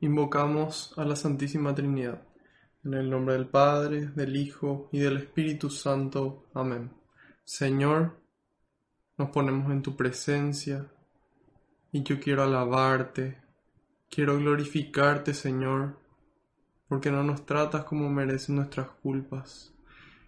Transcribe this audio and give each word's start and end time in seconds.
Invocamos 0.00 0.94
a 0.96 1.04
la 1.04 1.16
Santísima 1.16 1.74
Trinidad, 1.74 2.22
en 2.84 2.94
el 2.94 3.10
nombre 3.10 3.34
del 3.34 3.48
Padre, 3.48 4.06
del 4.14 4.36
Hijo 4.36 4.88
y 4.92 5.00
del 5.00 5.16
Espíritu 5.16 5.70
Santo. 5.70 6.46
Amén. 6.54 6.92
Señor, 7.42 8.16
nos 9.16 9.30
ponemos 9.30 9.72
en 9.72 9.82
tu 9.82 9.96
presencia 9.96 10.88
y 11.90 12.04
yo 12.04 12.20
quiero 12.20 12.44
alabarte, 12.44 13.38
quiero 14.08 14.38
glorificarte, 14.38 15.34
Señor, 15.34 15.98
porque 16.86 17.10
no 17.10 17.24
nos 17.24 17.44
tratas 17.44 17.82
como 17.82 18.08
merecen 18.08 18.54
nuestras 18.54 18.90
culpas. 19.02 19.74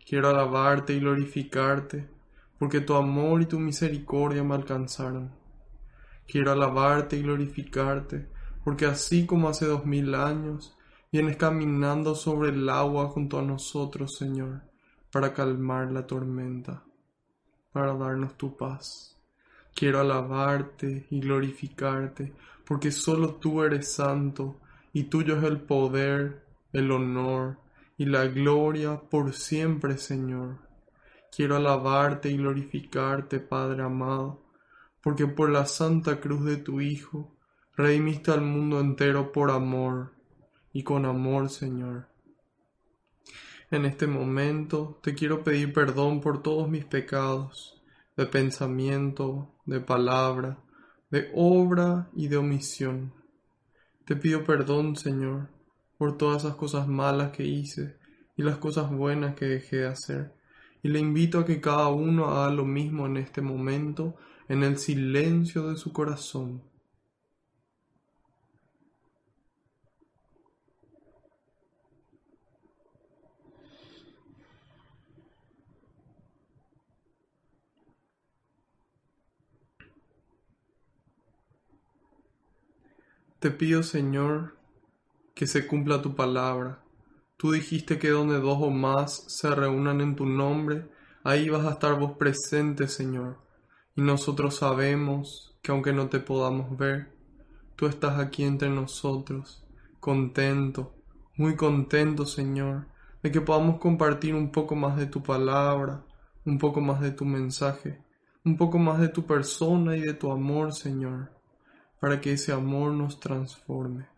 Quiero 0.04 0.30
alabarte 0.30 0.94
y 0.94 0.98
glorificarte, 0.98 2.08
porque 2.58 2.80
tu 2.80 2.96
amor 2.96 3.42
y 3.42 3.46
tu 3.46 3.60
misericordia 3.60 4.42
me 4.42 4.56
alcanzaron. 4.56 5.30
Quiero 6.26 6.50
alabarte 6.50 7.16
y 7.16 7.22
glorificarte, 7.22 8.39
porque 8.64 8.86
así 8.86 9.26
como 9.26 9.48
hace 9.48 9.66
dos 9.66 9.86
mil 9.86 10.14
años, 10.14 10.76
vienes 11.12 11.36
caminando 11.36 12.14
sobre 12.14 12.50
el 12.50 12.68
agua 12.68 13.08
junto 13.08 13.38
a 13.38 13.42
nosotros, 13.42 14.16
Señor, 14.16 14.62
para 15.10 15.32
calmar 15.32 15.90
la 15.90 16.06
tormenta, 16.06 16.84
para 17.72 17.94
darnos 17.94 18.36
tu 18.36 18.56
paz. 18.56 19.16
Quiero 19.74 20.00
alabarte 20.00 21.06
y 21.10 21.20
glorificarte, 21.20 22.32
porque 22.64 22.92
solo 22.92 23.34
tú 23.36 23.62
eres 23.62 23.92
santo, 23.92 24.60
y 24.92 25.04
tuyo 25.04 25.38
es 25.38 25.44
el 25.44 25.60
poder, 25.60 26.44
el 26.72 26.90
honor 26.90 27.58
y 27.96 28.06
la 28.06 28.26
gloria 28.26 29.00
por 29.00 29.32
siempre, 29.32 29.98
Señor. 29.98 30.58
Quiero 31.34 31.56
alabarte 31.56 32.30
y 32.30 32.36
glorificarte, 32.36 33.40
Padre 33.40 33.82
amado, 33.82 34.42
porque 35.02 35.26
por 35.26 35.50
la 35.50 35.66
santa 35.66 36.20
cruz 36.20 36.44
de 36.44 36.56
tu 36.56 36.80
Hijo, 36.80 37.36
redimiste 37.76 38.30
al 38.30 38.42
mundo 38.42 38.80
entero 38.80 39.32
por 39.32 39.50
amor 39.50 40.12
y 40.72 40.82
con 40.82 41.04
amor, 41.04 41.48
Señor. 41.50 42.08
En 43.70 43.84
este 43.84 44.06
momento 44.06 44.98
te 45.02 45.14
quiero 45.14 45.44
pedir 45.44 45.72
perdón 45.72 46.20
por 46.20 46.42
todos 46.42 46.68
mis 46.68 46.84
pecados, 46.84 47.80
de 48.16 48.26
pensamiento, 48.26 49.54
de 49.64 49.80
palabra, 49.80 50.58
de 51.10 51.30
obra 51.34 52.10
y 52.14 52.28
de 52.28 52.36
omisión. 52.36 53.12
Te 54.04 54.16
pido 54.16 54.44
perdón, 54.44 54.96
Señor, 54.96 55.48
por 55.98 56.18
todas 56.18 56.44
esas 56.44 56.56
cosas 56.56 56.88
malas 56.88 57.30
que 57.30 57.44
hice 57.44 57.96
y 58.36 58.42
las 58.42 58.58
cosas 58.58 58.90
buenas 58.90 59.36
que 59.36 59.44
dejé 59.44 59.76
de 59.76 59.86
hacer. 59.86 60.34
Y 60.82 60.88
le 60.88 60.98
invito 60.98 61.38
a 61.38 61.44
que 61.44 61.60
cada 61.60 61.88
uno 61.88 62.26
haga 62.26 62.50
lo 62.50 62.64
mismo 62.64 63.06
en 63.06 63.18
este 63.18 63.40
momento, 63.40 64.16
en 64.48 64.64
el 64.64 64.78
silencio 64.78 65.68
de 65.68 65.76
su 65.76 65.92
corazón. 65.92 66.62
Te 83.40 83.50
pido, 83.50 83.82
Señor, 83.82 84.58
que 85.34 85.46
se 85.46 85.66
cumpla 85.66 86.02
tu 86.02 86.14
palabra. 86.14 86.84
Tú 87.38 87.52
dijiste 87.52 87.98
que 87.98 88.10
donde 88.10 88.38
dos 88.38 88.58
o 88.60 88.68
más 88.68 89.24
se 89.28 89.48
reúnan 89.54 90.02
en 90.02 90.14
tu 90.14 90.26
nombre, 90.26 90.90
ahí 91.24 91.48
vas 91.48 91.64
a 91.64 91.70
estar 91.70 91.98
vos 91.98 92.18
presente, 92.18 92.86
Señor. 92.86 93.38
Y 93.96 94.02
nosotros 94.02 94.56
sabemos 94.56 95.58
que 95.62 95.72
aunque 95.72 95.94
no 95.94 96.10
te 96.10 96.20
podamos 96.20 96.76
ver, 96.76 97.16
tú 97.76 97.86
estás 97.86 98.18
aquí 98.18 98.44
entre 98.44 98.68
nosotros, 98.68 99.66
contento, 100.00 100.92
muy 101.34 101.56
contento, 101.56 102.26
Señor, 102.26 102.88
de 103.22 103.32
que 103.32 103.40
podamos 103.40 103.78
compartir 103.80 104.34
un 104.34 104.52
poco 104.52 104.76
más 104.76 104.98
de 104.98 105.06
tu 105.06 105.22
palabra, 105.22 106.04
un 106.44 106.58
poco 106.58 106.82
más 106.82 107.00
de 107.00 107.12
tu 107.12 107.24
mensaje, 107.24 108.04
un 108.44 108.58
poco 108.58 108.76
más 108.76 109.00
de 109.00 109.08
tu 109.08 109.24
persona 109.24 109.96
y 109.96 110.02
de 110.02 110.12
tu 110.12 110.30
amor, 110.30 110.74
Señor 110.74 111.39
para 112.00 112.20
que 112.20 112.32
ese 112.32 112.52
amor 112.52 112.92
nos 112.92 113.20
transforme. 113.20 114.08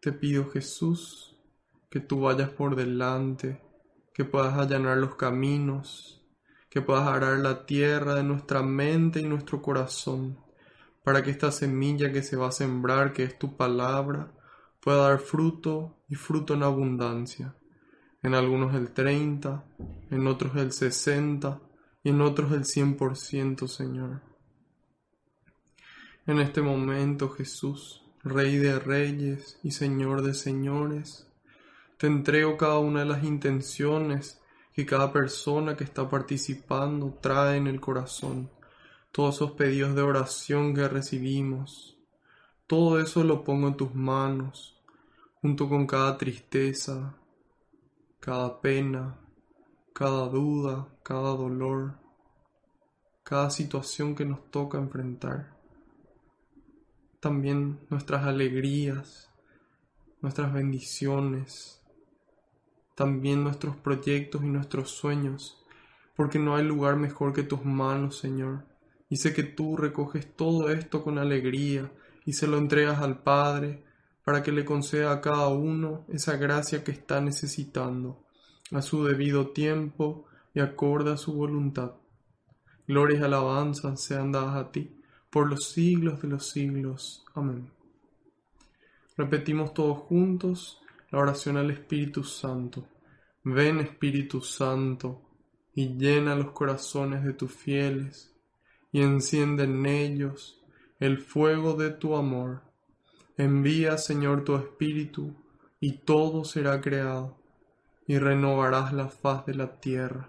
Te 0.00 0.12
pido 0.12 0.48
Jesús 0.48 1.36
que 1.90 2.00
tú 2.00 2.20
vayas 2.20 2.50
por 2.50 2.76
delante, 2.76 3.60
que 4.14 4.24
puedas 4.24 4.54
allanar 4.56 4.98
los 4.98 5.16
caminos, 5.16 6.24
que 6.70 6.80
puedas 6.82 7.08
arar 7.08 7.38
la 7.38 7.66
tierra 7.66 8.14
de 8.14 8.22
nuestra 8.22 8.62
mente 8.62 9.20
y 9.20 9.24
nuestro 9.24 9.60
corazón, 9.60 10.38
para 11.02 11.22
que 11.22 11.30
esta 11.30 11.50
semilla 11.50 12.12
que 12.12 12.22
se 12.22 12.36
va 12.36 12.48
a 12.48 12.52
sembrar, 12.52 13.12
que 13.12 13.24
es 13.24 13.38
tu 13.38 13.56
palabra, 13.56 14.32
pueda 14.80 15.08
dar 15.08 15.18
fruto 15.18 15.96
y 16.08 16.14
fruto 16.14 16.54
en 16.54 16.62
abundancia. 16.62 17.56
En 18.22 18.34
algunos 18.34 18.74
el 18.74 18.92
30, 18.92 19.64
en 20.10 20.26
otros 20.26 20.56
el 20.56 20.72
60 20.72 21.60
y 22.02 22.10
en 22.10 22.20
otros 22.20 22.52
el 22.52 22.64
100%, 22.64 23.66
Señor. 23.66 24.27
En 26.28 26.40
este 26.40 26.60
momento, 26.60 27.30
Jesús, 27.30 28.04
Rey 28.22 28.58
de 28.58 28.78
Reyes 28.78 29.58
y 29.62 29.70
Señor 29.70 30.20
de 30.20 30.34
Señores, 30.34 31.26
te 31.96 32.06
entrego 32.06 32.58
cada 32.58 32.78
una 32.80 33.00
de 33.00 33.06
las 33.06 33.24
intenciones 33.24 34.38
que 34.74 34.84
cada 34.84 35.10
persona 35.10 35.74
que 35.74 35.84
está 35.84 36.10
participando 36.10 37.18
trae 37.22 37.56
en 37.56 37.66
el 37.66 37.80
corazón, 37.80 38.50
todos 39.10 39.36
esos 39.36 39.52
pedidos 39.52 39.94
de 39.94 40.02
oración 40.02 40.74
que 40.74 40.86
recibimos. 40.86 41.96
Todo 42.66 43.00
eso 43.00 43.24
lo 43.24 43.42
pongo 43.42 43.68
en 43.68 43.78
tus 43.78 43.94
manos, 43.94 44.78
junto 45.40 45.66
con 45.66 45.86
cada 45.86 46.18
tristeza, 46.18 47.16
cada 48.20 48.60
pena, 48.60 49.18
cada 49.94 50.28
duda, 50.28 50.88
cada 51.02 51.30
dolor, 51.30 51.94
cada 53.22 53.48
situación 53.48 54.14
que 54.14 54.26
nos 54.26 54.50
toca 54.50 54.76
enfrentar 54.76 55.57
también 57.20 57.80
nuestras 57.90 58.24
alegrías, 58.24 59.30
nuestras 60.20 60.52
bendiciones, 60.52 61.82
también 62.94 63.42
nuestros 63.42 63.76
proyectos 63.76 64.42
y 64.42 64.48
nuestros 64.48 64.90
sueños, 64.90 65.64
porque 66.16 66.38
no 66.38 66.56
hay 66.56 66.64
lugar 66.64 66.96
mejor 66.96 67.32
que 67.32 67.42
tus 67.42 67.64
manos, 67.64 68.18
Señor. 68.18 68.64
Y 69.08 69.16
sé 69.16 69.32
que 69.32 69.42
tú 69.42 69.76
recoges 69.76 70.34
todo 70.36 70.70
esto 70.70 71.02
con 71.02 71.18
alegría 71.18 71.90
y 72.24 72.34
se 72.34 72.46
lo 72.46 72.58
entregas 72.58 73.00
al 73.00 73.22
Padre 73.22 73.84
para 74.24 74.42
que 74.42 74.52
le 74.52 74.64
conceda 74.64 75.12
a 75.12 75.20
cada 75.20 75.48
uno 75.48 76.04
esa 76.08 76.36
gracia 76.36 76.84
que 76.84 76.90
está 76.90 77.20
necesitando, 77.20 78.24
a 78.70 78.82
su 78.82 79.04
debido 79.04 79.48
tiempo 79.50 80.26
y 80.54 80.60
acorde 80.60 81.12
a 81.12 81.16
su 81.16 81.32
voluntad. 81.32 81.92
Gloria 82.86 83.20
y 83.20 83.22
alabanzas 83.22 84.02
sean 84.02 84.32
dadas 84.32 84.56
a 84.56 84.70
ti 84.70 84.97
por 85.30 85.48
los 85.48 85.70
siglos 85.70 86.20
de 86.22 86.28
los 86.28 86.50
siglos. 86.50 87.24
Amén. 87.34 87.70
Repetimos 89.16 89.74
todos 89.74 89.98
juntos 89.98 90.80
la 91.10 91.18
oración 91.18 91.56
al 91.56 91.70
Espíritu 91.70 92.22
Santo. 92.24 92.86
Ven 93.44 93.80
Espíritu 93.80 94.40
Santo 94.40 95.22
y 95.74 95.96
llena 95.96 96.34
los 96.34 96.52
corazones 96.52 97.24
de 97.24 97.32
tus 97.32 97.52
fieles 97.52 98.34
y 98.92 99.02
enciende 99.02 99.64
en 99.64 99.86
ellos 99.86 100.62
el 101.00 101.18
fuego 101.18 101.74
de 101.74 101.90
tu 101.90 102.16
amor. 102.16 102.62
Envía, 103.36 103.98
Señor, 103.98 104.44
tu 104.44 104.56
Espíritu 104.56 105.34
y 105.80 105.98
todo 105.98 106.44
será 106.44 106.80
creado 106.80 107.38
y 108.06 108.18
renovarás 108.18 108.92
la 108.92 109.08
faz 109.08 109.46
de 109.46 109.54
la 109.54 109.80
tierra. 109.80 110.28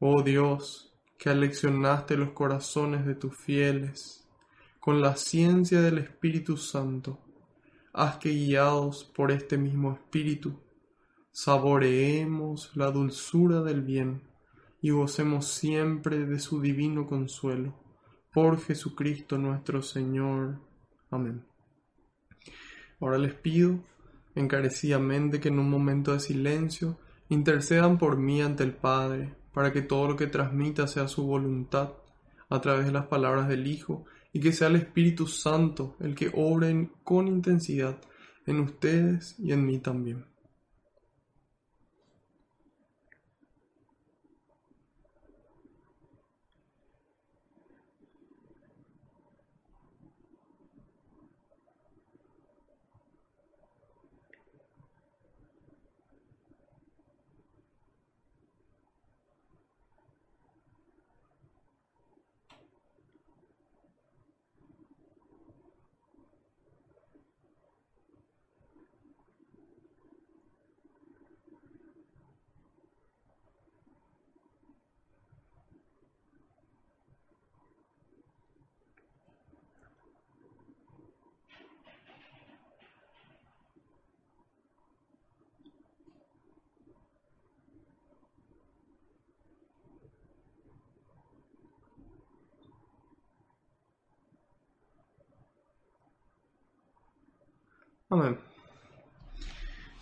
Oh 0.00 0.22
Dios, 0.22 0.93
que 1.18 1.30
aleccionaste 1.30 2.16
los 2.16 2.30
corazones 2.30 3.06
de 3.06 3.14
tus 3.14 3.36
fieles 3.36 4.28
con 4.80 5.00
la 5.00 5.16
ciencia 5.16 5.80
del 5.80 5.98
Espíritu 5.98 6.56
Santo, 6.58 7.18
haz 7.94 8.18
que 8.18 8.30
guiados 8.30 9.04
por 9.04 9.32
este 9.32 9.56
mismo 9.56 9.92
Espíritu, 9.92 10.60
saboreemos 11.32 12.70
la 12.76 12.90
dulzura 12.90 13.62
del 13.62 13.80
bien 13.80 14.22
y 14.82 14.90
gocemos 14.90 15.48
siempre 15.48 16.26
de 16.26 16.38
su 16.38 16.60
divino 16.60 17.06
consuelo. 17.06 17.74
Por 18.30 18.60
Jesucristo 18.60 19.38
nuestro 19.38 19.80
Señor. 19.80 20.60
Amén. 21.10 21.46
Ahora 23.00 23.16
les 23.16 23.32
pido 23.32 23.80
encarecidamente 24.34 25.40
que 25.40 25.48
en 25.48 25.58
un 25.58 25.70
momento 25.70 26.12
de 26.12 26.20
silencio 26.20 26.98
intercedan 27.28 27.96
por 27.96 28.18
mí 28.18 28.42
ante 28.42 28.64
el 28.64 28.74
Padre, 28.74 29.34
para 29.54 29.72
que 29.72 29.80
todo 29.80 30.08
lo 30.08 30.16
que 30.16 30.26
transmita 30.26 30.86
sea 30.86 31.08
su 31.08 31.24
voluntad 31.24 31.92
a 32.50 32.60
través 32.60 32.86
de 32.86 32.92
las 32.92 33.06
palabras 33.06 33.48
del 33.48 33.66
Hijo 33.66 34.04
y 34.32 34.40
que 34.40 34.52
sea 34.52 34.68
el 34.68 34.76
Espíritu 34.76 35.26
Santo 35.26 35.96
el 36.00 36.14
que 36.14 36.30
obre 36.34 36.90
con 37.04 37.28
intensidad 37.28 37.96
en 38.46 38.60
ustedes 38.60 39.36
y 39.38 39.52
en 39.52 39.64
mí 39.64 39.78
también. 39.78 40.26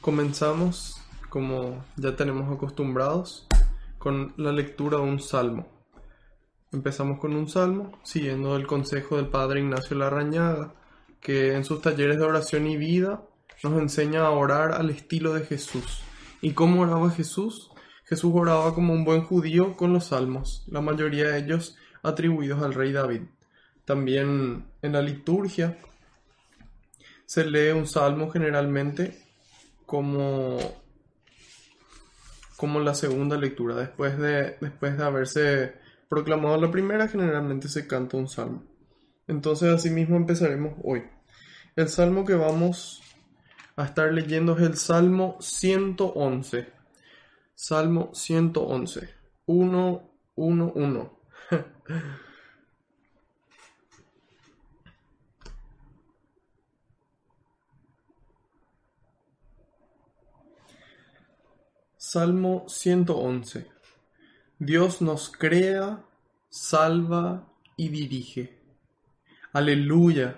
Comenzamos, 0.01 1.01
como 1.29 1.85
ya 1.97 2.17
tenemos 2.17 2.53
acostumbrados, 2.53 3.47
con 3.99 4.35
la 4.37 4.53
lectura 4.53 4.99
de 4.99 5.05
un 5.05 5.21
salmo. 5.21 5.69
Empezamos 6.73 7.21
con 7.21 7.35
un 7.35 7.49
salmo, 7.49 7.93
siguiendo 8.03 8.57
el 8.57 8.67
consejo 8.67 9.17
del 9.17 9.29
Padre 9.29 9.61
Ignacio 9.61 9.97
Larrañaga, 9.97 10.75
que 11.21 11.55
en 11.55 11.65
sus 11.65 11.81
talleres 11.81 12.19
de 12.19 12.25
oración 12.25 12.67
y 12.67 12.77
vida 12.77 13.23
nos 13.63 13.81
enseña 13.81 14.27
a 14.27 14.31
orar 14.31 14.73
al 14.73 14.91
estilo 14.91 15.35
de 15.35 15.45
Jesús. 15.45 16.03
¿Y 16.41 16.53
cómo 16.53 16.83
oraba 16.83 17.11
Jesús? 17.11 17.71
Jesús 18.05 18.33
oraba 18.35 18.75
como 18.75 18.93
un 18.93 19.05
buen 19.05 19.23
judío 19.23 19.77
con 19.77 19.93
los 19.93 20.07
salmos, 20.07 20.65
la 20.67 20.81
mayoría 20.81 21.29
de 21.29 21.39
ellos 21.39 21.77
atribuidos 22.03 22.63
al 22.63 22.75
rey 22.75 22.93
David. 22.93 23.23
También 23.85 24.67
en 24.83 24.93
la 24.93 25.03
liturgia 25.03 25.79
se 27.33 27.47
lee 27.47 27.71
un 27.71 27.87
salmo 27.87 28.31
generalmente 28.31 29.19
como, 29.87 30.59
como 32.59 32.79
la 32.79 32.93
segunda 32.93 33.39
lectura. 33.39 33.75
Después 33.75 34.19
de, 34.19 34.59
después 34.61 34.99
de 34.99 35.03
haberse 35.03 35.75
proclamado 36.11 36.61
la 36.61 36.71
primera, 36.71 37.09
generalmente 37.09 37.69
se 37.69 37.87
canta 37.87 38.19
un 38.19 38.29
salmo. 38.29 38.65
Entonces, 39.27 39.73
asimismo 39.73 40.17
empezaremos 40.17 40.75
hoy. 40.85 41.05
El 41.75 41.89
salmo 41.89 42.27
que 42.27 42.35
vamos 42.35 43.01
a 43.77 43.87
estar 43.87 44.13
leyendo 44.13 44.55
es 44.59 44.65
el 44.65 44.77
Salmo 44.77 45.39
111. 45.41 46.69
Salmo 47.55 48.11
111. 48.13 49.09
1, 49.47 50.11
1, 50.35 50.73
1. 50.75 51.19
Salmo 62.13 62.67
111. 62.69 63.71
Dios 64.59 65.01
nos 65.01 65.31
crea, 65.31 66.05
salva 66.51 67.49
y 67.75 67.89
dirige. 67.89 68.61
Aleluya. 69.55 70.37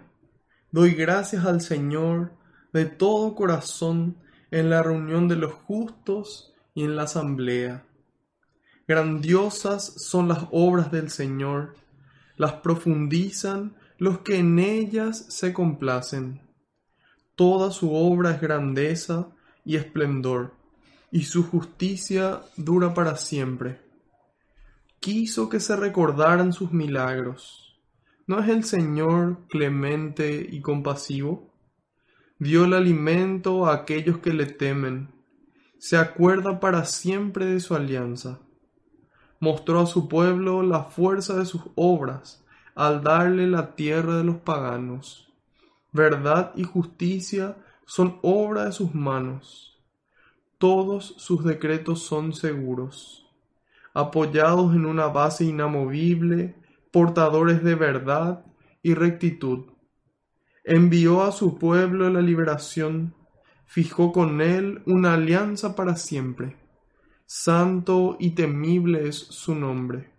Doy 0.71 0.95
gracias 0.95 1.45
al 1.45 1.61
Señor 1.61 2.31
de 2.73 2.85
todo 2.85 3.35
corazón 3.35 4.19
en 4.53 4.71
la 4.71 4.85
reunión 4.85 5.27
de 5.27 5.35
los 5.35 5.53
justos 5.53 6.55
y 6.77 6.85
en 6.85 6.95
la 6.95 7.03
asamblea. 7.03 7.85
Grandiosas 8.87 9.85
son 9.85 10.29
las 10.29 10.47
obras 10.53 10.93
del 10.93 11.11
Señor, 11.11 11.75
las 12.37 12.53
profundizan 12.53 13.75
los 13.99 14.21
que 14.21 14.39
en 14.39 14.61
ellas 14.61 15.27
se 15.29 15.53
complacen. 15.53 16.41
Toda 17.35 17.73
su 17.73 17.93
obra 17.93 18.31
es 18.31 18.41
grandeza 18.41 19.27
y 19.65 19.75
esplendor 19.75 20.54
y 21.15 21.23
su 21.23 21.45
justicia 21.45 22.41
dura 22.57 22.93
para 22.93 23.15
siempre. 23.15 23.81
Quiso 24.99 25.49
que 25.49 25.61
se 25.61 25.77
recordaran 25.77 26.53
sus 26.53 26.73
milagros. 26.73 27.79
¿No 28.27 28.41
es 28.41 28.49
el 28.49 28.65
Señor 28.65 29.47
clemente 29.49 30.45
y 30.51 30.61
compasivo? 30.61 31.55
Dio 32.41 32.65
el 32.65 32.73
alimento 32.73 33.67
a 33.67 33.75
aquellos 33.75 34.19
que 34.19 34.33
le 34.33 34.47
temen. 34.47 35.09
Se 35.79 35.97
acuerda 35.99 36.59
para 36.59 36.85
siempre 36.85 37.47
de 37.47 37.61
su 37.61 37.77
alianza. 37.77 38.41
Mostró 39.39 39.83
a 39.83 39.87
su 39.87 40.09
pueblo 40.09 40.65
la 40.65 40.83
fuerza 40.83 41.37
de 41.37 41.47
sus 41.47 41.63
obras 41.77 42.45
al 42.75 43.05
darle 43.05 43.47
la 43.47 43.77
tierra 43.77 44.17
de 44.17 44.25
los 44.25 44.39
paganos. 44.39 45.33
Verdad 45.93 46.51
y 46.57 46.65
justicia 46.65 47.57
son 47.87 48.19
obra 48.23 48.65
de 48.65 48.73
sus 48.73 48.97
manos 48.97 49.74
todos 50.65 51.15
sus 51.19 51.45
decretos 51.45 52.05
son 52.05 52.33
seguros, 52.33 53.31
apoyados 53.93 54.75
en 54.75 54.87
una 54.87 55.09
base 55.09 55.45
inamovible, 55.45 56.55
portadores 56.91 57.63
de 57.63 57.75
verdad 57.75 58.47
y 58.83 58.95
rectitud. 58.95 59.67
Envió 60.65 61.23
a 61.23 61.33
su 61.33 61.59
pueblo 61.59 62.09
la 62.09 62.23
liberación, 62.23 63.15
fijó 63.67 64.11
con 64.11 64.41
él 64.41 64.81
una 64.87 65.13
alianza 65.13 65.77
para 65.77 65.97
siempre. 65.97 66.57
Santo 67.27 68.17
y 68.19 68.31
temible 68.31 69.07
es 69.07 69.17
su 69.17 69.55
nombre. 69.55 70.15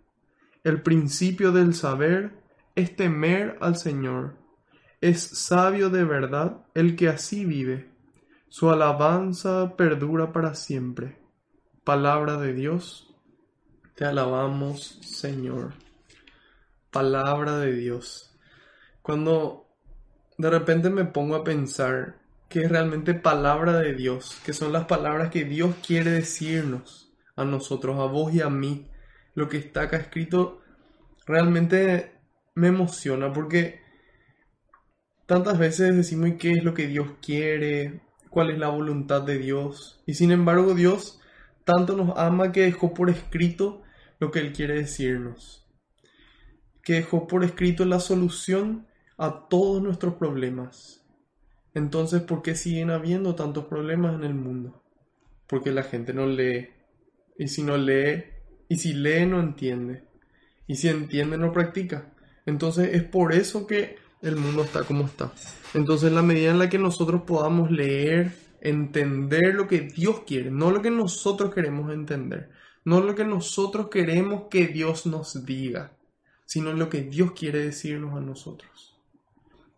El 0.62 0.80
principio 0.80 1.50
del 1.50 1.74
saber 1.74 2.40
es 2.76 2.94
temer 2.94 3.58
al 3.60 3.74
Señor. 3.74 4.36
Es 5.00 5.22
sabio 5.22 5.90
de 5.90 6.04
verdad 6.04 6.64
el 6.72 6.94
que 6.94 7.08
así 7.08 7.44
vive 7.44 7.95
su 8.48 8.70
alabanza 8.70 9.76
perdura 9.76 10.32
para 10.32 10.54
siempre. 10.54 11.18
Palabra 11.84 12.36
de 12.36 12.52
Dios, 12.52 13.14
te 13.94 14.04
alabamos, 14.04 14.98
Señor. 15.02 15.74
Palabra 16.90 17.58
de 17.58 17.72
Dios. 17.72 18.36
Cuando 19.02 19.66
de 20.38 20.50
repente 20.50 20.90
me 20.90 21.04
pongo 21.04 21.36
a 21.36 21.44
pensar 21.44 22.16
que 22.48 22.60
es 22.60 22.70
realmente 22.70 23.14
palabra 23.14 23.78
de 23.78 23.94
Dios, 23.94 24.40
que 24.44 24.52
son 24.52 24.72
las 24.72 24.84
palabras 24.86 25.30
que 25.30 25.44
Dios 25.44 25.74
quiere 25.84 26.10
decirnos 26.10 27.12
a 27.34 27.44
nosotros, 27.44 27.98
a 27.98 28.04
vos 28.04 28.32
y 28.32 28.40
a 28.40 28.48
mí, 28.48 28.88
lo 29.34 29.48
que 29.48 29.58
está 29.58 29.82
acá 29.82 29.96
escrito, 29.96 30.62
realmente 31.26 32.12
me 32.54 32.68
emociona 32.68 33.32
porque 33.32 33.80
tantas 35.26 35.58
veces 35.58 35.94
decimos 35.96 36.30
qué 36.38 36.52
es 36.52 36.64
lo 36.64 36.72
que 36.72 36.86
Dios 36.86 37.08
quiere, 37.20 38.00
cuál 38.36 38.50
es 38.50 38.58
la 38.58 38.68
voluntad 38.68 39.22
de 39.22 39.38
Dios. 39.38 40.02
Y 40.04 40.12
sin 40.12 40.30
embargo 40.30 40.74
Dios 40.74 41.18
tanto 41.64 41.96
nos 41.96 42.18
ama 42.18 42.52
que 42.52 42.64
dejó 42.64 42.92
por 42.92 43.08
escrito 43.08 43.82
lo 44.20 44.30
que 44.30 44.40
Él 44.40 44.52
quiere 44.52 44.74
decirnos. 44.74 45.66
Que 46.82 46.96
dejó 46.96 47.26
por 47.26 47.44
escrito 47.44 47.86
la 47.86 47.98
solución 47.98 48.88
a 49.16 49.48
todos 49.48 49.82
nuestros 49.82 50.16
problemas. 50.16 51.02
Entonces, 51.72 52.20
¿por 52.20 52.42
qué 52.42 52.56
siguen 52.56 52.90
habiendo 52.90 53.34
tantos 53.36 53.64
problemas 53.64 54.14
en 54.14 54.24
el 54.24 54.34
mundo? 54.34 54.84
Porque 55.46 55.72
la 55.72 55.84
gente 55.84 56.12
no 56.12 56.26
lee. 56.26 56.68
Y 57.38 57.48
si 57.48 57.62
no 57.62 57.78
lee, 57.78 58.22
y 58.68 58.76
si 58.76 58.92
lee 58.92 59.24
no 59.24 59.40
entiende. 59.40 60.04
Y 60.66 60.74
si 60.74 60.88
entiende 60.88 61.38
no 61.38 61.52
practica. 61.52 62.12
Entonces 62.44 62.90
es 62.92 63.02
por 63.02 63.32
eso 63.32 63.66
que 63.66 63.96
el 64.22 64.36
mundo 64.36 64.62
está 64.62 64.84
como 64.84 65.04
está. 65.04 65.32
Entonces, 65.74 66.08
en 66.08 66.14
la 66.14 66.22
medida 66.22 66.50
en 66.50 66.58
la 66.58 66.68
que 66.68 66.78
nosotros 66.78 67.22
podamos 67.22 67.70
leer, 67.70 68.34
entender 68.60 69.54
lo 69.54 69.68
que 69.68 69.80
Dios 69.80 70.22
quiere, 70.26 70.50
no 70.50 70.70
lo 70.70 70.82
que 70.82 70.90
nosotros 70.90 71.54
queremos 71.54 71.92
entender, 71.92 72.50
no 72.84 73.00
lo 73.00 73.14
que 73.14 73.24
nosotros 73.24 73.88
queremos 73.88 74.44
que 74.50 74.66
Dios 74.68 75.06
nos 75.06 75.44
diga, 75.44 75.92
sino 76.44 76.72
lo 76.72 76.88
que 76.88 77.02
Dios 77.02 77.32
quiere 77.32 77.60
decirnos 77.60 78.16
a 78.16 78.20
nosotros. 78.20 78.92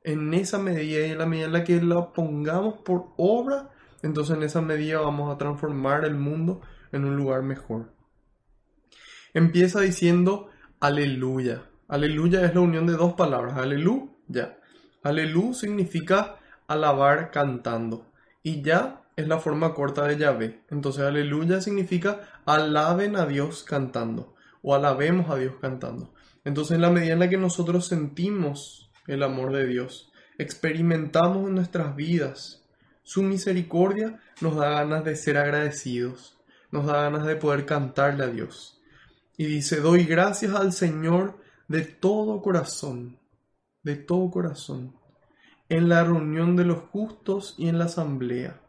en 0.05 0.33
esa 0.33 0.59
medida 0.59 1.07
y 1.07 1.11
en 1.11 1.19
la 1.19 1.27
medida 1.27 1.47
en 1.47 1.53
la 1.53 1.65
que 1.65 1.83
la 1.83 2.13
pongamos 2.13 2.77
por 2.83 3.09
obra, 3.19 3.71
entonces 4.03 4.37
en 4.37 4.43
esa 4.43 4.63
medida 4.63 5.01
vamos 5.01 5.35
a 5.35 5.37
transformar 5.37 6.05
el 6.05 6.15
mundo 6.15 6.63
en 6.93 7.05
un 7.05 7.17
lugar 7.17 7.43
mejor. 7.43 7.93
Empieza 9.35 9.81
diciendo 9.81 10.49
aleluya. 10.81 11.65
Aleluya 11.89 12.45
es 12.45 12.55
la 12.55 12.61
unión 12.61 12.87
de 12.87 12.95
dos 12.95 13.15
palabras, 13.15 13.59
aleluya. 14.29 14.59
Aleluya 15.03 15.55
significa 15.55 16.37
alabar 16.67 17.31
cantando 17.31 18.07
y 18.43 18.63
ya 18.63 19.03
es 19.17 19.27
la 19.27 19.39
forma 19.39 19.75
corta 19.75 20.07
de 20.07 20.17
Yahvé. 20.17 20.61
Entonces 20.71 21.03
aleluya 21.03 21.61
significa 21.61 22.21
alaben 22.45 23.17
a 23.17 23.27
Dios 23.27 23.65
cantando 23.65 24.35
o 24.63 24.75
alabemos 24.75 25.31
a 25.31 25.37
Dios 25.37 25.55
cantando. 25.61 26.13
Entonces 26.45 26.77
en 26.77 26.83
la 26.83 26.91
medida 26.91 27.15
en 27.15 27.21
la 27.21 27.29
que 27.29 27.37
nosotros 27.37 27.87
sentimos 27.87 28.91
el 29.07 29.23
amor 29.23 29.53
de 29.53 29.67
Dios, 29.67 30.13
experimentamos 30.39 31.49
en 31.49 31.55
nuestras 31.55 31.97
vidas 31.97 32.65
su 33.03 33.23
misericordia, 33.23 34.21
nos 34.43 34.57
da 34.57 34.69
ganas 34.69 35.03
de 35.03 35.17
ser 35.17 35.39
agradecidos, 35.39 36.39
nos 36.71 36.85
da 36.87 37.03
ganas 37.03 37.25
de 37.27 37.37
poder 37.37 37.65
cantarle 37.65 38.25
a 38.25 38.29
Dios. 38.29 38.83
Y 39.39 39.47
dice, 39.47 39.81
doy 39.81 40.05
gracias 40.05 40.55
al 40.55 40.73
Señor 40.73 41.39
de 41.69 41.83
todo 41.83 42.43
corazón, 42.43 43.19
de 43.83 43.97
todo 43.97 44.31
corazón, 44.31 44.97
en 45.69 45.89
la 45.89 46.05
reunión 46.05 46.57
de 46.57 46.65
los 46.65 46.79
justos 46.79 47.55
y 47.59 47.69
en 47.69 47.79
la 47.79 47.87
asamblea. 47.87 48.61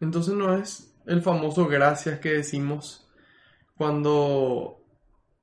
Entonces 0.00 0.34
no 0.34 0.54
es 0.54 0.94
el 1.06 1.22
famoso 1.22 1.66
gracias 1.66 2.20
que 2.20 2.30
decimos 2.30 3.08
cuando 3.76 4.80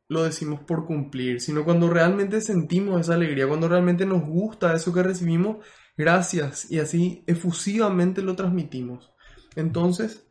lo 0.09 0.23
decimos 0.23 0.61
por 0.61 0.85
cumplir, 0.85 1.41
sino 1.41 1.65
cuando 1.65 1.89
realmente 1.89 2.39
sentimos 2.41 3.01
esa 3.01 3.15
alegría, 3.15 3.47
cuando 3.47 3.67
realmente 3.67 4.05
nos 4.05 4.23
gusta 4.23 4.73
eso 4.73 4.93
que 4.93 5.03
recibimos, 5.03 5.57
gracias, 5.97 6.71
y 6.71 6.79
así 6.79 7.23
efusivamente 7.27 8.21
lo 8.21 8.35
transmitimos. 8.35 9.11
Entonces, 9.55 10.25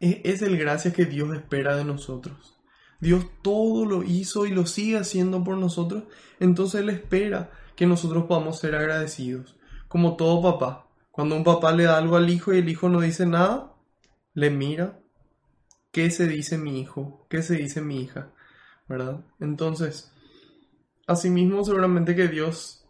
e-, 0.00 0.20
es 0.24 0.42
el 0.42 0.56
gracias 0.56 0.94
que 0.94 1.06
Dios 1.06 1.34
espera 1.34 1.76
de 1.76 1.84
nosotros. 1.84 2.58
Dios 3.00 3.26
todo 3.42 3.84
lo 3.84 4.02
hizo 4.02 4.46
y 4.46 4.50
lo 4.50 4.66
sigue 4.66 4.98
haciendo 4.98 5.42
por 5.42 5.58
nosotros, 5.58 6.04
entonces 6.38 6.80
Él 6.80 6.90
espera 6.90 7.50
que 7.76 7.86
nosotros 7.86 8.24
podamos 8.24 8.58
ser 8.58 8.74
agradecidos. 8.74 9.56
Como 9.88 10.16
todo 10.16 10.42
papá, 10.42 10.88
cuando 11.10 11.36
un 11.36 11.44
papá 11.44 11.72
le 11.72 11.84
da 11.84 11.98
algo 11.98 12.16
al 12.16 12.30
hijo 12.30 12.52
y 12.52 12.58
el 12.58 12.68
hijo 12.68 12.88
no 12.88 13.00
dice 13.00 13.26
nada, 13.26 13.72
le 14.34 14.50
mira, 14.50 14.98
¿qué 15.92 16.10
se 16.10 16.26
dice 16.26 16.58
mi 16.58 16.80
hijo? 16.80 17.26
¿Qué 17.28 17.42
se 17.42 17.54
dice 17.54 17.80
mi 17.80 18.00
hija? 18.00 18.32
¿verdad? 18.88 19.20
Entonces, 19.40 20.12
asimismo 21.06 21.64
seguramente 21.64 22.14
que 22.14 22.28
Dios 22.28 22.86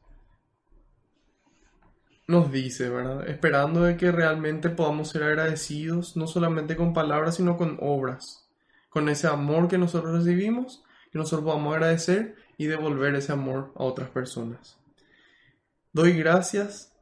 nos 2.26 2.50
dice, 2.50 2.88
¿verdad? 2.88 3.28
Esperando 3.28 3.82
de 3.82 3.96
que 3.96 4.10
realmente 4.10 4.70
podamos 4.70 5.10
ser 5.10 5.24
agradecidos, 5.24 6.16
no 6.16 6.26
solamente 6.26 6.76
con 6.76 6.94
palabras, 6.94 7.36
sino 7.36 7.56
con 7.56 7.78
obras, 7.80 8.48
con 8.88 9.08
ese 9.08 9.26
amor 9.26 9.68
que 9.68 9.78
nosotros 9.78 10.24
recibimos, 10.24 10.82
que 11.12 11.18
nosotros 11.18 11.44
podamos 11.44 11.74
agradecer 11.74 12.36
y 12.58 12.66
devolver 12.66 13.14
ese 13.14 13.32
amor 13.32 13.72
a 13.76 13.84
otras 13.84 14.10
personas. 14.10 14.78
Doy 15.92 16.12
gracias 16.12 16.92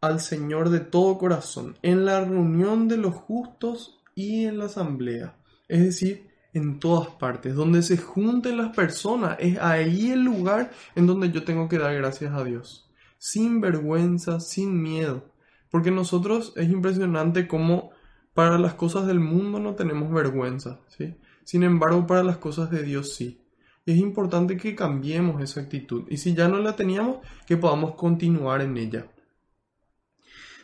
al 0.00 0.20
Señor 0.20 0.70
de 0.70 0.80
todo 0.80 1.18
corazón, 1.18 1.76
en 1.82 2.04
la 2.04 2.24
reunión 2.24 2.88
de 2.88 2.96
los 2.96 3.14
justos 3.14 4.00
y 4.14 4.44
en 4.44 4.58
la 4.58 4.66
asamblea. 4.66 5.36
Es 5.68 5.80
decir, 5.80 6.30
en 6.52 6.80
todas 6.80 7.08
partes, 7.08 7.54
donde 7.54 7.82
se 7.82 7.96
junten 7.96 8.56
las 8.56 8.74
personas, 8.74 9.36
es 9.38 9.58
ahí 9.58 10.10
el 10.10 10.24
lugar 10.24 10.70
en 10.94 11.06
donde 11.06 11.30
yo 11.30 11.44
tengo 11.44 11.68
que 11.68 11.78
dar 11.78 11.94
gracias 11.94 12.32
a 12.32 12.42
Dios, 12.44 12.90
sin 13.18 13.60
vergüenza, 13.60 14.40
sin 14.40 14.82
miedo, 14.82 15.24
porque 15.70 15.90
nosotros 15.90 16.52
es 16.56 16.68
impresionante 16.68 17.46
cómo 17.46 17.90
para 18.34 18.58
las 18.58 18.74
cosas 18.74 19.06
del 19.06 19.20
mundo 19.20 19.60
no 19.60 19.74
tenemos 19.74 20.12
vergüenza, 20.12 20.80
¿sí? 20.88 21.14
Sin 21.44 21.62
embargo, 21.62 22.06
para 22.06 22.22
las 22.22 22.38
cosas 22.38 22.70
de 22.70 22.82
Dios 22.82 23.14
sí. 23.14 23.40
Es 23.86 23.96
importante 23.96 24.56
que 24.56 24.74
cambiemos 24.74 25.42
esa 25.42 25.60
actitud 25.60 26.04
y 26.08 26.18
si 26.18 26.34
ya 26.34 26.48
no 26.48 26.58
la 26.58 26.76
teníamos, 26.76 27.18
que 27.46 27.56
podamos 27.56 27.94
continuar 27.94 28.60
en 28.60 28.76
ella. 28.76 29.10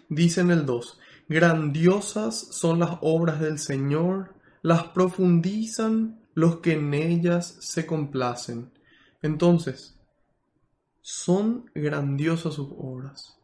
Dice 0.09 0.43
en 0.43 0.51
el 0.51 0.67
2, 0.67 0.99
grandiosas 1.29 2.49
son 2.53 2.79
las 2.79 2.99
obras 3.01 3.41
del 3.41 3.59
Señor, 3.59 4.35
las 4.63 4.85
profundizan 4.89 6.21
los 6.35 6.59
que 6.59 6.75
en 6.75 6.95
ellas 6.95 7.57
se 7.61 7.87
complacen. 7.87 8.71
Entonces, 9.23 9.99
son 11.01 11.71
grandiosas 11.75 12.55
sus 12.55 12.69
obras. 12.77 13.39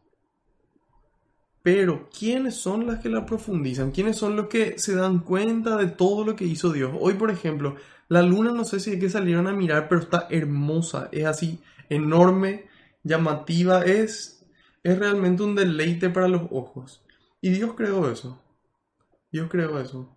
Pero, 1.63 2.09
¿quiénes 2.09 2.55
son 2.55 2.85
las 2.85 2.99
que 2.99 3.07
la 3.09 3.25
profundizan? 3.25 3.91
¿Quiénes 3.91 4.17
son 4.17 4.35
los 4.35 4.47
que 4.47 4.77
se 4.77 4.95
dan 4.95 5.19
cuenta 5.19 5.77
de 5.77 5.87
todo 5.87 6.25
lo 6.25 6.35
que 6.35 6.43
hizo 6.43 6.73
Dios? 6.73 6.91
Hoy, 6.99 7.13
por 7.13 7.31
ejemplo, 7.31 7.75
la 8.13 8.21
luna 8.21 8.51
no 8.51 8.63
sé 8.63 8.79
si 8.79 8.91
es 8.91 8.99
que 8.99 9.09
salieron 9.09 9.47
a 9.47 9.53
mirar, 9.53 9.89
pero 9.89 10.01
está 10.01 10.27
hermosa, 10.29 11.09
es 11.11 11.25
así, 11.25 11.59
enorme, 11.89 12.67
llamativa, 13.01 13.83
es, 13.83 14.45
es 14.83 14.99
realmente 14.99 15.41
un 15.41 15.55
deleite 15.55 16.11
para 16.11 16.27
los 16.27 16.43
ojos. 16.51 17.03
Y 17.41 17.49
Dios 17.49 17.73
creó 17.75 18.11
eso. 18.11 18.39
Dios 19.31 19.49
creó 19.49 19.79
eso. 19.79 20.15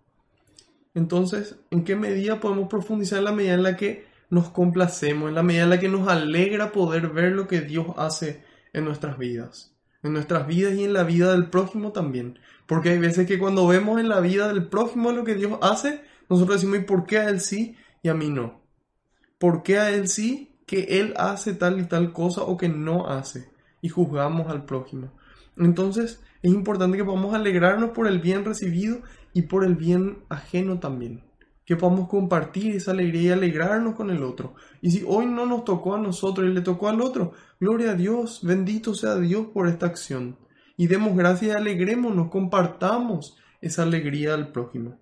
Entonces, 0.93 1.55
¿en 1.71 1.85
qué 1.85 1.95
medida 1.95 2.39
podemos 2.39 2.69
profundizar 2.69 3.17
en 3.17 3.25
la 3.25 3.31
medida 3.31 3.55
en 3.55 3.63
la 3.63 3.75
que 3.75 4.05
nos 4.29 4.49
complacemos, 4.49 5.29
en 5.29 5.35
la 5.35 5.41
medida 5.41 5.63
en 5.63 5.71
la 5.71 5.79
que 5.79 5.89
nos 5.89 6.07
alegra 6.07 6.71
poder 6.71 7.09
ver 7.09 7.31
lo 7.31 7.47
que 7.47 7.61
Dios 7.61 7.87
hace 7.97 8.43
en 8.73 8.85
nuestras 8.85 9.17
vidas? 9.17 9.75
En 10.03 10.13
nuestras 10.13 10.45
vidas 10.45 10.75
y 10.75 10.83
en 10.83 10.93
la 10.93 11.03
vida 11.03 11.31
del 11.31 11.49
prójimo 11.49 11.93
también. 11.93 12.37
Porque 12.67 12.91
hay 12.91 12.99
veces 12.99 13.25
que 13.25 13.39
cuando 13.39 13.65
vemos 13.65 13.99
en 13.99 14.07
la 14.07 14.19
vida 14.19 14.49
del 14.49 14.67
prójimo 14.67 15.11
lo 15.11 15.23
que 15.23 15.33
Dios 15.33 15.57
hace, 15.63 16.03
nosotros 16.29 16.57
decimos, 16.57 16.77
¿y 16.79 16.83
por 16.83 17.07
qué 17.07 17.17
a 17.17 17.29
él 17.29 17.39
sí 17.39 17.75
y 18.01 18.09
a 18.09 18.13
mí 18.13 18.29
no? 18.29 18.61
¿Por 19.37 19.63
qué 19.63 19.79
a 19.79 19.91
él 19.91 20.07
sí 20.07 20.55
que 20.65 20.99
él 20.99 21.13
hace 21.17 21.53
tal 21.53 21.79
y 21.79 21.85
tal 21.85 22.13
cosa 22.13 22.41
o 22.41 22.57
que 22.57 22.69
no 22.69 23.07
hace? 23.07 23.49
Y 23.81 23.89
juzgamos 23.89 24.47
al 24.47 24.65
prójimo. 24.65 25.11
Entonces, 25.57 26.23
es 26.41 26.53
importante 26.53 26.97
que 26.97 27.03
podamos 27.03 27.33
alegrarnos 27.33 27.91
por 27.91 28.07
el 28.07 28.19
bien 28.19 28.45
recibido 28.45 29.01
y 29.33 29.43
por 29.43 29.63
el 29.63 29.75
bien 29.75 30.19
ajeno 30.29 30.79
también. 30.79 31.23
Que 31.65 31.75
podamos 31.75 32.07
compartir 32.07 32.75
esa 32.75 32.91
alegría 32.91 33.29
y 33.29 33.31
alegrarnos 33.31 33.95
con 33.95 34.09
el 34.09 34.23
otro. 34.23 34.55
Y 34.81 34.91
si 34.91 35.03
hoy 35.05 35.25
no 35.25 35.45
nos 35.45 35.65
tocó 35.65 35.95
a 35.95 35.99
nosotros 35.99 36.47
y 36.47 36.53
le 36.53 36.61
tocó 36.61 36.87
al 36.87 37.01
otro, 37.01 37.33
gloria 37.59 37.91
a 37.91 37.95
Dios, 37.95 38.39
bendito 38.43 38.93
sea 38.93 39.17
Dios 39.17 39.47
por 39.53 39.67
esta 39.67 39.85
acción. 39.85 40.37
Y 40.77 40.87
demos 40.87 41.15
gracias 41.15 41.51
y 41.51 41.57
alegrémonos, 41.57 42.29
compartamos 42.29 43.37
esa 43.61 43.83
alegría 43.83 44.33
al 44.33 44.51
prójimo. 44.51 44.97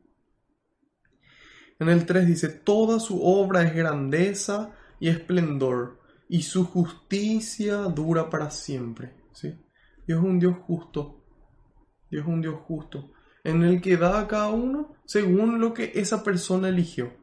En 1.80 1.90
el 1.90 2.06
3 2.06 2.28
dice, 2.28 2.50
toda 2.50 3.00
su 3.00 3.22
obra 3.24 3.64
es 3.64 3.76
grandeza 3.76 4.72
y 5.00 5.10
esplendor, 5.10 6.00
y 6.30 6.44
su 6.44 6.66
justicia 6.66 7.78
dura 7.84 8.30
para 8.30 8.50
siempre. 8.50 9.14
¿sí? 9.34 9.54
Dios 10.08 10.20
es 10.20 10.26
un 10.26 10.40
Dios 10.40 10.56
justo. 10.66 11.24
Dios 12.10 12.24
es 12.24 12.28
un 12.28 12.42
Dios 12.42 12.56
justo 12.66 13.12
en 13.46 13.64
el 13.64 13.80
que 13.80 13.96
da 13.96 14.20
a 14.20 14.28
cada 14.28 14.50
uno 14.50 14.96
según 15.06 15.62
lo 15.62 15.74
que 15.74 15.92
esa 15.96 16.24
persona 16.24 16.68
eligió. 16.68 17.14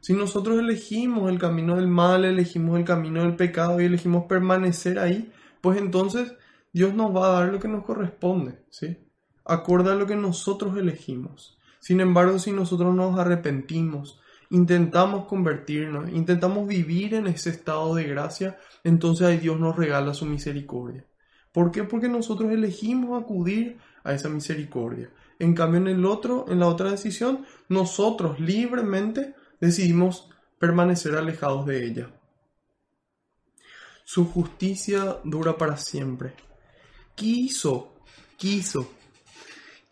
Si 0.00 0.14
nosotros 0.14 0.60
elegimos 0.60 1.30
el 1.30 1.38
camino 1.38 1.76
del 1.76 1.88
mal, 1.88 2.24
elegimos 2.24 2.78
el 2.78 2.84
camino 2.84 3.22
del 3.22 3.34
pecado 3.34 3.80
y 3.80 3.84
elegimos 3.84 4.26
permanecer 4.26 5.00
ahí, 5.00 5.32
pues 5.60 5.78
entonces 5.78 6.32
Dios 6.72 6.94
nos 6.94 7.14
va 7.14 7.26
a 7.26 7.40
dar 7.40 7.52
lo 7.52 7.58
que 7.58 7.66
nos 7.66 7.84
corresponde, 7.84 8.64
¿sí? 8.70 8.96
Acorde 9.44 9.90
a 9.90 9.96
lo 9.96 10.06
que 10.06 10.14
nosotros 10.14 10.76
elegimos. 10.78 11.55
Sin 11.86 12.00
embargo, 12.00 12.40
si 12.40 12.50
nosotros 12.50 12.92
nos 12.96 13.16
arrepentimos, 13.16 14.18
intentamos 14.50 15.26
convertirnos, 15.26 16.10
intentamos 16.10 16.66
vivir 16.66 17.14
en 17.14 17.28
ese 17.28 17.50
estado 17.50 17.94
de 17.94 18.02
gracia, 18.02 18.58
entonces 18.82 19.24
ahí 19.24 19.36
Dios 19.36 19.60
nos 19.60 19.76
regala 19.76 20.12
su 20.12 20.26
misericordia. 20.26 21.06
¿Por 21.52 21.70
qué? 21.70 21.84
Porque 21.84 22.08
nosotros 22.08 22.50
elegimos 22.50 23.22
acudir 23.22 23.78
a 24.02 24.14
esa 24.14 24.28
misericordia. 24.28 25.12
En 25.38 25.54
cambio, 25.54 25.78
en 25.78 25.86
el 25.86 26.04
otro, 26.06 26.46
en 26.48 26.58
la 26.58 26.66
otra 26.66 26.90
decisión, 26.90 27.46
nosotros 27.68 28.40
libremente 28.40 29.36
decidimos 29.60 30.28
permanecer 30.58 31.14
alejados 31.14 31.66
de 31.66 31.86
ella. 31.86 32.10
Su 34.02 34.24
justicia 34.24 35.18
dura 35.22 35.56
para 35.56 35.76
siempre. 35.76 36.34
Quiso, 37.14 37.94
quiso, 38.36 38.90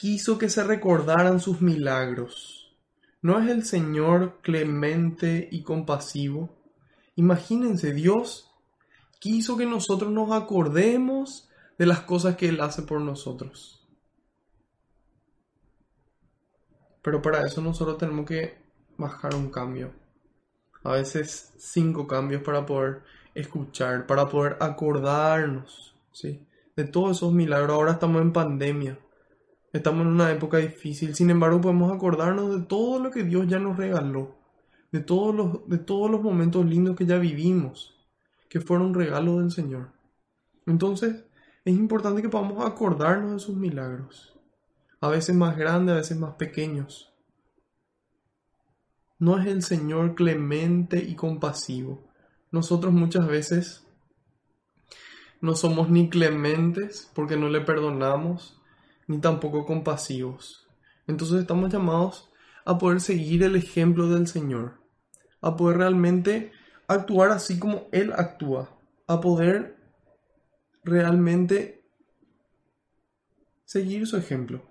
quiso 0.05 0.37
que 0.37 0.51
se 0.51 0.63
recordaran 0.63 1.41
sus 1.41 1.63
milagros. 1.63 2.77
¿No 3.23 3.39
es 3.39 3.49
el 3.49 3.65
Señor 3.65 4.39
clemente 4.43 5.49
y 5.51 5.63
compasivo? 5.63 6.55
Imagínense, 7.17 7.95
Dios 7.95 8.53
quiso 9.19 9.57
que 9.57 9.65
nosotros 9.65 10.13
nos 10.13 10.31
acordemos 10.31 11.49
de 11.79 11.87
las 11.87 12.01
cosas 12.01 12.37
que 12.37 12.51
Él 12.51 12.61
hace 12.61 12.83
por 12.83 13.01
nosotros. 13.01 13.83
Pero 17.01 17.23
para 17.23 17.41
eso 17.47 17.63
nosotros 17.63 17.97
tenemos 17.97 18.27
que 18.27 18.59
bajar 18.99 19.35
un 19.35 19.51
cambio. 19.51 19.91
A 20.83 20.93
veces 20.93 21.55
cinco 21.57 22.07
cambios 22.07 22.43
para 22.43 22.67
poder 22.67 23.01
escuchar, 23.35 24.07
para 24.07 24.29
poder 24.29 24.59
acordarnos, 24.61 25.95
¿sí? 26.13 26.47
De 26.77 26.85
todos 26.85 27.17
esos 27.17 27.33
milagros. 27.33 27.71
Ahora 27.71 27.93
estamos 27.93 28.21
en 28.21 28.35
pandemia. 28.35 28.99
Estamos 29.75 30.03
en 30.03 30.13
una 30.13 30.31
época 30.31 30.59
difícil. 30.59 31.17
Sin 31.17 31.31
embargo, 31.31 31.61
podemos 31.61 31.93
acordarnos 31.93 32.55
de 32.55 32.65
todo 32.65 33.01
lo 33.01 33.11
que 33.11 33.25
Dios 33.25 33.49
ya 33.49 33.59
nos 33.59 33.77
regaló. 33.77 34.37
De 34.93 35.01
todos 35.01 35.35
los, 35.35 35.69
de 35.69 35.79
todos 35.79 36.09
los 36.09 36.23
momentos 36.23 36.65
lindos 36.65 36.95
que 36.95 37.07
ya 37.07 37.19
vivimos. 37.19 37.93
Que 38.49 38.61
fueron 38.61 38.95
regalos 38.95 39.41
del 39.41 39.51
Señor. 39.51 39.91
Entonces, 40.67 41.25
es 41.65 41.75
importante 41.75 42.23
que 42.23 42.29
podamos 42.29 42.65
acordarnos 42.65 43.33
de 43.33 43.39
sus 43.41 43.57
milagros. 43.57 44.39
A 45.01 45.09
veces 45.09 45.35
más 45.35 45.57
grandes, 45.57 45.93
a 45.93 45.97
veces 45.97 46.19
más 46.19 46.37
pequeños. 46.37 47.13
No 49.19 49.41
es 49.41 49.49
el 49.49 49.65
Señor 49.65 50.15
clemente 50.15 50.99
y 50.99 51.17
compasivo. 51.17 52.05
Nosotros 52.53 52.93
muchas 52.93 53.27
veces 53.27 53.85
no 55.41 55.57
somos 55.57 55.91
ni 55.91 56.09
clementes 56.09 57.11
porque 57.13 57.37
no 57.37 57.49
le 57.49 57.61
perdonamos, 57.61 58.61
ni 59.07 59.19
tampoco 59.19 59.67
compasivos. 59.67 60.67
Entonces 61.07 61.41
estamos 61.41 61.73
llamados 61.73 62.31
a 62.65 62.79
poder 62.79 63.01
seguir 63.01 63.43
el 63.43 63.57
ejemplo 63.57 64.09
del 64.09 64.27
Señor, 64.27 64.81
a 65.41 65.57
poder 65.57 65.79
realmente 65.79 66.53
actuar 66.89 67.31
así 67.31 67.59
como 67.59 67.89
Él 67.93 68.13
actúa, 68.13 68.79
a 69.07 69.21
poder 69.21 69.77
realmente 70.83 71.85
seguir 73.65 74.07
su 74.07 74.17
ejemplo. 74.17 74.63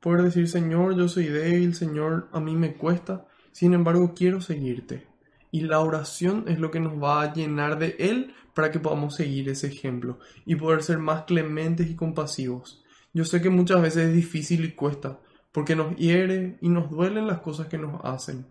Poder 0.00 0.22
decir, 0.22 0.48
Señor, 0.48 0.96
yo 0.96 1.08
soy 1.08 1.26
débil, 1.26 1.74
Señor, 1.74 2.28
a 2.32 2.40
mí 2.40 2.54
me 2.54 2.74
cuesta, 2.74 3.26
sin 3.52 3.74
embargo 3.74 4.14
quiero 4.14 4.40
seguirte. 4.40 5.06
Y 5.50 5.62
la 5.62 5.80
oración 5.80 6.44
es 6.48 6.58
lo 6.58 6.70
que 6.70 6.80
nos 6.80 7.02
va 7.02 7.22
a 7.22 7.32
llenar 7.32 7.78
de 7.78 7.96
Él 7.98 8.34
para 8.56 8.70
que 8.70 8.80
podamos 8.80 9.14
seguir 9.14 9.50
ese 9.50 9.66
ejemplo 9.66 10.18
y 10.46 10.56
poder 10.56 10.82
ser 10.82 10.96
más 10.96 11.24
clementes 11.24 11.90
y 11.90 11.94
compasivos. 11.94 12.82
Yo 13.12 13.26
sé 13.26 13.42
que 13.42 13.50
muchas 13.50 13.82
veces 13.82 14.08
es 14.08 14.14
difícil 14.14 14.64
y 14.64 14.72
cuesta, 14.72 15.20
porque 15.52 15.76
nos 15.76 15.94
hiere 15.96 16.56
y 16.62 16.70
nos 16.70 16.88
duelen 16.88 17.26
las 17.26 17.40
cosas 17.40 17.66
que 17.66 17.76
nos 17.76 18.02
hacen. 18.02 18.46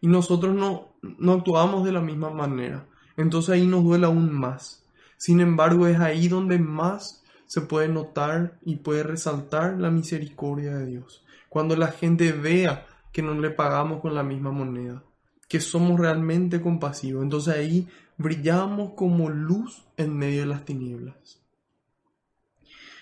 Y 0.00 0.06
nosotros 0.06 0.54
no, 0.54 0.94
no 1.02 1.32
actuamos 1.32 1.84
de 1.84 1.92
la 1.92 2.00
misma 2.00 2.30
manera. 2.30 2.86
Entonces 3.18 3.50
ahí 3.50 3.66
nos 3.66 3.84
duele 3.84 4.06
aún 4.06 4.32
más. 4.32 4.86
Sin 5.18 5.40
embargo, 5.40 5.86
es 5.86 6.00
ahí 6.00 6.28
donde 6.28 6.58
más 6.58 7.22
se 7.44 7.60
puede 7.60 7.88
notar 7.88 8.58
y 8.64 8.76
puede 8.76 9.02
resaltar 9.02 9.78
la 9.78 9.90
misericordia 9.90 10.74
de 10.78 10.86
Dios. 10.86 11.22
Cuando 11.50 11.76
la 11.76 11.88
gente 11.88 12.32
vea 12.32 12.86
que 13.12 13.20
no 13.20 13.38
le 13.38 13.50
pagamos 13.50 14.00
con 14.00 14.14
la 14.14 14.22
misma 14.22 14.52
moneda 14.52 15.02
que 15.50 15.58
somos 15.58 15.98
realmente 15.98 16.62
compasivos. 16.62 17.24
Entonces 17.24 17.52
ahí 17.52 17.88
brillamos 18.20 18.92
como 18.94 19.28
luz 19.28 19.84
en 19.96 20.16
medio 20.16 20.40
de 20.40 20.46
las 20.46 20.64
tinieblas. 20.64 21.40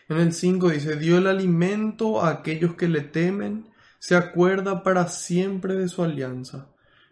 En 0.09 0.19
el 0.19 0.33
5 0.33 0.71
dice, 0.71 0.97
dio 0.97 1.19
el 1.19 1.27
alimento 1.27 2.23
a 2.23 2.31
aquellos 2.31 2.75
que 2.75 2.89
le 2.89 3.03
temen, 3.03 3.69
se 3.99 4.17
acuerda 4.17 4.83
para 4.83 5.09
siempre 5.09 5.75
de 5.75 5.89
su 5.89 6.03
alianza. 6.03 6.69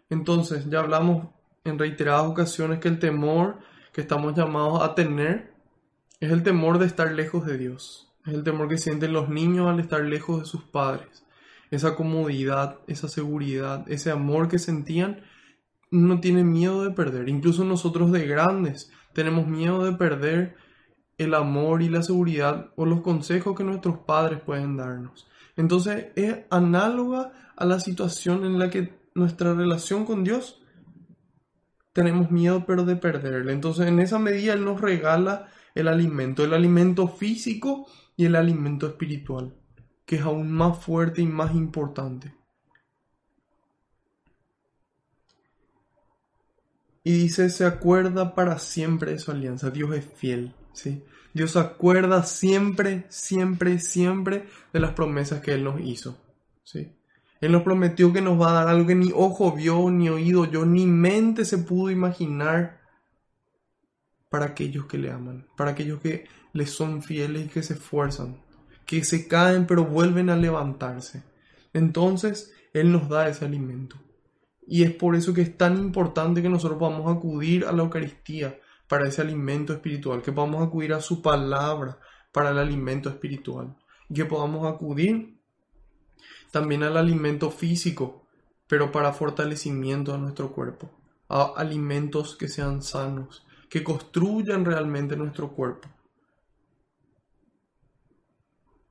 Entonces, 0.09 0.65
ya 0.69 0.79
hablamos 0.79 1.27
en 1.63 1.77
reiteradas 1.77 2.25
ocasiones 2.25 2.79
que 2.79 2.87
el 2.87 2.99
temor 2.99 3.59
que 3.93 4.01
estamos 4.01 4.35
llamados 4.35 4.81
a 4.81 4.95
tener 4.95 5.53
es 6.19 6.31
el 6.31 6.43
temor 6.43 6.79
de 6.79 6.85
estar 6.85 7.11
lejos 7.11 7.45
de 7.45 7.57
Dios. 7.57 8.11
Es 8.25 8.33
el 8.33 8.43
temor 8.43 8.67
que 8.67 8.77
sienten 8.77 9.13
los 9.13 9.29
niños 9.29 9.67
al 9.67 9.79
estar 9.79 10.01
lejos 10.01 10.39
de 10.39 10.45
sus 10.45 10.63
padres 10.63 11.23
esa 11.71 11.95
comodidad, 11.95 12.79
esa 12.87 13.07
seguridad, 13.07 13.85
ese 13.87 14.11
amor 14.11 14.47
que 14.47 14.59
sentían, 14.59 15.21
no 15.91 16.19
tienen 16.19 16.51
miedo 16.51 16.83
de 16.83 16.91
perder. 16.91 17.29
Incluso 17.29 17.63
nosotros 17.63 18.11
de 18.11 18.27
grandes 18.27 18.91
tenemos 19.13 19.47
miedo 19.47 19.83
de 19.83 19.93
perder 19.93 20.55
el 21.17 21.33
amor 21.33 21.81
y 21.81 21.89
la 21.89 22.03
seguridad 22.03 22.71
o 22.75 22.85
los 22.85 23.01
consejos 23.01 23.55
que 23.55 23.63
nuestros 23.63 23.99
padres 23.99 24.41
pueden 24.41 24.77
darnos. 24.77 25.27
Entonces 25.55 26.07
es 26.15 26.39
análoga 26.49 27.31
a 27.55 27.65
la 27.65 27.79
situación 27.79 28.45
en 28.45 28.59
la 28.59 28.69
que 28.69 28.99
nuestra 29.15 29.53
relación 29.53 30.05
con 30.05 30.23
Dios 30.23 30.61
tenemos 31.93 32.29
miedo 32.29 32.65
pero 32.67 32.85
de 32.85 32.95
perderle. 32.95 33.53
Entonces 33.53 33.87
en 33.87 33.99
esa 33.99 34.19
medida 34.19 34.53
Él 34.53 34.63
nos 34.63 34.79
regala 34.79 35.47
el 35.73 35.87
alimento, 35.87 36.43
el 36.43 36.53
alimento 36.53 37.07
físico 37.07 37.87
y 38.15 38.25
el 38.25 38.35
alimento 38.35 38.85
espiritual 38.87 39.55
que 40.07 40.15
es 40.15 40.21
aún 40.21 40.51
más 40.51 40.79
fuerte 40.79 41.21
y 41.21 41.27
más 41.27 41.53
importante. 41.53 42.33
Y 47.07 47.13
dice, 47.13 47.49
se 47.49 47.63
acuerda 47.63 48.35
para 48.35 48.59
siempre 48.59 49.11
de 49.11 49.19
su 49.19 49.31
alianza. 49.31 49.69
Dios 49.69 49.95
es 49.95 50.05
fiel, 50.05 50.53
¿sí? 50.73 51.03
Dios 51.33 51.55
acuerda 51.55 52.23
siempre, 52.23 53.05
siempre, 53.07 53.79
siempre 53.79 54.45
de 54.73 54.79
las 54.81 54.91
promesas 54.91 55.39
que 55.39 55.53
Él 55.53 55.63
nos 55.63 55.79
hizo, 55.79 56.17
¿sí? 56.65 56.91
Él 57.39 57.53
nos 57.53 57.63
prometió 57.63 58.11
que 58.11 58.19
nos 58.19 58.41
va 58.41 58.49
a 58.49 58.53
dar 58.53 58.67
algo 58.67 58.87
que 58.87 58.95
ni 58.95 59.11
ojo 59.15 59.53
vio, 59.53 59.89
ni 59.89 60.09
oído 60.09 60.43
yo, 60.43 60.65
ni 60.65 60.85
mente 60.85 61.45
se 61.45 61.59
pudo 61.59 61.91
imaginar 61.91 62.81
para 64.29 64.47
aquellos 64.47 64.87
que 64.87 64.97
le 64.97 65.09
aman, 65.09 65.47
para 65.55 65.71
aquellos 65.71 66.01
que 66.01 66.25
le 66.51 66.65
son 66.65 67.01
fieles 67.01 67.45
y 67.45 67.47
que 67.47 67.63
se 67.63 67.75
esfuerzan 67.75 68.37
que 68.85 69.03
se 69.03 69.27
caen 69.27 69.67
pero 69.67 69.85
vuelven 69.85 70.29
a 70.31 70.35
levantarse. 70.35 71.23
Entonces 71.73 72.51
Él 72.73 72.91
nos 72.91 73.07
da 73.07 73.29
ese 73.29 73.45
alimento. 73.45 73.97
Y 74.67 74.83
es 74.83 74.91
por 74.91 75.15
eso 75.15 75.33
que 75.33 75.41
es 75.41 75.57
tan 75.57 75.77
importante 75.77 76.41
que 76.41 76.49
nosotros 76.49 76.77
podamos 76.77 77.15
acudir 77.15 77.65
a 77.65 77.71
la 77.71 77.83
Eucaristía 77.83 78.59
para 78.89 79.07
ese 79.07 79.21
alimento 79.21 79.71
espiritual, 79.71 80.21
que 80.21 80.33
podamos 80.33 80.65
acudir 80.67 80.93
a 80.93 80.99
su 80.99 81.21
palabra 81.21 81.99
para 82.33 82.51
el 82.51 82.59
alimento 82.59 83.09
espiritual, 83.09 83.77
y 84.09 84.13
que 84.13 84.25
podamos 84.25 84.67
acudir 84.67 85.39
también 86.51 86.83
al 86.83 86.97
alimento 86.97 87.49
físico, 87.49 88.27
pero 88.67 88.91
para 88.91 89.13
fortalecimiento 89.13 90.11
de 90.11 90.17
nuestro 90.19 90.51
cuerpo, 90.51 90.91
a 91.29 91.53
alimentos 91.55 92.35
que 92.35 92.49
sean 92.49 92.81
sanos, 92.81 93.45
que 93.69 93.85
construyan 93.85 94.65
realmente 94.65 95.15
nuestro 95.15 95.53
cuerpo. 95.53 95.87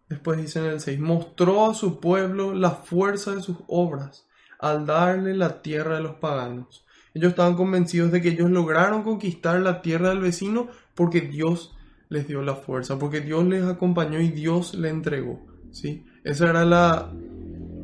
Después 0.09 0.39
dice 0.39 0.61
en 0.61 0.67
el 0.67 0.81
6, 0.81 1.01
mostró 1.01 1.71
a 1.71 1.75
su 1.75 2.01
pueblo 2.01 2.55
la 2.55 2.71
fuerza 2.71 3.35
de 3.35 3.43
sus 3.43 3.59
obras 3.67 4.26
al 4.59 4.87
darle 4.87 5.35
la 5.35 5.62
tierra 5.62 5.97
de 5.97 6.03
los 6.03 6.16
paganos. 6.16 6.85
Ellos 7.14 7.31
estaban 7.31 7.55
convencidos 7.55 8.12
de 8.12 8.21
que 8.21 8.31
ellos 8.31 8.51
lograron 8.51 9.03
conquistar 9.03 9.61
la 9.61 9.81
tierra 9.83 10.11
del 10.11 10.21
vecino 10.21 10.69
porque 10.95 11.23
Dios 11.23 11.75
les 12.09 12.29
dio 12.29 12.42
la 12.42 12.55
fuerza, 12.55 12.99
porque 12.99 13.21
Dios 13.21 13.45
les 13.47 13.64
acompañó 13.64 14.21
y 14.21 14.29
Dios 14.29 14.75
le 14.75 14.90
entregó. 14.90 15.47
¿sí? 15.71 16.05
Esa 16.25 16.51
era 16.51 16.64
la, 16.64 17.12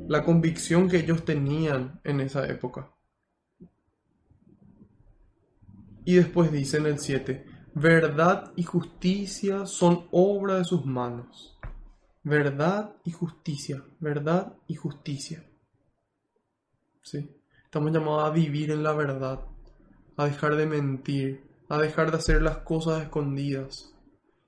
la 0.08 0.24
convicción 0.24 0.88
que 0.88 0.98
ellos 0.98 1.24
tenían 1.24 2.00
en 2.04 2.20
esa 2.20 2.46
época. 2.46 2.90
Y 6.04 6.14
después 6.14 6.50
dice 6.50 6.78
en 6.78 6.86
el 6.86 6.98
7, 6.98 7.46
verdad 7.74 8.52
y 8.56 8.64
justicia 8.64 9.66
son 9.66 10.06
obra 10.10 10.56
de 10.56 10.64
sus 10.64 10.84
manos 10.84 11.52
verdad 12.22 12.94
y 13.04 13.10
justicia, 13.10 13.84
verdad 13.98 14.54
y 14.66 14.74
justicia. 14.74 15.44
Estamos 17.64 17.92
llamados 17.92 18.24
a 18.24 18.30
vivir 18.30 18.70
en 18.70 18.82
la 18.82 18.92
verdad, 18.92 19.40
a 20.16 20.24
dejar 20.24 20.56
de 20.56 20.66
mentir, 20.66 21.44
a 21.68 21.78
dejar 21.78 22.10
de 22.10 22.18
hacer 22.18 22.42
las 22.42 22.58
cosas 22.58 23.02
escondidas. 23.02 23.92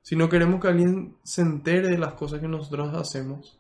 Si 0.02 0.14
no 0.14 0.28
queremos 0.28 0.60
que 0.60 0.68
alguien 0.68 1.16
se 1.22 1.42
entere 1.42 1.88
de 1.88 1.98
las 1.98 2.14
cosas 2.14 2.40
que 2.40 2.48
nosotros 2.48 2.94
hacemos, 2.94 3.58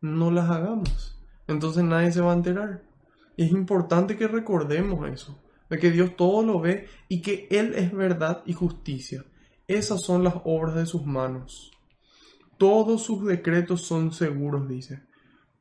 no 0.00 0.30
las 0.30 0.50
hagamos. 0.50 1.16
Entonces 1.46 1.84
nadie 1.84 2.10
se 2.10 2.20
va 2.20 2.32
a 2.32 2.36
enterar. 2.36 2.82
Y 3.36 3.44
es 3.44 3.50
importante 3.52 4.16
que 4.16 4.26
recordemos 4.26 5.08
eso, 5.08 5.38
de 5.68 5.78
que 5.78 5.90
Dios 5.90 6.16
todo 6.16 6.42
lo 6.42 6.60
ve 6.60 6.88
y 7.08 7.22
que 7.22 7.46
Él 7.50 7.74
es 7.74 7.92
verdad 7.92 8.42
y 8.46 8.54
justicia. 8.54 9.24
Esas 9.68 10.02
son 10.02 10.24
las 10.24 10.34
obras 10.44 10.74
de 10.74 10.86
sus 10.86 11.04
manos. 11.04 11.70
Todos 12.56 13.02
sus 13.02 13.26
decretos 13.26 13.82
son 13.82 14.12
seguros, 14.12 14.68
dice. 14.68 15.05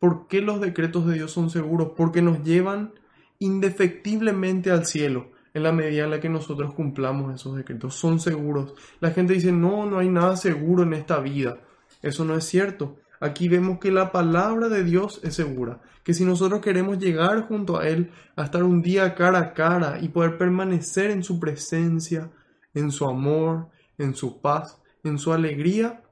¿Por 0.06 0.28
qué 0.28 0.39
los 0.39 0.62
decretos 0.62 1.08
de 1.08 1.15
Dios 1.15 1.32
son 1.32 1.50
seguros? 1.50 1.94
Porque 1.98 2.22
nos 2.22 2.44
llevan 2.44 2.94
indefectiblemente 3.39 4.70
al 4.70 4.86
cielo 4.86 5.32
en 5.56 5.63
la 5.63 5.72
medida 5.72 6.04
en 6.04 6.12
la 6.12 6.20
que 6.20 6.30
nosotros 6.30 6.76
cumplamos 6.76 7.34
esos 7.34 7.58
decretos. 7.58 7.96
Son 7.96 8.20
seguros. 8.20 8.76
La 9.00 9.10
gente 9.10 9.34
dice, 9.34 9.52
no, 9.52 9.88
no 9.88 9.98
hay 9.98 10.08
nada 10.08 10.38
seguro 10.38 10.84
en 10.84 10.94
esta 10.94 11.20
vida. 11.22 11.58
Eso 12.04 12.24
no 12.24 12.36
es 12.36 12.44
cierto. 12.44 12.98
Aquí 13.20 13.50
vemos 13.50 13.80
que 13.80 13.89
la 13.89 14.12
palabra 14.12 14.70
de 14.70 14.84
Dios 14.84 15.22
es 15.24 15.34
segura, 15.34 15.82
que 16.04 16.13
si 16.13 16.24
nosotros 16.24 16.62
queremos 16.62 17.00
llegar 17.00 17.48
junto 17.48 17.80
a 17.80 17.88
Él, 17.88 18.12
a 18.36 18.44
estar 18.44 18.63
un 18.63 18.84
día 18.84 19.15
cara 19.15 19.39
a 19.39 19.54
cara 19.56 19.98
y 20.00 20.10
poder 20.10 20.38
permanecer 20.38 21.10
en 21.10 21.24
su 21.24 21.39
presencia, 21.39 22.30
en 22.76 22.91
su 22.91 23.06
amor, 23.06 23.70
en 23.98 24.13
su 24.13 24.39
paz, 24.39 24.80
en 25.04 25.18
su 25.18 25.34
alegría, 25.34 26.04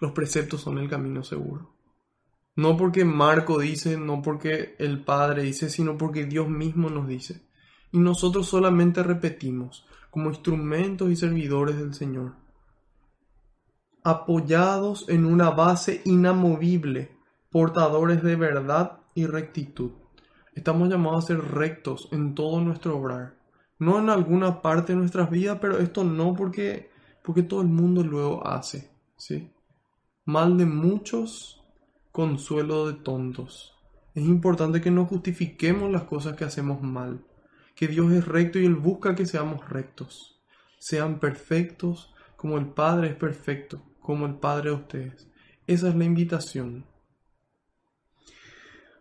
los 0.00 0.10
preceptos 0.10 0.62
son 0.62 0.78
el 0.78 0.90
camino 0.90 1.22
seguro. 1.22 1.71
No 2.54 2.76
porque 2.76 3.04
Marco 3.04 3.58
dice, 3.58 3.96
no 3.96 4.20
porque 4.20 4.76
el 4.78 5.02
Padre 5.04 5.44
dice, 5.44 5.70
sino 5.70 5.96
porque 5.96 6.26
Dios 6.26 6.48
mismo 6.48 6.90
nos 6.90 7.08
dice. 7.08 7.46
Y 7.92 7.98
nosotros 7.98 8.46
solamente 8.46 9.02
repetimos 9.02 9.86
como 10.10 10.28
instrumentos 10.28 11.10
y 11.10 11.16
servidores 11.16 11.78
del 11.78 11.94
Señor. 11.94 12.34
apoyados 14.04 15.08
en 15.08 15.24
una 15.24 15.50
base 15.50 16.02
inamovible, 16.04 17.16
portadores 17.50 18.22
de 18.22 18.34
verdad 18.36 18.98
y 19.14 19.26
rectitud. 19.26 19.92
Estamos 20.54 20.88
llamados 20.88 21.24
a 21.24 21.26
ser 21.28 21.38
rectos 21.38 22.08
en 22.12 22.34
todo 22.34 22.60
nuestro 22.60 22.98
obrar. 22.98 23.36
No 23.78 23.98
en 23.98 24.10
alguna 24.10 24.60
parte 24.60 24.92
de 24.92 24.98
nuestras 24.98 25.30
vidas, 25.30 25.58
pero 25.60 25.78
esto 25.78 26.04
no 26.04 26.34
porque, 26.34 26.90
porque 27.22 27.42
todo 27.42 27.62
el 27.62 27.68
mundo 27.68 28.02
luego 28.02 28.46
hace. 28.46 28.90
¿sí? 29.16 29.50
Mal 30.24 30.58
de 30.58 30.66
muchos, 30.66 31.61
consuelo 32.12 32.86
de 32.86 32.94
tontos. 32.94 33.74
Es 34.14 34.24
importante 34.24 34.80
que 34.82 34.90
no 34.90 35.06
justifiquemos 35.06 35.90
las 35.90 36.04
cosas 36.04 36.36
que 36.36 36.44
hacemos 36.44 36.82
mal, 36.82 37.24
que 37.74 37.88
Dios 37.88 38.12
es 38.12 38.26
recto 38.26 38.58
y 38.58 38.66
Él 38.66 38.76
busca 38.76 39.14
que 39.14 39.26
seamos 39.26 39.68
rectos. 39.68 40.40
Sean 40.78 41.18
perfectos 41.18 42.14
como 42.36 42.58
el 42.58 42.66
Padre 42.66 43.08
es 43.08 43.14
perfecto, 43.16 43.82
como 44.00 44.26
el 44.26 44.34
Padre 44.34 44.70
de 44.70 44.76
ustedes. 44.76 45.28
Esa 45.66 45.88
es 45.88 45.94
la 45.94 46.04
invitación. 46.04 46.84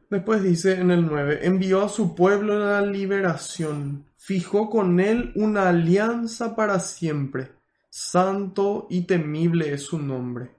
Después 0.10 0.44
dice 0.44 0.74
en 0.74 0.92
el 0.92 1.06
9, 1.06 1.40
envió 1.44 1.84
a 1.84 1.90
su 1.90 2.16
pueblo 2.16 2.60
la 2.60 2.82
liberación, 2.82 4.06
fijó 4.18 4.70
con 4.70 5.00
él 5.00 5.32
una 5.36 5.70
alianza 5.70 6.54
para 6.54 6.80
siempre, 6.80 7.54
santo 7.90 8.88
y 8.90 9.04
temible 9.04 9.74
es 9.74 9.84
su 9.84 10.00
nombre. 10.00 10.52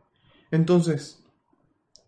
Entonces, 0.51 1.22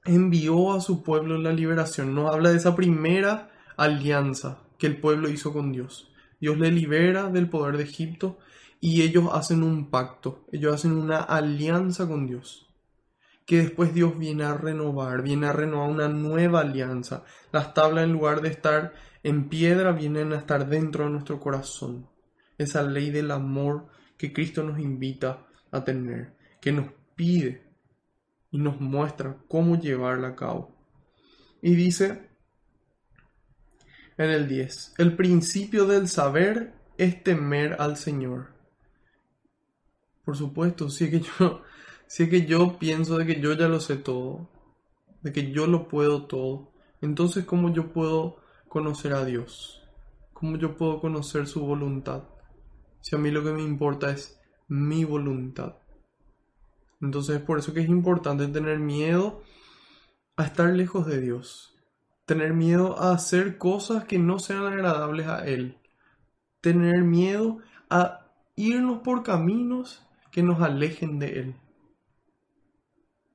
envió 0.04 0.72
a 0.72 0.80
su 0.80 1.02
pueblo 1.02 1.38
la 1.38 1.52
liberación, 1.52 2.14
nos 2.14 2.32
habla 2.32 2.50
de 2.50 2.56
esa 2.56 2.74
primera 2.76 3.50
alianza 3.76 4.58
que 4.78 4.86
el 4.86 5.00
pueblo 5.00 5.28
hizo 5.28 5.52
con 5.52 5.72
Dios. 5.72 6.10
Dios 6.40 6.58
le 6.58 6.70
libera 6.70 7.30
del 7.30 7.48
poder 7.48 7.76
de 7.76 7.84
Egipto 7.84 8.38
y 8.80 9.02
ellos 9.02 9.28
hacen 9.32 9.62
un 9.62 9.90
pacto, 9.90 10.44
ellos 10.52 10.74
hacen 10.74 10.92
una 10.92 11.18
alianza 11.18 12.06
con 12.06 12.26
Dios 12.26 12.64
que 13.46 13.58
después 13.58 13.92
Dios 13.92 14.18
viene 14.18 14.44
a 14.44 14.54
renovar, 14.54 15.22
viene 15.22 15.46
a 15.46 15.52
renovar 15.52 15.90
una 15.90 16.08
nueva 16.08 16.60
alianza. 16.60 17.24
Las 17.52 17.74
tablas 17.74 18.04
en 18.04 18.12
lugar 18.12 18.40
de 18.40 18.48
estar 18.48 18.94
en 19.22 19.48
piedra 19.48 19.92
vienen 19.92 20.32
a 20.32 20.38
estar 20.38 20.68
dentro 20.68 21.04
de 21.04 21.10
nuestro 21.10 21.40
corazón. 21.40 22.08
Esa 22.56 22.82
ley 22.82 23.10
del 23.10 23.30
amor 23.30 23.86
que 24.16 24.32
Cristo 24.32 24.62
nos 24.62 24.78
invita 24.78 25.46
a 25.70 25.84
tener, 25.84 26.34
que 26.60 26.72
nos 26.72 26.86
pide 27.14 27.63
y 28.54 28.58
nos 28.58 28.80
muestra 28.80 29.36
cómo 29.48 29.80
llevarla 29.80 30.28
a 30.28 30.36
cabo. 30.36 30.76
Y 31.60 31.74
dice 31.74 32.30
en 34.16 34.30
el 34.30 34.46
10, 34.46 34.94
el 34.98 35.16
principio 35.16 35.86
del 35.86 36.06
saber 36.06 36.72
es 36.96 37.20
temer 37.24 37.74
al 37.80 37.96
Señor. 37.96 38.54
Por 40.24 40.36
supuesto, 40.36 40.88
sí 40.88 41.10
que 41.10 41.18
yo 41.18 41.62
si 42.06 42.22
es 42.22 42.28
que 42.28 42.46
yo 42.46 42.78
pienso 42.78 43.18
de 43.18 43.26
que 43.26 43.40
yo 43.40 43.54
ya 43.54 43.66
lo 43.66 43.80
sé 43.80 43.96
todo, 43.96 44.48
de 45.22 45.32
que 45.32 45.50
yo 45.50 45.66
lo 45.66 45.88
puedo 45.88 46.26
todo, 46.26 46.70
entonces 47.00 47.44
¿cómo 47.44 47.74
yo 47.74 47.92
puedo 47.92 48.36
conocer 48.68 49.14
a 49.14 49.24
Dios? 49.24 49.82
¿Cómo 50.32 50.58
yo 50.58 50.76
puedo 50.76 51.00
conocer 51.00 51.48
su 51.48 51.66
voluntad? 51.66 52.22
Si 53.00 53.16
a 53.16 53.18
mí 53.18 53.32
lo 53.32 53.42
que 53.42 53.50
me 53.50 53.62
importa 53.62 54.12
es 54.12 54.38
mi 54.68 55.04
voluntad. 55.04 55.74
Entonces 57.00 57.36
es 57.36 57.42
por 57.42 57.58
eso 57.58 57.74
que 57.74 57.80
es 57.80 57.88
importante 57.88 58.46
tener 58.48 58.78
miedo 58.78 59.42
a 60.36 60.44
estar 60.44 60.70
lejos 60.70 61.06
de 61.06 61.20
Dios. 61.20 61.74
Tener 62.26 62.54
miedo 62.54 62.98
a 62.98 63.12
hacer 63.12 63.58
cosas 63.58 64.04
que 64.04 64.18
no 64.18 64.38
sean 64.38 64.64
agradables 64.64 65.26
a 65.26 65.46
Él. 65.46 65.78
Tener 66.60 67.02
miedo 67.02 67.58
a 67.90 68.26
irnos 68.56 69.00
por 69.00 69.22
caminos 69.22 70.06
que 70.30 70.42
nos 70.42 70.60
alejen 70.62 71.18
de 71.18 71.40
Él. 71.40 71.54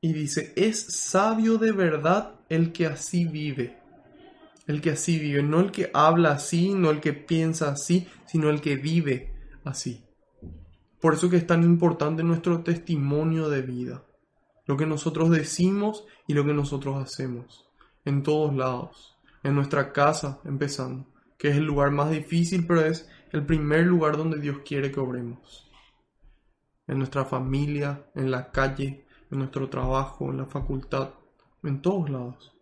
Y 0.02 0.14
dice, 0.14 0.54
es 0.56 0.82
sabio 0.82 1.58
de 1.58 1.72
verdad 1.72 2.36
el 2.50 2.72
que 2.72 2.88
así 2.88 3.26
vive. 3.26 3.78
El 4.66 4.82
que 4.82 4.92
así 4.92 5.20
vive, 5.20 5.44
no 5.44 5.60
el 5.60 5.72
que 5.72 5.90
habla 5.94 6.32
así, 6.32 6.74
no 6.74 6.90
el 6.90 7.00
que 7.00 7.14
piensa 7.14 7.70
así, 7.70 8.08
sino 8.26 8.50
el 8.50 8.62
que 8.62 8.76
vive 8.76 9.34
así. 9.64 10.04
Por 11.02 11.14
eso 11.14 11.30
que 11.30 11.38
es 11.38 11.48
tan 11.48 11.64
importante 11.64 12.24
nuestro 12.24 12.62
testimonio 12.62 13.50
de 13.50 13.62
vida. 13.62 14.04
Lo 14.66 14.78
que 14.78 14.86
nosotros 14.86 15.30
decimos 15.30 16.06
y 16.28 16.34
lo 16.34 16.46
que 16.46 16.54
nosotros 16.54 16.98
hacemos. 17.02 17.70
En 18.06 18.24
todos 18.24 18.54
lados. 18.56 19.18
En 19.44 19.56
nuestra 19.56 19.94
casa, 19.94 20.42
empezando. 20.44 21.08
Que 21.38 21.50
es 21.50 21.58
el 21.58 21.64
lugar 21.64 21.92
más 21.92 22.12
difícil, 22.12 22.68
pero 22.68 22.82
es 22.82 23.10
el 23.32 23.46
primer 23.46 23.86
lugar 23.86 24.18
donde 24.18 24.40
Dios 24.40 24.58
quiere 24.66 24.92
que 24.92 25.00
obremos. 25.00 25.72
En 26.88 26.98
nuestra 26.98 27.24
familia, 27.24 28.06
en 28.16 28.30
la 28.32 28.52
calle, 28.52 29.06
en 29.32 29.40
nuestro 29.40 29.70
trabajo, 29.70 30.30
en 30.32 30.38
la 30.38 30.46
facultad, 30.46 31.12
en 31.64 31.82
todos 31.82 32.10
lados. 32.10 32.54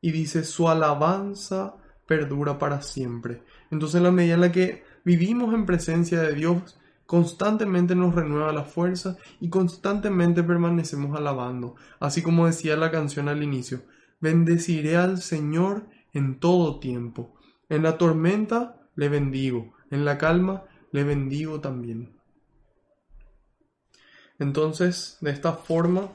Y 0.00 0.10
dice, 0.10 0.44
su 0.44 0.68
alabanza 0.68 1.76
perdura 2.06 2.58
para 2.58 2.82
siempre. 2.82 3.42
Entonces 3.70 3.96
en 3.96 4.04
la 4.04 4.10
medida 4.10 4.34
en 4.34 4.40
la 4.40 4.52
que 4.52 4.82
vivimos 5.04 5.54
en 5.54 5.66
presencia 5.66 6.20
de 6.22 6.34
Dios, 6.34 6.78
constantemente 7.08 7.94
nos 7.94 8.14
renueva 8.14 8.52
la 8.52 8.64
fuerza 8.64 9.16
y 9.40 9.48
constantemente 9.48 10.42
permanecemos 10.42 11.16
alabando. 11.16 11.74
Así 12.00 12.20
como 12.20 12.44
decía 12.44 12.76
la 12.76 12.90
canción 12.90 13.30
al 13.30 13.42
inicio, 13.42 13.80
bendeciré 14.20 14.98
al 14.98 15.22
Señor 15.22 15.86
en 16.12 16.38
todo 16.38 16.80
tiempo. 16.80 17.34
En 17.70 17.82
la 17.82 17.96
tormenta 17.96 18.76
le 18.94 19.08
bendigo, 19.08 19.72
en 19.90 20.04
la 20.04 20.18
calma 20.18 20.64
le 20.92 21.02
bendigo 21.02 21.60
también. 21.60 22.14
Entonces, 24.38 25.16
de 25.22 25.30
esta 25.30 25.54
forma, 25.54 26.10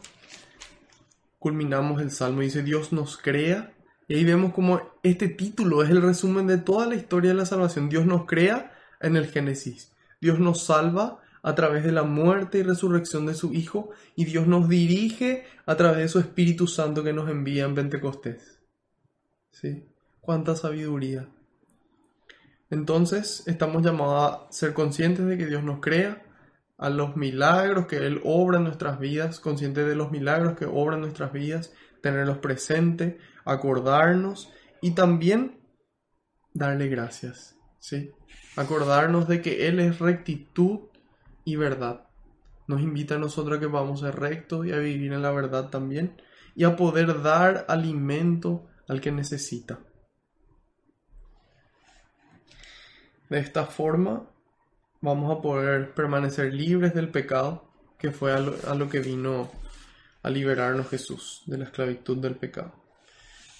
culminamos 1.39 2.03
el 2.03 2.11
Salmo. 2.11 2.41
Dice, 2.41 2.61
Dios 2.61 2.93
nos 2.93 3.17
crea. 3.17 3.73
Y 4.07 4.13
ahí 4.13 4.25
vemos 4.25 4.53
como 4.53 4.79
este 5.01 5.27
título 5.27 5.81
es 5.81 5.89
el 5.89 6.03
resumen 6.03 6.45
de 6.45 6.59
toda 6.59 6.85
la 6.85 6.93
historia 6.93 7.31
de 7.31 7.37
la 7.37 7.47
salvación. 7.47 7.89
Dios 7.89 8.05
nos 8.05 8.27
crea 8.27 8.71
en 9.01 9.15
el 9.15 9.25
Génesis. 9.25 9.92
Dios 10.23 10.39
nos 10.39 10.63
salva 10.63 11.19
a 11.41 11.53
través 11.53 11.83
de 11.83 11.91
la 11.91 12.03
muerte 12.03 12.59
y 12.59 12.63
resurrección 12.63 13.25
de 13.25 13.35
su 13.35 13.53
Hijo. 13.53 13.89
Y 14.15 14.23
Dios 14.23 14.47
nos 14.47 14.69
dirige 14.69 15.45
a 15.65 15.75
través 15.75 15.97
de 15.97 16.07
su 16.07 16.19
Espíritu 16.19 16.65
Santo 16.65 17.03
que 17.03 17.11
nos 17.11 17.29
envía 17.29 17.65
en 17.65 17.75
Pentecostés. 17.75 18.61
¿Sí? 19.51 19.85
Cuánta 20.21 20.55
sabiduría. 20.55 21.27
Entonces, 22.69 23.43
estamos 23.47 23.83
llamados 23.83 24.31
a 24.31 24.51
ser 24.51 24.73
conscientes 24.73 25.25
de 25.25 25.37
que 25.37 25.45
Dios 25.45 25.61
nos 25.61 25.81
crea 25.81 26.23
a 26.77 26.89
los 26.89 27.17
milagros 27.17 27.85
que 27.87 27.97
Él 27.97 28.21
obra 28.23 28.59
en 28.59 28.63
nuestras 28.63 28.97
vidas, 28.97 29.41
conscientes 29.41 29.85
de 29.85 29.95
los 29.95 30.09
milagros 30.09 30.57
que 30.57 30.65
obra 30.65 30.95
en 30.95 31.01
nuestras 31.01 31.33
vidas, 31.33 31.73
tenerlos 32.01 32.37
presentes, 32.37 33.15
acordarnos 33.43 34.51
y 34.81 34.91
también 34.91 35.59
darle 36.53 36.87
gracias, 36.87 37.57
¿sí? 37.79 38.11
Acordarnos 38.55 39.27
de 39.27 39.41
que 39.41 39.67
Él 39.67 39.79
es 39.79 39.99
rectitud 39.99 40.79
y 41.45 41.55
verdad. 41.55 42.07
Nos 42.67 42.81
invita 42.81 43.15
a 43.15 43.19
nosotros 43.19 43.57
a 43.57 43.59
que 43.59 43.67
vamos 43.67 44.03
a 44.03 44.07
ser 44.07 44.19
rectos 44.19 44.65
y 44.65 44.71
a 44.71 44.77
vivir 44.77 45.13
en 45.13 45.21
la 45.21 45.31
verdad 45.31 45.69
también 45.69 46.15
y 46.55 46.63
a 46.63 46.75
poder 46.75 47.21
dar 47.21 47.65
alimento 47.67 48.67
al 48.87 49.01
que 49.01 49.11
necesita. 49.11 49.79
De 53.29 53.39
esta 53.39 53.65
forma 53.65 54.29
vamos 55.01 55.37
a 55.37 55.41
poder 55.41 55.93
permanecer 55.93 56.53
libres 56.53 56.93
del 56.93 57.09
pecado, 57.09 57.67
que 57.97 58.11
fue 58.11 58.31
a 58.31 58.39
lo, 58.39 58.89
que 58.89 58.99
vino 58.99 59.51
a 60.21 60.29
liberarnos 60.29 60.89
Jesús 60.89 61.43
de 61.45 61.57
la 61.57 61.65
esclavitud 61.65 62.17
del 62.17 62.35
pecado. 62.35 62.73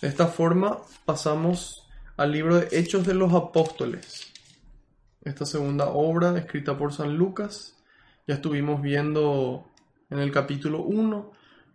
De 0.02 0.08
esta 0.08 0.28
forma 0.28 0.80
pasamos 1.06 1.88
al 2.18 2.32
libro 2.32 2.58
de 2.58 2.68
Hechos 2.72 3.06
de 3.06 3.14
los 3.14 3.34
Apóstoles, 3.34 4.33
esta 5.24 5.46
segunda 5.46 5.88
obra 5.88 6.38
escrita 6.38 6.78
por 6.78 6.94
San 6.94 7.18
Lucas. 7.18 7.78
Ya 8.28 8.36
estuvimos 8.36 8.82
viendo 8.82 9.72
en 10.10 10.20
el 10.20 10.32
capítulo 10.32 10.84
1 10.84 11.32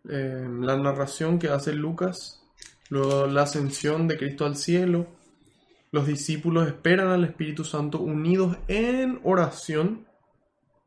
eh, 0.09 0.47
la 0.61 0.77
narración 0.77 1.39
que 1.39 1.49
hace 1.49 1.73
Lucas, 1.73 2.43
luego 2.89 3.27
la 3.27 3.43
ascensión 3.43 4.09
de 4.09 4.17
Cristo 4.17 4.47
al 4.47 4.57
cielo, 4.57 5.07
los 5.91 6.07
discípulos 6.07 6.67
esperan 6.69 7.09
al 7.09 7.25
Espíritu 7.25 7.65
Santo 7.65 8.01
unidos 8.01 8.59
en 8.69 9.21
oración 9.25 10.07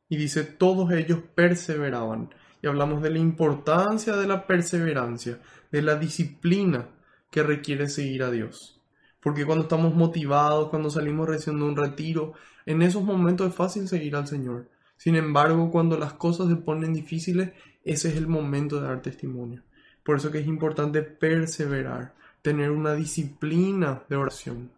y 0.10 0.18
dice, 0.18 0.44
todos 0.44 0.92
ellos 0.92 1.20
perseveraban. 1.34 2.34
Y 2.62 2.68
hablamos 2.68 3.02
de 3.02 3.10
la 3.10 3.18
importancia 3.18 4.16
de 4.16 4.28
la 4.28 4.46
perseverancia, 4.46 5.40
de 5.72 5.82
la 5.82 5.96
disciplina 5.96 6.90
que 7.32 7.42
requiere 7.42 7.90
seguir 7.90 8.22
a 8.24 8.30
Dios. 8.30 8.80
Porque 9.22 9.46
cuando 9.46 9.64
estamos 9.64 9.96
motivados, 9.96 10.70
cuando 10.70 10.90
salimos 10.90 11.28
recién 11.28 11.58
de 11.58 11.64
un 11.64 11.76
retiro, 11.76 12.34
en 12.66 12.82
esos 12.82 13.04
momentos 13.04 13.50
es 13.50 13.56
fácil 13.56 13.88
seguir 13.88 14.16
al 14.16 14.28
Señor. 14.28 14.70
Sin 14.98 15.16
embargo, 15.16 15.72
cuando 15.72 15.98
las 15.98 16.14
cosas 16.14 16.48
se 16.48 16.56
ponen 16.56 16.94
difíciles, 16.94 17.52
ese 17.84 18.10
es 18.10 18.18
el 18.18 18.28
momento 18.28 18.80
de 18.80 18.88
dar 18.88 19.02
testimonio. 19.02 19.64
Por 20.04 20.18
eso 20.18 20.32
que 20.32 20.40
es 20.40 20.48
importante 20.48 21.02
perseverar, 21.02 22.14
tener 22.42 22.72
una 22.72 22.94
disciplina 22.94 24.04
de 24.10 24.16
oración 24.16 24.72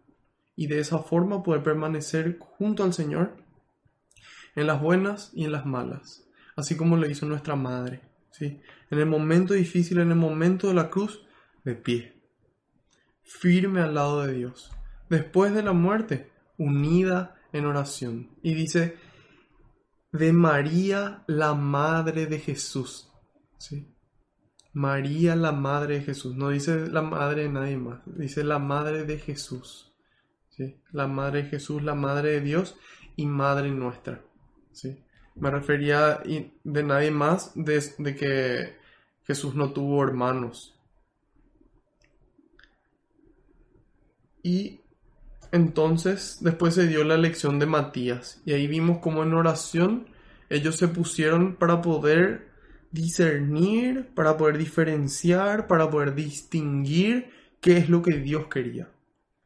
y 0.56 0.66
de 0.66 0.80
esa 0.80 0.98
forma 0.98 1.42
poder 1.42 1.62
permanecer 1.62 2.38
junto 2.38 2.84
al 2.84 2.92
Señor 2.92 3.36
en 4.54 4.66
las 4.66 4.80
buenas 4.80 5.30
y 5.34 5.44
en 5.44 5.52
las 5.52 5.66
malas, 5.66 6.28
así 6.56 6.76
como 6.76 6.96
lo 6.96 7.08
hizo 7.08 7.26
nuestra 7.26 7.56
madre, 7.56 8.02
¿sí? 8.30 8.60
En 8.90 8.98
el 8.98 9.06
momento 9.06 9.54
difícil, 9.54 9.98
en 9.98 10.10
el 10.10 10.16
momento 10.16 10.68
de 10.68 10.74
la 10.74 10.90
cruz, 10.90 11.26
de 11.64 11.74
pie, 11.74 12.22
firme 13.22 13.80
al 13.80 13.94
lado 13.94 14.22
de 14.24 14.34
Dios. 14.34 14.70
Después 15.08 15.54
de 15.54 15.62
la 15.62 15.72
muerte, 15.72 16.30
unida 16.56 17.33
en 17.54 17.66
oración. 17.66 18.30
Y 18.42 18.52
dice, 18.52 18.98
de 20.12 20.32
María, 20.32 21.22
la 21.28 21.54
madre 21.54 22.26
de 22.26 22.40
Jesús. 22.40 23.08
¿sí? 23.58 23.94
María, 24.72 25.36
la 25.36 25.52
madre 25.52 26.00
de 26.00 26.04
Jesús. 26.04 26.34
No 26.34 26.50
dice 26.50 26.88
la 26.88 27.00
madre 27.00 27.44
de 27.44 27.48
nadie 27.48 27.76
más, 27.76 28.00
dice 28.06 28.42
la 28.42 28.58
madre 28.58 29.04
de 29.04 29.18
Jesús. 29.18 29.94
¿sí? 30.50 30.80
La 30.90 31.06
madre 31.06 31.44
de 31.44 31.48
Jesús, 31.50 31.80
la 31.82 31.94
madre 31.94 32.32
de 32.32 32.40
Dios 32.40 32.76
y 33.14 33.26
madre 33.26 33.70
nuestra. 33.70 34.20
¿sí? 34.72 35.04
Me 35.36 35.48
refería 35.50 36.22
de 36.24 36.82
nadie 36.82 37.12
más 37.12 37.52
de, 37.54 37.80
de 37.98 38.16
que 38.16 38.76
Jesús 39.22 39.54
no 39.54 39.72
tuvo 39.72 40.02
hermanos. 40.02 40.76
Y 44.42 44.80
entonces 45.54 46.38
después 46.40 46.74
se 46.74 46.88
dio 46.88 47.04
la 47.04 47.16
lección 47.16 47.60
de 47.60 47.66
Matías 47.66 48.42
y 48.44 48.54
ahí 48.54 48.66
vimos 48.66 48.98
cómo 48.98 49.22
en 49.22 49.34
oración 49.34 50.08
ellos 50.50 50.74
se 50.74 50.88
pusieron 50.88 51.54
para 51.54 51.80
poder 51.80 52.48
discernir, 52.90 54.12
para 54.16 54.36
poder 54.36 54.58
diferenciar, 54.58 55.68
para 55.68 55.88
poder 55.88 56.16
distinguir 56.16 57.30
qué 57.60 57.76
es 57.76 57.88
lo 57.88 58.02
que 58.02 58.18
Dios 58.18 58.48
quería. 58.48 58.88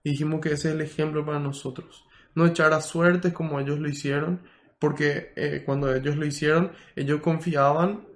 Dijimos 0.02 0.40
que 0.40 0.54
ese 0.54 0.68
es 0.68 0.74
el 0.76 0.80
ejemplo 0.80 1.26
para 1.26 1.40
nosotros. 1.40 2.06
No 2.34 2.46
echar 2.46 2.72
a 2.72 2.80
suertes 2.80 3.34
como 3.34 3.60
ellos 3.60 3.78
lo 3.78 3.86
hicieron, 3.86 4.40
porque 4.78 5.34
eh, 5.36 5.62
cuando 5.66 5.94
ellos 5.94 6.16
lo 6.16 6.24
hicieron, 6.24 6.72
ellos 6.96 7.20
confiaban, 7.20 8.06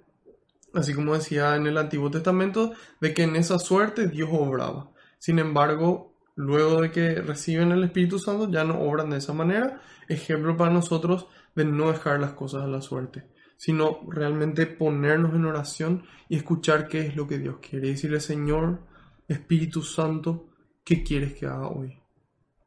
así 0.73 0.95
como 0.95 1.13
decía 1.13 1.57
en 1.57 1.67
el 1.67 1.77
Antiguo 1.77 2.11
Testamento, 2.11 2.73
de 3.03 3.13
que 3.13 3.25
en 3.25 3.37
esa 3.37 3.59
suerte 3.59 4.09
Dios 4.09 4.31
obraba. 4.33 4.91
Sin 5.19 5.39
embargo, 5.39 6.12
luego 6.35 6.81
de 6.81 6.91
que 6.91 7.15
reciben 7.17 7.73
el 7.73 7.85
Espíritu 7.85 8.19
Santo, 8.19 8.51
ya 8.51 8.65
no 8.65 8.81
obran 8.81 9.11
de 9.11 9.19
esa 9.19 9.33
manera. 9.33 9.83
Ejemplo 10.09 10.57
para 10.57 10.73
nosotros 10.73 11.27
de 11.55 11.65
no 11.65 11.93
dejar 11.93 12.21
las 12.21 12.33
cosas 12.33 12.65
a 12.65 12.69
la 12.69 12.81
suerte, 12.81 13.29
sino 13.57 14.01
realmente 14.09 14.67
ponernos 14.67 15.35
en 15.35 15.45
oración 15.45 16.05
y 16.29 16.37
escuchar 16.37 16.89
qué 16.89 17.07
es 17.07 17.17
lo 17.17 17.27
que 17.27 17.39
Dios 17.39 17.57
quiere. 17.61 17.89
Decirle, 17.89 18.21
Señor, 18.21 18.81
Espíritu 19.29 19.83
Santo, 19.83 20.49
¿qué 20.85 21.03
quieres 21.03 21.35
que 21.35 21.47
haga 21.47 21.69
hoy? 21.69 21.99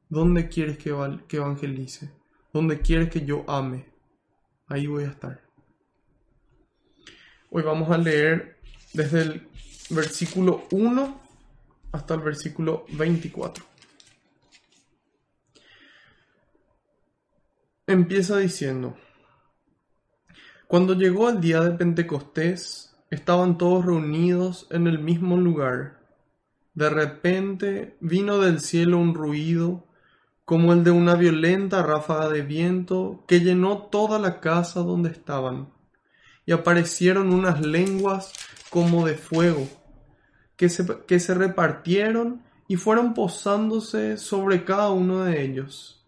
¿Dónde 0.08 0.48
quieres 0.48 0.78
que, 0.78 0.96
que 1.28 1.38
evangelice? 1.38 2.12
donde 2.56 2.80
quieres 2.80 3.10
que 3.10 3.26
yo 3.26 3.44
ame, 3.50 3.86
ahí 4.68 4.88
voy 4.88 5.04
a 5.04 5.10
estar. 5.10 5.42
Hoy 7.50 7.64
vamos 7.64 7.92
a 7.92 7.98
leer 7.98 8.62
desde 8.94 9.24
el 9.24 9.50
versículo 9.90 10.64
1 10.72 11.22
hasta 11.96 12.14
el 12.14 12.22
versículo 12.22 12.86
24. 12.90 13.64
Empieza 17.88 18.38
diciendo, 18.38 18.98
cuando 20.68 20.94
llegó 20.94 21.30
el 21.30 21.40
día 21.40 21.62
de 21.62 21.72
Pentecostés, 21.72 22.96
estaban 23.10 23.58
todos 23.58 23.86
reunidos 23.86 24.68
en 24.72 24.88
el 24.88 25.00
mismo 25.00 25.38
lugar. 25.38 26.00
De 26.74 26.90
repente 26.90 27.96
vino 28.02 28.40
del 28.40 28.60
cielo 28.60 28.98
un 28.98 29.14
ruido 29.14 29.88
como 30.44 30.74
el 30.74 30.84
de 30.84 30.92
una 30.92 31.16
violenta 31.16 31.82
ráfaga 31.82 32.30
de 32.30 32.42
viento 32.42 33.24
que 33.28 33.40
llenó 33.40 33.84
toda 33.84 34.20
la 34.20 34.42
casa 34.42 34.82
donde 34.82 35.10
estaban, 35.10 35.70
y 36.46 36.52
aparecieron 36.52 37.34
unas 37.34 37.62
lenguas 37.62 38.34
como 38.70 39.06
de 39.06 39.16
fuego, 39.16 39.68
que 40.58 40.70
se, 40.70 40.86
que 41.08 41.20
se 41.20 41.34
repartieron 41.34 42.42
y 42.68 42.78
fueron 42.78 43.14
posándose 43.14 44.18
sobre 44.18 44.64
cada 44.66 44.90
uno 44.90 45.24
de 45.24 45.44
ellos. 45.44 46.06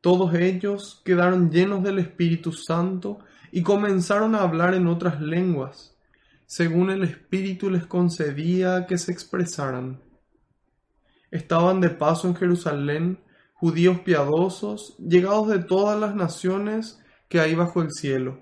Todos 0.00 0.34
ellos 0.34 1.00
quedaron 1.04 1.50
llenos 1.50 1.82
del 1.84 2.00
Espíritu 2.00 2.52
Santo 2.52 3.20
y 3.52 3.62
comenzaron 3.62 4.34
a 4.34 4.40
hablar 4.40 4.74
en 4.74 4.88
otras 4.88 5.20
lenguas, 5.20 5.96
según 6.46 6.90
el 6.90 7.04
Espíritu 7.04 7.70
les 7.70 7.86
concedía 7.86 8.86
que 8.86 8.98
se 8.98 9.12
expresaran. 9.12 10.02
Estaban 11.30 11.80
de 11.80 11.90
paso 11.90 12.28
en 12.28 12.34
Jerusalén, 12.34 13.20
judíos 13.54 14.00
piadosos, 14.00 14.96
llegados 14.98 15.48
de 15.48 15.60
todas 15.60 15.98
las 16.00 16.14
naciones 16.14 17.00
que 17.28 17.40
hay 17.40 17.54
bajo 17.54 17.80
el 17.80 17.92
cielo. 17.92 18.40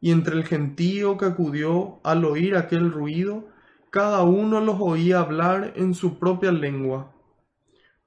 Y 0.00 0.10
entre 0.10 0.36
el 0.36 0.44
gentío 0.44 1.16
que 1.16 1.24
acudió 1.24 2.00
al 2.04 2.24
oír 2.24 2.54
aquel 2.54 2.92
ruido, 2.92 3.48
cada 3.96 4.24
uno 4.24 4.60
los 4.60 4.76
oía 4.78 5.20
hablar 5.20 5.72
en 5.74 5.94
su 5.94 6.18
propia 6.18 6.52
lengua. 6.52 7.14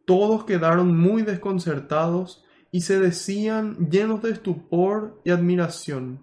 Todos 0.05 0.43
quedaron 0.43 0.95
muy 0.95 1.23
desconcertados 1.23 2.43
y 2.69 2.81
se 2.81 2.99
decían 2.99 3.89
llenos 3.89 4.21
de 4.21 4.29
estupor 4.29 5.19
y 5.25 5.31
admiración. 5.31 6.21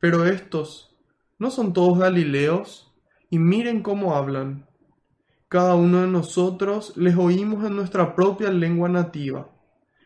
Pero 0.00 0.26
estos, 0.26 0.94
¿no 1.38 1.50
son 1.50 1.72
todos 1.72 1.98
galileos? 1.98 2.94
Y 3.30 3.38
miren 3.38 3.82
cómo 3.82 4.14
hablan 4.14 4.68
cada 5.48 5.76
uno 5.76 6.02
de 6.02 6.06
nosotros 6.06 6.94
les 6.98 7.16
oímos 7.16 7.64
en 7.64 7.76
nuestra 7.76 8.14
propia 8.14 8.50
lengua 8.50 8.90
nativa. 8.90 9.50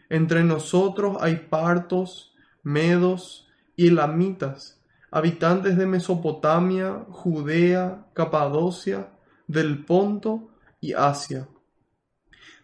Entre 0.08 0.44
nosotros 0.44 1.16
hay 1.20 1.48
partos, 1.50 2.32
medos 2.62 3.48
y 3.74 3.88
elamitas, 3.88 4.73
habitantes 5.14 5.76
de 5.76 5.86
Mesopotamia, 5.86 7.06
Judea, 7.08 8.08
Capadocia, 8.14 9.12
del 9.46 9.84
Ponto 9.84 10.48
y 10.80 10.94
Asia, 10.94 11.48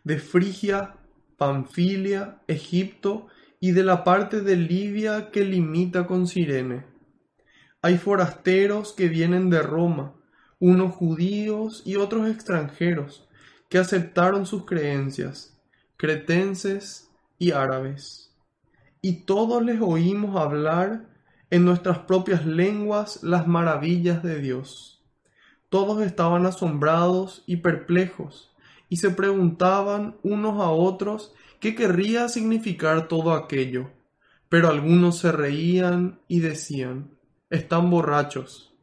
de 0.02 0.18
Frigia, 0.18 0.96
Panfilia, 1.38 2.42
Egipto 2.48 3.28
y 3.60 3.70
de 3.70 3.84
la 3.84 4.02
parte 4.02 4.40
de 4.40 4.56
Libia 4.56 5.30
que 5.30 5.44
limita 5.44 6.08
con 6.08 6.26
Sirene. 6.26 6.86
Hay 7.82 7.98
forasteros 7.98 8.94
que 8.94 9.08
vienen 9.08 9.48
de 9.48 9.62
Roma 9.62 10.16
unos 10.58 10.92
judíos 10.96 11.84
y 11.86 11.94
otros 11.94 12.28
extranjeros 12.28 13.28
que 13.68 13.78
aceptaron 13.78 14.44
sus 14.44 14.66
creencias, 14.66 15.56
cretenses 15.96 17.12
y 17.38 17.52
árabes. 17.52 18.36
Y 19.00 19.24
todos 19.24 19.64
les 19.64 19.80
oímos 19.80 20.34
hablar 20.34 21.09
en 21.50 21.64
nuestras 21.64 21.98
propias 21.98 22.46
lenguas 22.46 23.22
las 23.22 23.46
maravillas 23.46 24.22
de 24.22 24.40
Dios. 24.40 25.02
Todos 25.68 26.02
estaban 26.02 26.46
asombrados 26.46 27.42
y 27.46 27.58
perplejos, 27.58 28.52
y 28.88 28.96
se 28.96 29.10
preguntaban 29.10 30.16
unos 30.22 30.60
a 30.60 30.70
otros 30.70 31.34
qué 31.60 31.74
querría 31.74 32.28
significar 32.28 33.08
todo 33.08 33.32
aquello. 33.32 33.90
Pero 34.48 34.68
algunos 34.68 35.18
se 35.18 35.30
reían 35.30 36.20
y 36.26 36.40
decían, 36.40 37.16
están 37.50 37.88
borrachos. 37.90 38.74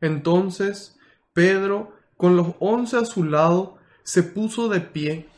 Entonces 0.00 0.94
Pedro, 1.34 1.92
con 2.16 2.36
los 2.36 2.54
once 2.60 2.96
a 2.96 3.04
su 3.04 3.24
lado, 3.24 3.76
se 4.04 4.22
puso 4.22 4.68
de 4.68 4.80
pie, 4.80 5.28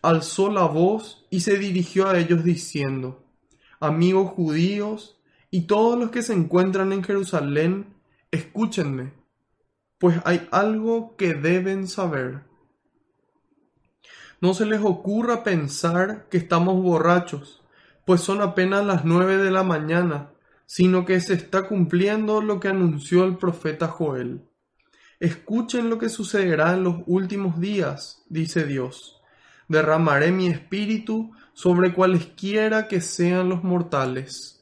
alzó 0.00 0.50
la 0.50 0.64
voz 0.64 1.26
y 1.28 1.40
se 1.40 1.58
dirigió 1.58 2.08
a 2.08 2.18
ellos 2.18 2.44
diciendo, 2.44 3.24
Amigos 3.80 4.30
judíos 4.30 5.19
y 5.50 5.66
todos 5.66 5.98
los 5.98 6.10
que 6.10 6.22
se 6.22 6.32
encuentran 6.32 6.92
en 6.92 7.02
Jerusalén, 7.02 7.94
escúchenme, 8.30 9.12
pues 9.98 10.20
hay 10.24 10.48
algo 10.50 11.16
que 11.16 11.34
deben 11.34 11.88
saber. 11.88 12.44
No 14.40 14.54
se 14.54 14.64
les 14.66 14.80
ocurra 14.80 15.42
pensar 15.44 16.28
que 16.30 16.38
estamos 16.38 16.82
borrachos, 16.82 17.62
pues 18.06 18.20
son 18.20 18.40
apenas 18.40 18.84
las 18.84 19.04
nueve 19.04 19.36
de 19.36 19.50
la 19.50 19.62
mañana 19.62 20.30
sino 20.72 21.04
que 21.04 21.20
se 21.20 21.34
está 21.34 21.66
cumpliendo 21.66 22.40
lo 22.40 22.60
que 22.60 22.68
anunció 22.68 23.24
el 23.24 23.36
profeta 23.36 23.88
Joel. 23.88 24.42
Escuchen 25.18 25.90
lo 25.90 25.98
que 25.98 26.08
sucederá 26.08 26.74
en 26.74 26.84
los 26.84 26.98
últimos 27.06 27.58
días, 27.58 28.24
dice 28.28 28.64
Dios. 28.64 29.20
Derramaré 29.66 30.30
mi 30.30 30.46
espíritu 30.46 31.32
sobre 31.54 31.92
cualesquiera 31.92 32.86
que 32.86 33.00
sean 33.00 33.48
los 33.48 33.64
mortales. 33.64 34.59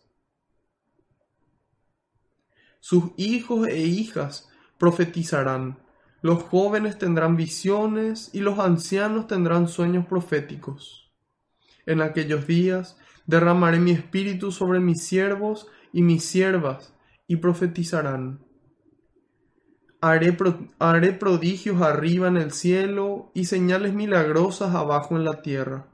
Sus 2.90 3.10
hijos 3.18 3.68
e 3.68 3.80
hijas 3.80 4.48
profetizarán, 4.78 5.76
los 6.22 6.42
jóvenes 6.44 6.96
tendrán 6.96 7.36
visiones 7.36 8.30
y 8.32 8.40
los 8.40 8.58
ancianos 8.58 9.26
tendrán 9.26 9.68
sueños 9.68 10.06
proféticos. 10.06 11.12
En 11.84 12.00
aquellos 12.00 12.46
días 12.46 12.96
derramaré 13.26 13.78
mi 13.78 13.90
espíritu 13.90 14.52
sobre 14.52 14.80
mis 14.80 15.04
siervos 15.04 15.66
y 15.92 16.00
mis 16.00 16.24
siervas, 16.24 16.94
y 17.26 17.36
profetizarán. 17.36 18.40
Haré, 20.00 20.34
haré, 20.78 21.12
prodigios 21.12 21.82
arriba 21.82 22.28
en 22.28 22.38
el 22.38 22.52
cielo 22.52 23.30
y 23.34 23.44
señales 23.44 23.92
milagrosas 23.92 24.74
abajo 24.74 25.14
en 25.14 25.26
la 25.26 25.42
tierra. 25.42 25.88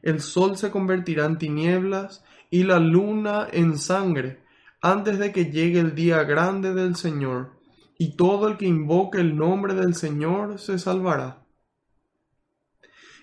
El 0.00 0.20
sol 0.20 0.56
se 0.56 0.70
convertirá 0.70 1.24
en 1.24 1.38
tinieblas 1.38 2.22
y 2.50 2.62
la 2.62 2.78
luna 2.78 3.48
en 3.50 3.78
sangre 3.78 4.45
antes 4.80 5.18
de 5.18 5.32
que 5.32 5.46
llegue 5.46 5.80
el 5.80 5.94
día 5.94 6.22
grande 6.24 6.74
del 6.74 6.96
Señor, 6.96 7.52
y 7.98 8.16
todo 8.16 8.48
el 8.48 8.56
que 8.56 8.66
invoque 8.66 9.18
el 9.18 9.36
nombre 9.36 9.74
del 9.74 9.94
Señor 9.94 10.58
se 10.58 10.78
salvará. 10.78 11.44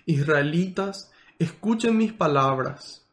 Israelitas, 0.06 1.12
escuchen 1.40 1.98
mis 1.98 2.12
palabras. 2.12 3.08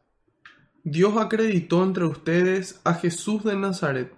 Dios 0.83 1.17
acreditó 1.17 1.83
entre 1.83 2.05
ustedes 2.05 2.81
a 2.83 2.95
Jesús 2.95 3.43
de 3.43 3.55
Nazaret, 3.55 4.13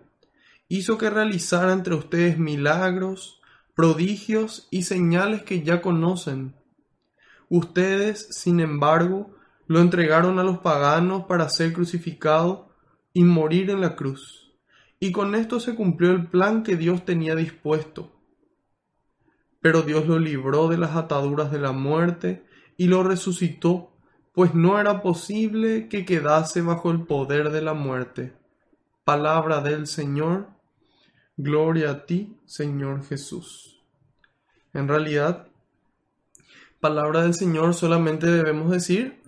hizo 0.69 0.97
que 0.97 1.09
realizara 1.09 1.73
entre 1.73 1.95
ustedes 1.95 2.39
milagros, 2.39 3.41
prodigios 3.75 4.67
y 4.71 4.83
señales 4.83 5.43
que 5.43 5.61
ya 5.61 5.81
conocen. 5.81 6.55
Ustedes, 7.49 8.27
sin 8.31 8.59
embargo, 8.59 9.35
lo 9.67 9.79
entregaron 9.79 10.39
a 10.39 10.43
los 10.43 10.59
paganos 10.59 11.25
para 11.25 11.49
ser 11.49 11.73
crucificado 11.73 12.72
y 13.13 13.23
morir 13.23 13.69
en 13.69 13.81
la 13.81 13.95
cruz. 13.95 14.53
Y 14.99 15.11
con 15.11 15.35
esto 15.35 15.59
se 15.59 15.75
cumplió 15.75 16.11
el 16.11 16.27
plan 16.27 16.63
que 16.63 16.75
Dios 16.75 17.05
tenía 17.05 17.35
dispuesto. 17.35 18.11
Pero 19.61 19.81
Dios 19.81 20.07
lo 20.07 20.19
libró 20.19 20.67
de 20.67 20.77
las 20.77 20.95
ataduras 20.95 21.51
de 21.51 21.59
la 21.59 21.71
muerte 21.71 22.45
y 22.77 22.87
lo 22.87 23.03
resucitó, 23.03 23.91
pues 24.33 24.55
no 24.55 24.79
era 24.79 25.01
posible 25.01 25.87
que 25.89 26.05
quedase 26.05 26.61
bajo 26.61 26.91
el 26.91 27.05
poder 27.05 27.51
de 27.51 27.61
la 27.61 27.73
muerte. 27.73 28.33
Palabra 29.03 29.61
del 29.61 29.87
Señor. 29.87 30.47
Gloria 31.35 31.91
a 31.91 32.05
ti, 32.05 32.37
Señor 32.45 33.03
Jesús. 33.03 33.83
En 34.73 34.87
realidad, 34.87 35.47
palabra 36.79 37.23
del 37.23 37.33
Señor 37.33 37.73
solamente 37.73 38.27
debemos 38.27 38.71
decir 38.71 39.21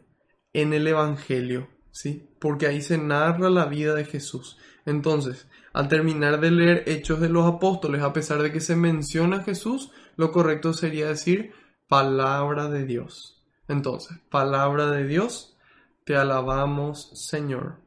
en 0.54 0.74
el 0.74 0.88
Evangelio, 0.88 1.68
¿sí? 1.92 2.25
Porque 2.46 2.68
ahí 2.68 2.80
se 2.80 3.00
narra 3.00 3.50
la 3.50 3.66
vida 3.66 3.96
de 3.96 4.06
Jesús. 4.06 4.60
Entonces, 4.86 5.48
al 5.74 5.88
terminar 5.88 6.40
de 6.40 6.52
leer 6.52 6.84
Hechos 6.86 7.20
de 7.20 7.28
los 7.28 7.44
Apóstoles, 7.52 8.04
a 8.04 8.14
pesar 8.14 8.40
de 8.44 8.52
que 8.52 8.62
se 8.62 8.76
menciona 8.76 9.38
a 9.38 9.44
Jesús, 9.44 9.92
lo 10.16 10.32
correcto 10.32 10.72
sería 10.72 11.08
decir 11.08 11.54
palabra 11.88 12.70
de 12.70 12.86
Dios. 12.86 13.44
Entonces, 13.68 14.20
palabra 14.30 14.92
de 14.92 15.08
Dios, 15.08 15.58
te 16.04 16.16
alabamos, 16.16 17.10
Señor. 17.16 17.78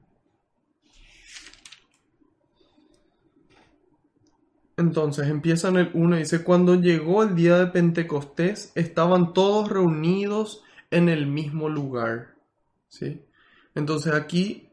Entonces 4.76 5.28
empieza 5.28 5.68
en 5.68 5.76
el 5.76 5.90
1 5.94 6.16
y 6.16 6.18
dice, 6.18 6.42
cuando 6.42 6.74
llegó 6.74 7.22
el 7.22 7.36
día 7.36 7.58
de 7.58 7.68
Pentecostés, 7.68 8.72
estaban 8.74 9.34
todos 9.34 9.68
reunidos 9.68 10.64
en 10.90 11.08
el 11.08 11.28
mismo 11.28 11.68
lugar. 11.68 12.34
¿Sí? 12.88 13.22
Entonces 13.78 14.12
aquí 14.12 14.70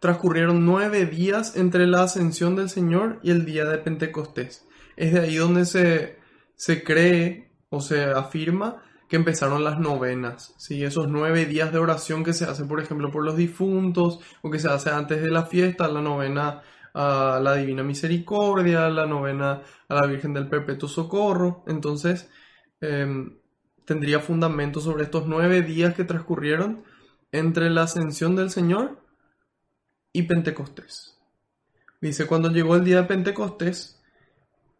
transcurrieron 0.00 0.66
nueve 0.66 1.06
días 1.06 1.56
entre 1.56 1.86
la 1.86 2.02
ascensión 2.02 2.56
del 2.56 2.68
Señor 2.68 3.20
y 3.22 3.30
el 3.30 3.44
día 3.44 3.64
de 3.64 3.78
Pentecostés. 3.78 4.66
Es 4.96 5.12
de 5.12 5.20
ahí 5.20 5.36
donde 5.36 5.64
se, 5.64 6.18
se 6.56 6.82
cree 6.82 7.52
o 7.70 7.80
se 7.80 8.02
afirma 8.06 8.82
que 9.08 9.14
empezaron 9.14 9.62
las 9.62 9.78
novenas, 9.78 10.52
¿sí? 10.58 10.82
esos 10.82 11.06
nueve 11.06 11.46
días 11.46 11.70
de 11.72 11.78
oración 11.78 12.24
que 12.24 12.32
se 12.32 12.44
hace, 12.44 12.64
por 12.64 12.80
ejemplo, 12.80 13.12
por 13.12 13.24
los 13.24 13.36
difuntos, 13.36 14.18
o 14.40 14.50
que 14.50 14.58
se 14.58 14.68
hace 14.68 14.90
antes 14.90 15.22
de 15.22 15.30
la 15.30 15.46
fiesta, 15.46 15.86
la 15.86 16.00
novena 16.00 16.62
a 16.94 17.38
la 17.40 17.54
Divina 17.54 17.84
Misericordia, 17.84 18.88
la 18.88 19.06
novena 19.06 19.62
a 19.88 19.94
la 19.94 20.06
Virgen 20.08 20.32
del 20.32 20.48
Perpetuo 20.48 20.88
Socorro. 20.88 21.62
Entonces, 21.68 22.28
em, 22.80 23.38
tendría 23.84 24.18
fundamento 24.18 24.80
sobre 24.80 25.04
estos 25.04 25.26
nueve 25.26 25.62
días 25.62 25.94
que 25.94 26.04
transcurrieron 26.04 26.82
entre 27.32 27.70
la 27.70 27.82
ascensión 27.82 28.36
del 28.36 28.50
Señor 28.50 29.02
y 30.12 30.22
Pentecostés. 30.22 31.18
Dice, 32.00 32.26
cuando 32.26 32.50
llegó 32.50 32.76
el 32.76 32.84
día 32.84 33.02
de 33.02 33.08
Pentecostés, 33.08 34.00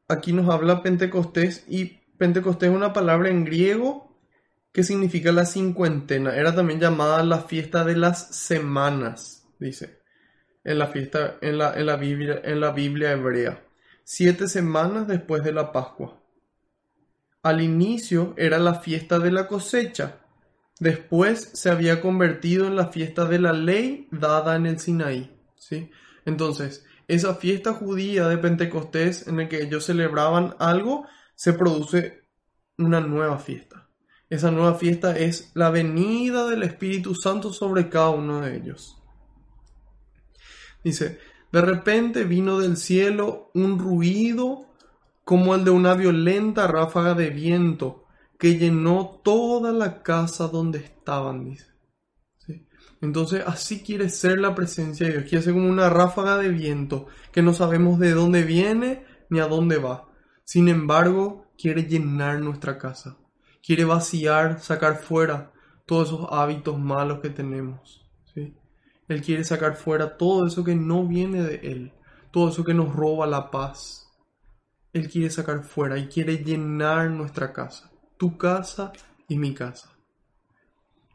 aquí 0.09 0.33
nos 0.33 0.49
habla 0.49 0.83
Pentecostés 0.83 1.65
y 1.69 2.01
Pentecostés 2.19 2.71
es 2.71 2.77
una 2.77 2.93
palabra 2.93 3.31
en 3.31 3.45
griego 3.45 4.17
que 4.73 4.85
significa 4.85 5.33
la 5.33 5.47
cincuentena. 5.47 6.35
Era 6.35 6.55
también 6.55 6.81
llamada 6.81 7.23
la 7.25 7.41
fiesta 7.41 7.85
de 7.85 7.97
las 7.97 8.35
semanas, 8.35 9.47
dice, 9.59 10.01
en 10.65 10.79
la 10.79 10.87
fiesta, 10.87 11.39
en 11.41 11.59
la, 11.59 11.75
en 11.75 11.87
la, 11.87 11.97
Biblia, 11.97 12.41
en 12.45 12.61
la 12.61 12.71
Biblia 12.71 13.13
hebrea. 13.13 13.63
Siete 14.05 14.49
semanas 14.49 15.07
después 15.07 15.43
de 15.45 15.53
la 15.53 15.73
Pascua. 15.73 16.21
Al 17.43 17.61
inicio 17.61 18.35
era 18.37 18.59
la 18.59 18.75
fiesta 18.75 19.19
de 19.19 19.33
la 19.33 19.47
cosecha. 19.47 20.22
Después 20.83 21.51
se 21.53 21.71
había 21.71 22.01
convertido 22.01 22.67
en 22.67 22.75
la 22.75 22.89
fiesta 22.89 23.25
de 23.27 23.39
la 23.39 23.53
ley 23.53 24.09
dada 24.11 24.57
en 24.57 24.67
el 24.67 24.81
Sinaí. 24.81 25.33
¿sí? 25.55 25.93
Entonces, 26.25 26.85
esa 27.07 27.37
fiesta 27.37 27.73
judía 27.73 28.27
de 28.27 28.37
Pentecostés 28.37 29.29
en 29.29 29.37
la 29.37 29.49
que 29.49 29.63
ellos 29.63 29.85
celebraban 29.85 30.57
algo, 30.59 31.07
se 31.37 31.53
produce 31.53 32.25
una 32.79 32.99
nueva 32.99 33.39
fiesta. 33.39 33.91
Esa 34.29 34.51
nueva 34.51 34.75
fiesta 34.75 35.17
es 35.17 35.53
la 35.55 35.71
venida 35.71 36.51
del 36.51 36.65
Espíritu 36.65 37.15
Santo 37.15 37.53
sobre 37.53 37.89
cada 37.89 38.11
uno 38.11 38.41
de 38.41 38.57
ellos. 38.57 39.01
Dice, 40.83 41.21
de 41.53 41.61
repente 41.61 42.25
vino 42.25 42.59
del 42.59 42.77
cielo 42.77 43.53
un 43.55 43.79
ruido 43.79 44.67
como 45.23 45.55
el 45.55 45.63
de 45.63 45.71
una 45.71 45.95
violenta 45.95 46.67
ráfaga 46.67 47.15
de 47.15 47.31
viento 47.31 48.02
que 48.43 48.59
llenó 48.59 49.23
toda 49.25 49.73
la 49.73 50.03
casa 50.03 50.49
donde 50.49 50.81
estaban, 50.81 51.45
dice. 51.45 51.73
Entonces 53.01 53.43
así 53.47 53.83
quiere 53.83 54.11
ser 54.11 54.39
la 54.39 54.55
presencia 54.55 55.07
de 55.07 55.13
Dios, 55.13 55.25
quiere 55.31 55.43
ser 55.43 55.55
como 55.55 55.71
una 55.71 55.89
ráfaga 55.89 56.37
de 56.37 56.51
viento 56.51 57.07
que 57.33 57.41
no 57.41 57.55
sabemos 57.55 57.99
de 57.99 58.11
dónde 58.11 58.43
viene 58.43 59.07
ni 59.31 59.41
a 59.41 59.47
dónde 59.47 59.79
va. 59.79 60.09
Sin 60.45 60.69
embargo, 60.69 61.47
quiere 61.57 61.85
llenar 61.85 62.41
nuestra 62.41 62.77
casa 62.77 63.17
quiere 63.63 63.85
vaciar, 63.85 64.61
sacar 64.61 64.97
fuera 64.97 65.53
todos 65.87 66.09
esos 66.09 66.27
hábitos 66.31 66.79
malos 66.79 67.21
que 67.21 67.31
tenemos. 67.31 68.01
Él 69.09 69.21
quiere 69.21 69.45
sacar 69.45 69.77
fuera 69.77 70.17
todo 70.17 70.47
eso 70.47 70.65
que 70.65 70.75
no 70.75 71.07
viene 71.07 71.43
de 71.43 71.57
Él, 71.57 71.93
todo 72.31 72.49
eso 72.49 72.65
que 72.65 72.75
nos 72.75 72.95
roba 72.95 73.27
la 73.27 73.51
paz. 73.51 74.09
Él 74.93 75.09
quiere 75.09 75.31
sacar 75.31 75.65
fuera 75.65 75.99
y 75.99 76.07
quiere 76.09 76.39
llenar 76.39 77.11
nuestra 77.11 77.53
casa, 77.53 77.92
tu 78.23 78.39
casa 78.39 78.93
y 79.27 79.37
mi 79.37 79.53
casa. 79.53 79.91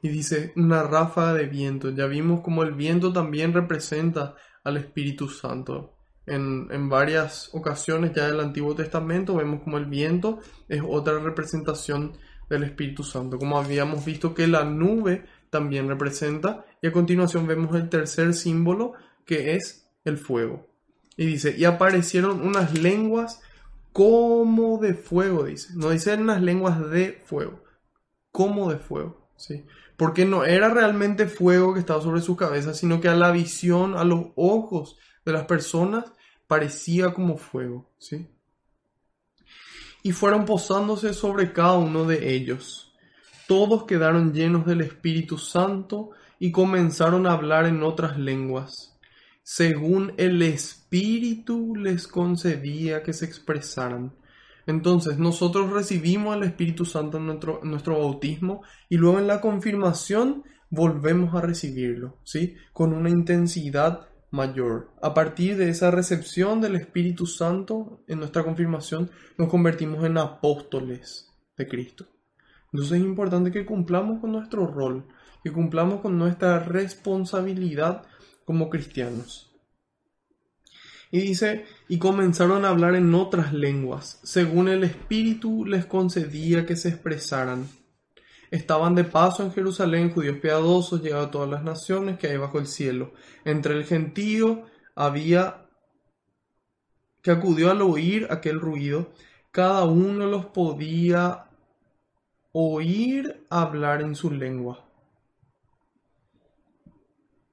Y 0.02 0.10
dice 0.10 0.52
una 0.58 0.84
ráfaga 0.84 1.36
de 1.36 1.46
viento. 1.46 1.90
Ya 1.92 2.06
vimos 2.06 2.42
como 2.42 2.64
el 2.64 2.74
viento 2.74 3.14
también 3.14 3.54
representa 3.54 4.36
al 4.66 4.76
Espíritu 4.76 5.30
Santo. 5.30 5.94
En, 6.26 6.68
en, 6.70 6.90
varias 6.90 7.50
ocasiones 7.54 8.12
ya 8.14 8.28
del 8.28 8.42
Antiguo 8.42 8.76
Testamento 8.76 9.38
vemos 9.38 9.62
como 9.64 9.78
el 9.78 9.86
viento 9.86 10.40
es 10.68 10.82
otra 10.86 11.18
representación 11.20 12.18
del 12.50 12.64
Espíritu 12.64 13.04
Santo, 13.04 13.38
como 13.38 13.58
habíamos 13.58 14.04
visto 14.04 14.34
que 14.34 14.46
la 14.46 14.66
nube 14.66 15.24
también 15.50 15.88
representa, 15.88 16.66
y 16.82 16.88
a 16.88 16.92
continuación 16.92 17.48
vemos 17.48 17.74
el 17.74 17.88
tercer 17.88 18.34
símbolo 18.34 18.96
que 19.26 19.54
es 19.54 19.90
el 20.04 20.18
fuego. 20.18 20.68
Y 21.16 21.26
dice, 21.26 21.56
y 21.58 21.64
aparecieron 21.64 22.46
unas 22.46 22.78
lenguas 22.78 23.40
como 23.98 24.78
de 24.78 24.94
fuego, 24.94 25.46
dice. 25.46 25.74
No 25.74 25.90
dice 25.90 26.14
unas 26.14 26.40
lenguas 26.42 26.88
de 26.92 27.20
fuego, 27.26 27.64
como 28.32 28.70
de 28.70 28.78
fuego, 28.78 29.32
¿sí? 29.38 29.66
Porque 29.98 30.24
no 30.24 30.46
era 30.46 30.70
realmente 30.70 31.26
fuego 31.26 31.74
que 31.74 31.80
estaba 31.80 32.02
sobre 32.02 32.22
su 32.22 32.36
cabeza, 32.36 32.76
sino 32.76 33.02
que 33.02 33.08
a 33.08 33.16
la 33.16 33.32
visión, 33.32 33.98
a 33.98 34.04
los 34.04 34.28
ojos 34.36 34.98
de 35.26 35.34
las 35.34 35.46
personas, 35.46 36.06
parecía 36.46 37.12
como 37.12 37.38
fuego, 37.38 37.90
¿sí? 37.98 38.28
y 40.04 40.12
fueron 40.14 40.46
posándose 40.46 41.14
sobre 41.14 41.52
cada 41.52 41.78
uno 41.78 42.06
de 42.06 42.34
ellos. 42.34 42.94
Todos 43.48 43.86
quedaron 43.86 44.34
llenos 44.34 44.66
del 44.66 44.82
Espíritu 44.82 45.38
Santo 45.38 46.12
y 46.40 46.52
comenzaron 46.52 47.28
a 47.28 47.34
hablar 47.34 47.66
en 47.66 47.84
otras 47.84 48.18
lenguas, 48.18 48.97
según 49.50 50.12
el 50.18 50.42
Espíritu 50.42 51.74
les 51.78 52.10
concedía 52.10 53.02
que 53.02 53.14
se 53.14 53.24
expresaran. 53.24 54.14
Entonces 54.66 55.20
nosotros 55.20 55.72
recibimos 55.72 56.36
el 56.36 56.44
Espíritu 56.44 56.84
Santo 56.84 57.18
en 57.18 57.28
nuestro, 57.28 57.62
nuestro 57.64 57.98
bautismo 57.98 58.64
y 58.90 58.98
luego 58.98 59.20
en 59.20 59.28
la 59.28 59.40
confirmación 59.40 60.44
volvemos 60.70 61.34
a 61.34 61.40
recibirlo, 61.40 62.18
¿sí? 62.26 62.58
Con 62.74 62.92
una 62.92 63.10
intensidad 63.10 64.10
mayor. 64.32 64.92
A 65.02 65.14
partir 65.14 65.56
de 65.56 65.70
esa 65.70 65.92
recepción 65.92 66.60
del 66.60 66.76
Espíritu 66.76 67.26
Santo 67.26 68.04
en 68.10 68.20
nuestra 68.20 68.44
confirmación, 68.44 69.12
nos 69.38 69.48
convertimos 69.48 70.04
en 70.04 70.18
apóstoles 70.18 71.34
de 71.56 71.70
Cristo. 71.70 72.06
Entonces 72.74 73.00
es 73.00 73.06
importante 73.06 73.52
que 73.52 73.66
cumplamos 73.66 74.20
con 74.20 74.34
nuestro 74.34 74.68
rol, 74.68 75.08
que 75.42 75.54
cumplamos 75.54 76.02
con 76.02 76.18
nuestra 76.18 76.60
responsabilidad 76.60 78.04
como 78.48 78.70
cristianos. 78.70 79.52
Y 81.12 81.20
dice, 81.20 81.66
y 81.90 81.98
comenzaron 81.98 82.64
a 82.64 82.70
hablar 82.70 82.96
en 82.96 83.14
otras 83.14 83.52
lenguas, 83.52 84.22
según 84.24 84.70
el 84.70 84.86
Espíritu 84.86 85.66
les 85.66 85.86
concedía 85.86 86.66
que 86.66 86.78
se 86.78 86.88
expresaran. 86.88 87.68
Estaban 88.50 88.96
de 88.96 89.04
paso 89.04 89.44
en 89.44 89.52
Jerusalén 89.52 90.14
judíos 90.14 90.38
piadosos, 90.38 91.04
llegados 91.04 91.28
a 91.28 91.32
todas 91.32 91.50
las 91.50 91.64
naciones 91.66 92.18
que 92.18 92.28
hay 92.28 92.38
bajo 92.38 92.58
el 92.58 92.68
cielo. 92.68 93.12
Entre 93.44 93.74
el 93.74 93.84
gentío 93.84 94.64
había 94.96 95.66
que 97.22 97.32
acudió 97.32 97.70
al 97.70 97.82
oír 97.82 98.28
aquel 98.30 98.62
ruido, 98.62 99.12
cada 99.52 99.84
uno 99.84 100.26
los 100.28 100.46
podía 100.46 101.50
oír 102.54 103.46
hablar 103.50 104.02
en 104.02 104.16
su 104.16 104.32
lengua. 104.32 104.87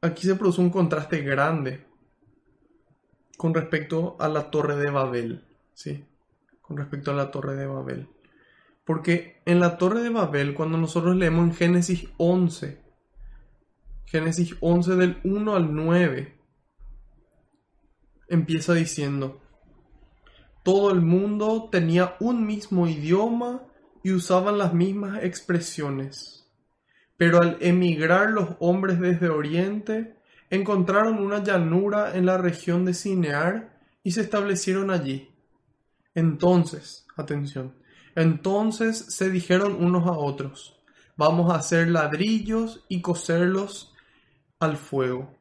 Aquí 0.04 0.26
se 0.26 0.34
produce 0.34 0.60
un 0.60 0.68
contraste 0.68 1.22
grande 1.22 1.86
con 3.38 3.54
respecto 3.54 4.18
a 4.20 4.28
la 4.28 4.50
torre 4.50 4.76
de 4.76 4.90
Babel, 4.90 5.46
¿sí? 5.72 6.04
Con 6.60 6.76
respecto 6.76 7.10
a 7.10 7.14
la 7.14 7.30
torre 7.30 7.54
de 7.54 7.64
Babel. 7.64 8.10
Porque 8.84 9.40
en 9.46 9.60
la 9.60 9.78
torre 9.78 10.02
de 10.02 10.10
Babel, 10.10 10.52
cuando 10.52 10.76
nosotros 10.76 11.16
leemos 11.16 11.46
en 11.46 11.54
Génesis 11.54 12.06
11, 12.18 12.82
Génesis 14.04 14.54
11 14.60 14.96
del 14.96 15.20
1 15.24 15.56
al 15.56 15.74
9, 15.74 16.38
empieza 18.28 18.74
diciendo, 18.74 19.40
todo 20.62 20.90
el 20.90 21.00
mundo 21.00 21.70
tenía 21.72 22.14
un 22.20 22.46
mismo 22.46 22.86
idioma 22.86 23.62
y 24.02 24.12
usaban 24.12 24.58
las 24.58 24.74
mismas 24.74 25.24
expresiones. 25.24 26.43
Pero 27.16 27.40
al 27.40 27.58
emigrar 27.60 28.30
los 28.30 28.56
hombres 28.58 29.00
desde 29.00 29.28
Oriente, 29.28 30.16
encontraron 30.50 31.18
una 31.18 31.42
llanura 31.42 32.16
en 32.16 32.26
la 32.26 32.38
región 32.38 32.84
de 32.84 32.94
Cinear 32.94 33.78
y 34.02 34.12
se 34.12 34.22
establecieron 34.22 34.90
allí. 34.90 35.30
Entonces, 36.14 37.06
atención, 37.16 37.74
entonces 38.14 38.96
se 38.98 39.30
dijeron 39.30 39.82
unos 39.82 40.06
a 40.06 40.12
otros, 40.12 40.80
vamos 41.16 41.52
a 41.52 41.56
hacer 41.56 41.88
ladrillos 41.88 42.84
y 42.88 43.00
coserlos 43.00 43.94
al 44.60 44.76
fuego. 44.76 45.34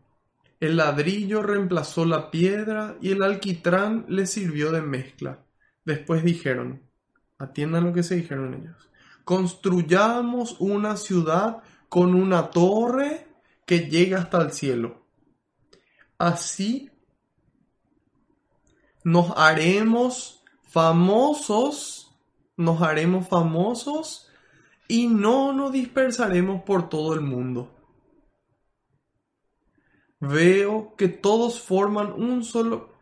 El 0.59 0.77
ladrillo 0.77 1.41
reemplazó 1.41 2.05
la 2.05 2.31
piedra 2.31 2.95
y 3.01 3.11
el 3.11 3.21
alquitrán 3.21 4.05
le 4.07 4.25
sirvió 4.25 4.71
de 4.71 4.81
mezcla. 4.81 5.39
Después 5.83 6.23
dijeron, 6.23 6.81
Atiendan 7.43 7.83
lo 7.83 7.93
que 7.93 8.03
se 8.03 8.15
dijeron 8.15 8.53
ellos. 8.53 8.89
Construyamos 9.23 10.57
una 10.59 10.97
ciudad 10.97 11.63
con 11.89 12.13
una 12.15 12.49
torre 12.49 13.27
que 13.65 13.89
llegue 13.89 14.15
hasta 14.15 14.41
el 14.41 14.51
cielo. 14.51 15.05
Así 16.17 16.91
nos 19.03 19.31
haremos 19.37 20.43
famosos, 20.63 22.15
nos 22.57 22.81
haremos 22.81 23.27
famosos 23.27 24.29
y 24.87 25.07
no 25.07 25.53
nos 25.53 25.71
dispersaremos 25.71 26.63
por 26.63 26.89
todo 26.89 27.13
el 27.13 27.21
mundo. 27.21 27.71
Veo 30.19 30.95
que 30.95 31.09
todos 31.09 31.59
forman 31.59 32.13
un 32.13 32.43
solo 32.43 32.93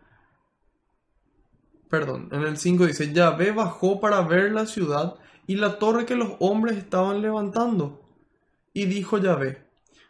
perdón, 1.92 2.30
en 2.32 2.44
el 2.44 2.58
5 2.58 2.88
dice, 2.88 3.12
Yahvé 3.12 3.52
bajó 3.52 4.00
para 4.00 4.22
ver 4.22 4.54
la 4.54 4.66
ciudad 4.66 5.16
y 5.48 5.56
la 5.56 5.80
torre 5.80 6.06
que 6.06 6.16
los 6.16 6.34
hombres 6.40 6.78
estaban 6.78 7.22
levantando. 7.22 8.02
Y 8.74 8.86
dijo 8.86 9.18
Yahvé, 9.18 9.68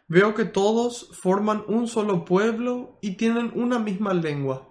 veo 0.08 0.34
que 0.34 0.44
todos 0.44 1.10
forman 1.20 1.64
un 1.66 1.88
solo 1.88 2.24
pueblo 2.24 2.98
y 3.00 3.12
tienen 3.12 3.50
una 3.54 3.78
misma 3.78 4.14
lengua. 4.14 4.68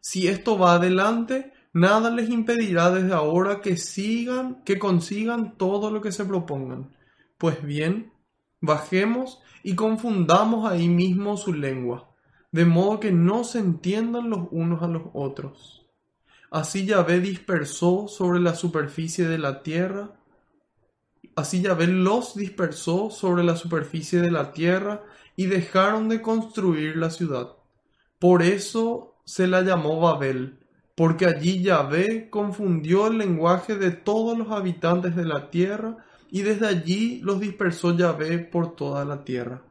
Si 0.00 0.28
esto 0.28 0.58
va 0.58 0.74
adelante, 0.74 1.52
nada 1.72 2.10
les 2.10 2.30
impedirá 2.30 2.90
desde 2.90 3.12
ahora 3.12 3.60
que 3.60 3.76
sigan, 3.76 4.62
que 4.64 4.78
consigan 4.78 5.56
todo 5.56 5.90
lo 5.90 6.00
que 6.00 6.12
se 6.12 6.24
propongan. 6.24 6.94
Pues 7.38 7.62
bien, 7.62 8.12
bajemos 8.60 9.40
y 9.62 9.74
confundamos 9.74 10.70
ahí 10.70 10.88
mismo 10.88 11.36
su 11.36 11.52
lengua, 11.52 12.10
de 12.52 12.64
modo 12.64 13.00
que 13.00 13.12
no 13.12 13.44
se 13.44 13.58
entiendan 13.58 14.30
los 14.30 14.48
unos 14.50 14.82
a 14.82 14.88
los 14.88 15.02
otros. 15.12 15.85
Así 16.50 16.86
Yahvé 16.86 17.20
dispersó 17.20 18.08
sobre 18.08 18.40
la 18.40 18.54
superficie 18.54 19.26
de 19.26 19.38
la 19.38 19.62
tierra. 19.62 20.20
Así 21.34 21.60
Yahvé 21.60 21.86
los 21.86 22.34
dispersó 22.34 23.10
sobre 23.10 23.44
la 23.44 23.56
superficie 23.56 24.20
de 24.20 24.30
la 24.30 24.52
tierra 24.52 25.04
y 25.36 25.46
dejaron 25.46 26.08
de 26.08 26.22
construir 26.22 26.96
la 26.96 27.10
ciudad. 27.10 27.56
Por 28.18 28.42
eso 28.42 29.20
se 29.24 29.46
la 29.46 29.60
llamó 29.62 30.00
Babel, 30.00 30.58
porque 30.94 31.26
allí 31.26 31.62
Yahvé 31.62 32.30
confundió 32.30 33.08
el 33.08 33.18
lenguaje 33.18 33.76
de 33.76 33.90
todos 33.90 34.38
los 34.38 34.50
habitantes 34.50 35.14
de 35.14 35.24
la 35.24 35.50
tierra 35.50 35.98
y 36.30 36.42
desde 36.42 36.66
allí 36.66 37.20
los 37.20 37.40
dispersó 37.40 37.96
Yahvé 37.96 38.38
por 38.38 38.74
toda 38.74 39.04
la 39.04 39.24
tierra. 39.24 39.62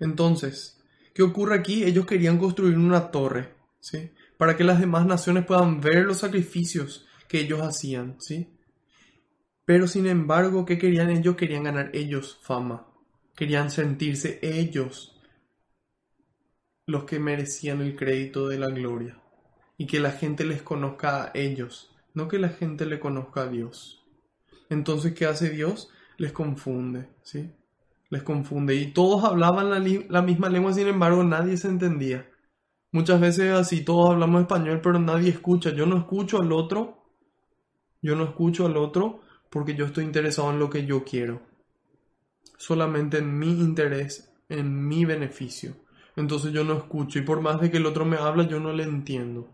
Entonces, 0.00 0.82
¿qué 1.14 1.22
ocurre 1.22 1.56
aquí? 1.56 1.84
Ellos 1.84 2.06
querían 2.06 2.38
construir 2.38 2.78
una 2.78 3.10
torre, 3.10 3.54
¿sí? 3.80 4.10
Para 4.36 4.56
que 4.56 4.64
las 4.64 4.80
demás 4.80 5.06
naciones 5.06 5.44
puedan 5.44 5.80
ver 5.80 6.04
los 6.04 6.18
sacrificios 6.18 7.06
que 7.28 7.40
ellos 7.40 7.60
hacían, 7.62 8.16
¿sí? 8.20 8.48
Pero 9.64 9.86
sin 9.86 10.06
embargo, 10.06 10.64
¿qué 10.64 10.78
querían 10.78 11.10
ellos? 11.10 11.36
Querían 11.36 11.64
ganar 11.64 11.90
ellos 11.94 12.38
fama, 12.42 12.86
querían 13.34 13.70
sentirse 13.70 14.38
ellos 14.42 15.20
los 16.86 17.04
que 17.04 17.18
merecían 17.18 17.80
el 17.80 17.96
crédito 17.96 18.48
de 18.48 18.58
la 18.58 18.68
gloria 18.68 19.18
y 19.78 19.86
que 19.86 20.00
la 20.00 20.10
gente 20.10 20.44
les 20.44 20.62
conozca 20.62 21.24
a 21.24 21.30
ellos, 21.34 21.94
no 22.12 22.28
que 22.28 22.38
la 22.38 22.50
gente 22.50 22.86
le 22.86 23.00
conozca 23.00 23.42
a 23.42 23.48
Dios. 23.48 24.04
Entonces, 24.68 25.14
¿qué 25.14 25.26
hace 25.26 25.50
Dios? 25.50 25.90
Les 26.16 26.32
confunde, 26.32 27.08
¿sí? 27.22 27.50
Les 28.10 28.22
confunde. 28.22 28.74
Y 28.74 28.92
todos 28.92 29.24
hablaban 29.24 29.70
la, 29.70 29.78
la 30.08 30.22
misma 30.22 30.48
lengua, 30.48 30.72
sin 30.72 30.88
embargo, 30.88 31.24
nadie 31.24 31.56
se 31.56 31.68
entendía. 31.68 32.30
Muchas 32.94 33.20
veces 33.20 33.50
así 33.50 33.84
todos 33.84 34.10
hablamos 34.10 34.42
español, 34.42 34.80
pero 34.80 35.00
nadie 35.00 35.28
escucha. 35.28 35.70
Yo 35.70 35.84
no 35.84 35.96
escucho 35.98 36.40
al 36.40 36.52
otro. 36.52 37.08
Yo 38.00 38.14
no 38.14 38.22
escucho 38.22 38.66
al 38.66 38.76
otro 38.76 39.20
porque 39.50 39.74
yo 39.74 39.86
estoy 39.86 40.04
interesado 40.04 40.52
en 40.52 40.60
lo 40.60 40.70
que 40.70 40.86
yo 40.86 41.02
quiero. 41.02 41.42
Solamente 42.56 43.18
en 43.18 43.36
mi 43.36 43.50
interés, 43.50 44.32
en 44.48 44.86
mi 44.86 45.04
beneficio. 45.04 45.74
Entonces 46.14 46.52
yo 46.52 46.62
no 46.62 46.74
escucho 46.74 47.18
y 47.18 47.22
por 47.22 47.40
más 47.40 47.60
de 47.60 47.68
que 47.68 47.78
el 47.78 47.86
otro 47.86 48.04
me 48.04 48.16
habla, 48.16 48.46
yo 48.46 48.60
no 48.60 48.72
le 48.72 48.84
entiendo. 48.84 49.48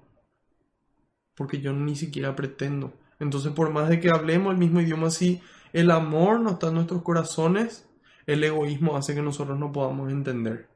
Porque 1.35 1.63
yo 1.63 1.73
ni 1.73 1.97
siquiera 1.97 2.37
pretendo. 2.37 2.93
Entonces 3.21 3.53
por 3.53 3.71
más 3.71 3.89
de 3.89 4.01
que 4.01 4.11
hablemos 4.11 4.53
el 4.53 4.59
mismo 4.59 4.83
idioma, 4.83 5.09
si 5.09 5.41
el 5.73 5.91
amor 5.93 6.41
no 6.41 6.51
está 6.51 6.69
en 6.69 6.75
nuestros 6.75 7.01
corazones, 7.01 7.89
el 8.27 8.45
egoísmo 8.45 8.99
hace 8.99 9.15
que 9.15 9.23
nosotros 9.23 9.59
no 9.59 9.73
podamos 9.73 10.13
entender. 10.13 10.70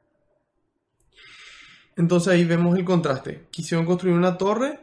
Entonces 1.96 2.32
ahí 2.32 2.44
vemos 2.44 2.76
el 2.76 2.84
contraste. 2.84 3.46
Quisieron 3.50 3.86
construir 3.86 4.16
una 4.16 4.36
torre, 4.36 4.80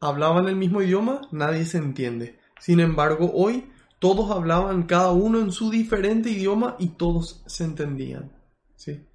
hablaban 0.00 0.46
el 0.48 0.56
mismo 0.56 0.82
idioma, 0.82 1.22
nadie 1.30 1.64
se 1.64 1.78
entiende. 1.78 2.38
Sin 2.60 2.80
embargo, 2.80 3.30
hoy 3.34 3.70
todos 3.98 4.30
hablaban 4.30 4.84
cada 4.84 5.12
uno 5.12 5.40
en 5.40 5.52
su 5.52 5.70
diferente 5.70 6.30
idioma 6.30 6.76
y 6.78 6.88
todos 6.88 7.42
se 7.46 7.64
entendían. 7.64 8.32
¿sí? 8.76 9.06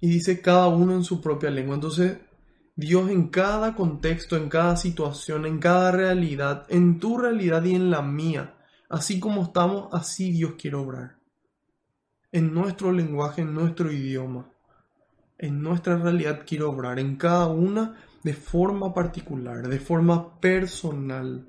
Y 0.00 0.08
dice 0.08 0.40
cada 0.40 0.68
uno 0.68 0.94
en 0.94 1.04
su 1.04 1.20
propia 1.20 1.50
lengua. 1.50 1.76
Entonces, 1.76 2.18
Dios 2.74 3.08
en 3.10 3.28
cada 3.28 3.74
contexto, 3.74 4.36
en 4.36 4.48
cada 4.48 4.76
situación, 4.76 5.46
en 5.46 5.58
cada 5.58 5.92
realidad, 5.92 6.66
en 6.68 6.98
tu 6.98 7.16
realidad 7.16 7.64
y 7.64 7.74
en 7.74 7.90
la 7.90 8.02
mía, 8.02 8.56
así 8.90 9.18
como 9.18 9.44
estamos, 9.44 9.88
así 9.92 10.32
Dios 10.32 10.54
quiere 10.58 10.76
obrar. 10.76 11.16
En 12.32 12.52
nuestro 12.52 12.92
lenguaje, 12.92 13.42
en 13.42 13.54
nuestro 13.54 13.90
idioma 13.90 14.50
en 15.38 15.62
nuestra 15.62 15.96
realidad 15.96 16.42
quiere 16.46 16.64
obrar, 16.64 16.98
en 16.98 17.16
cada 17.16 17.48
una 17.48 17.96
de 18.22 18.34
forma 18.34 18.92
particular, 18.92 19.68
de 19.68 19.78
forma 19.78 20.40
personal. 20.40 21.48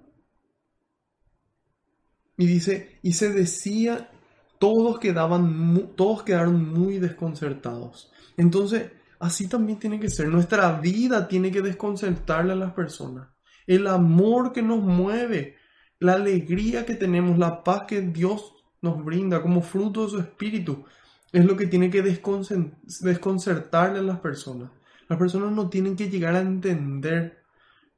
Y 2.38 2.45
dice, 2.45 2.99
y 3.01 3.13
se 3.13 3.33
decía, 3.33 4.11
todos 4.59 4.99
quedaban, 4.99 5.93
todos 5.95 6.23
quedaron 6.23 6.71
muy 6.71 6.99
desconcertados. 6.99 8.11
Entonces, 8.38 8.91
así 9.19 9.47
también 9.47 9.79
tiene 9.79 9.99
que 9.99 10.09
ser. 10.09 10.27
Nuestra 10.27 10.79
vida 10.79 11.27
tiene 11.27 11.51
que 11.51 11.61
desconcertarle 11.61 12.53
a 12.53 12.57
las 12.57 12.73
personas. 12.73 13.29
El 13.65 13.88
amor 13.88 14.53
que 14.53 14.61
nos 14.61 14.83
mueve, 14.83 15.55
la 15.99 16.13
alegría 16.13 16.85
que 16.85 16.95
tenemos, 16.95 17.38
la 17.38 17.63
paz 17.63 17.83
que 17.88 18.01
Dios 18.01 18.53
nos 18.81 19.03
brinda 19.03 19.41
como 19.41 19.61
fruto 19.61 20.03
de 20.03 20.09
su 20.11 20.19
espíritu, 20.19 20.85
es 21.32 21.45
lo 21.45 21.57
que 21.57 21.67
tiene 21.67 21.89
que 21.89 22.01
desconcertarle 22.01 23.99
a 23.99 24.03
las 24.03 24.19
personas. 24.19 24.71
Las 25.09 25.19
personas 25.19 25.51
no 25.51 25.69
tienen 25.69 25.95
que 25.95 26.09
llegar 26.09 26.36
a 26.36 26.41
entender. 26.41 27.43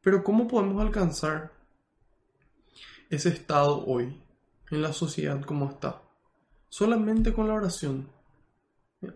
Pero 0.01 0.23
¿cómo 0.23 0.47
podemos 0.47 0.81
alcanzar 0.81 1.51
ese 3.09 3.29
estado 3.29 3.85
hoy 3.85 4.21
en 4.71 4.81
la 4.81 4.93
sociedad 4.93 5.41
como 5.41 5.69
está? 5.69 6.01
Solamente 6.69 7.33
con 7.33 7.47
la 7.47 7.55
oración. 7.55 8.09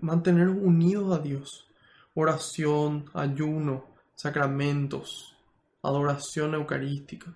Mantenernos 0.01 0.57
unidos 0.61 1.18
a 1.18 1.22
Dios. 1.22 1.68
Oración, 2.14 3.05
ayuno, 3.14 3.86
sacramentos, 4.16 5.36
adoración 5.82 6.53
eucarística, 6.53 7.34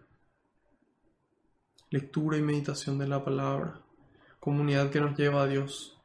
lectura 1.90 2.38
y 2.38 2.44
meditación 2.44 3.00
de 3.00 3.08
la 3.08 3.24
palabra, 3.26 3.82
comunidad 4.40 4.92
que 4.92 5.02
nos 5.02 5.18
lleva 5.18 5.42
a 5.42 5.48
Dios 5.48 5.97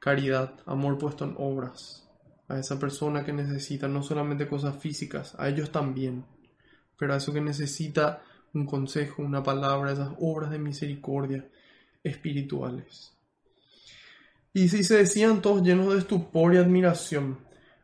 caridad, 0.00 0.54
amor 0.66 0.98
puesto 0.98 1.24
en 1.24 1.36
obras, 1.38 2.08
a 2.48 2.58
esa 2.58 2.80
persona 2.80 3.24
que 3.24 3.32
necesita 3.32 3.86
no 3.86 4.02
solamente 4.02 4.48
cosas 4.48 4.76
físicas, 4.76 5.36
a 5.38 5.48
ellos 5.48 5.70
también, 5.70 6.24
pero 6.98 7.14
a 7.14 7.18
eso 7.18 7.32
que 7.32 7.40
necesita 7.40 8.22
un 8.52 8.66
consejo, 8.66 9.22
una 9.22 9.42
palabra, 9.42 9.92
esas 9.92 10.10
obras 10.18 10.50
de 10.50 10.58
misericordia 10.58 11.48
espirituales. 12.02 13.16
Y 14.52 14.68
si 14.68 14.82
se 14.82 14.96
decían 14.96 15.40
todos 15.40 15.62
llenos 15.62 15.92
de 15.92 16.00
estupor 16.00 16.54
y 16.54 16.56
admiración, 16.56 17.38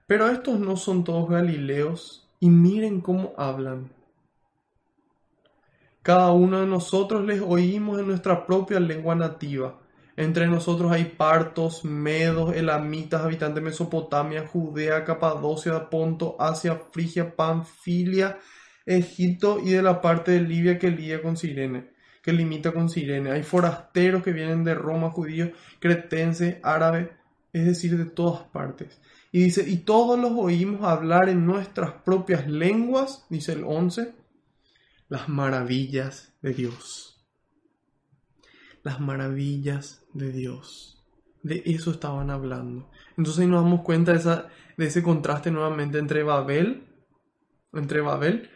pero 0.08 0.28
estos 0.28 0.58
no 0.58 0.76
son 0.76 1.04
todos 1.04 1.28
galileos, 1.28 2.28
y 2.40 2.50
miren 2.50 3.00
cómo 3.00 3.32
hablan. 3.36 3.92
Cada 6.02 6.30
uno 6.32 6.60
de 6.60 6.66
nosotros 6.66 7.24
les 7.24 7.40
oímos 7.40 7.98
en 7.98 8.06
nuestra 8.06 8.46
propia 8.46 8.78
lengua 8.78 9.14
nativa. 9.14 9.80
Entre 10.16 10.46
nosotros 10.46 10.90
hay 10.92 11.04
partos, 11.04 11.84
medos, 11.84 12.56
elamitas, 12.56 13.22
habitantes 13.22 13.56
de 13.56 13.70
Mesopotamia, 13.70 14.46
Judea, 14.46 15.04
Capadocia, 15.04 15.90
Ponto, 15.90 16.36
Asia, 16.40 16.80
Frigia, 16.90 17.36
Panfilia, 17.36 18.38
Egipto 18.86 19.60
y 19.62 19.72
de 19.72 19.82
la 19.82 20.00
parte 20.00 20.32
de 20.32 20.40
Libia 20.40 20.78
que 20.78 20.90
lidia 20.90 21.20
con 21.20 21.36
Sirene, 21.36 21.90
que 22.22 22.32
limita 22.32 22.72
con 22.72 22.88
Sirene. 22.88 23.30
Hay 23.30 23.42
forasteros 23.42 24.22
que 24.22 24.32
vienen 24.32 24.64
de 24.64 24.74
Roma, 24.74 25.10
judíos, 25.10 25.50
cretenses, 25.80 26.56
árabes, 26.62 27.10
es 27.52 27.66
decir, 27.66 27.98
de 27.98 28.06
todas 28.06 28.42
partes. 28.44 28.98
Y 29.32 29.40
dice, 29.44 29.68
y 29.68 29.78
todos 29.78 30.18
los 30.18 30.32
oímos 30.32 30.82
hablar 30.82 31.28
en 31.28 31.44
nuestras 31.44 31.92
propias 31.92 32.48
lenguas, 32.48 33.26
dice 33.28 33.52
el 33.52 33.64
11, 33.64 34.14
las 35.08 35.28
maravillas 35.28 36.32
de 36.40 36.54
Dios. 36.54 37.26
Las 38.82 39.00
maravillas 39.00 40.05
de 40.16 40.32
Dios. 40.32 41.04
De 41.42 41.62
eso 41.66 41.90
estaban 41.90 42.30
hablando. 42.30 42.90
Entonces 43.16 43.46
nos 43.46 43.62
damos 43.62 43.82
cuenta 43.82 44.12
de, 44.12 44.18
esa, 44.18 44.48
de 44.76 44.86
ese 44.86 45.02
contraste 45.02 45.50
nuevamente 45.50 45.98
entre 45.98 46.22
Babel, 46.22 46.84
entre 47.72 48.00
Babel 48.00 48.50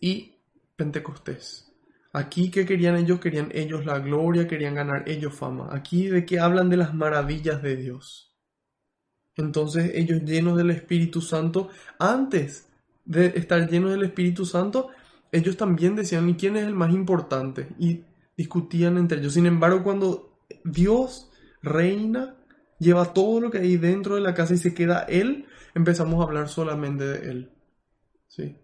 y 0.00 0.36
Pentecostés. 0.76 1.66
Aquí 2.12 2.50
que 2.50 2.66
querían 2.66 2.96
ellos, 2.96 3.20
querían 3.20 3.50
ellos 3.52 3.84
la 3.86 3.98
gloria, 3.98 4.48
querían 4.48 4.74
ganar 4.74 5.08
ellos 5.08 5.34
fama. 5.34 5.68
Aquí 5.70 6.08
de 6.08 6.24
que 6.24 6.40
hablan 6.40 6.68
de 6.68 6.76
las 6.76 6.94
maravillas 6.94 7.62
de 7.62 7.76
Dios. 7.76 8.36
Entonces 9.36 9.92
ellos 9.94 10.22
llenos 10.24 10.56
del 10.56 10.70
Espíritu 10.70 11.20
Santo, 11.20 11.68
antes 11.98 12.68
de 13.04 13.26
estar 13.26 13.68
llenos 13.68 13.92
del 13.92 14.02
Espíritu 14.02 14.44
Santo, 14.44 14.88
ellos 15.32 15.56
también 15.56 15.94
decían, 15.94 16.28
¿y 16.28 16.34
quién 16.34 16.56
es 16.56 16.64
el 16.64 16.74
más 16.74 16.92
importante? 16.92 17.68
Y 17.78 18.04
discutían 18.36 18.98
entre 18.98 19.18
ellos. 19.18 19.34
Sin 19.34 19.46
embargo, 19.46 19.84
cuando 19.84 20.29
Dios 20.64 21.30
reina, 21.62 22.36
lleva 22.78 23.12
todo 23.12 23.40
lo 23.40 23.50
que 23.50 23.58
hay 23.58 23.76
dentro 23.76 24.14
de 24.14 24.20
la 24.20 24.34
casa 24.34 24.54
y 24.54 24.58
se 24.58 24.74
queda 24.74 25.00
Él, 25.08 25.46
empezamos 25.74 26.20
a 26.20 26.24
hablar 26.24 26.48
solamente 26.48 27.04
de 27.04 27.30
Él. 27.30 27.52
¿Sí? 28.28 28.56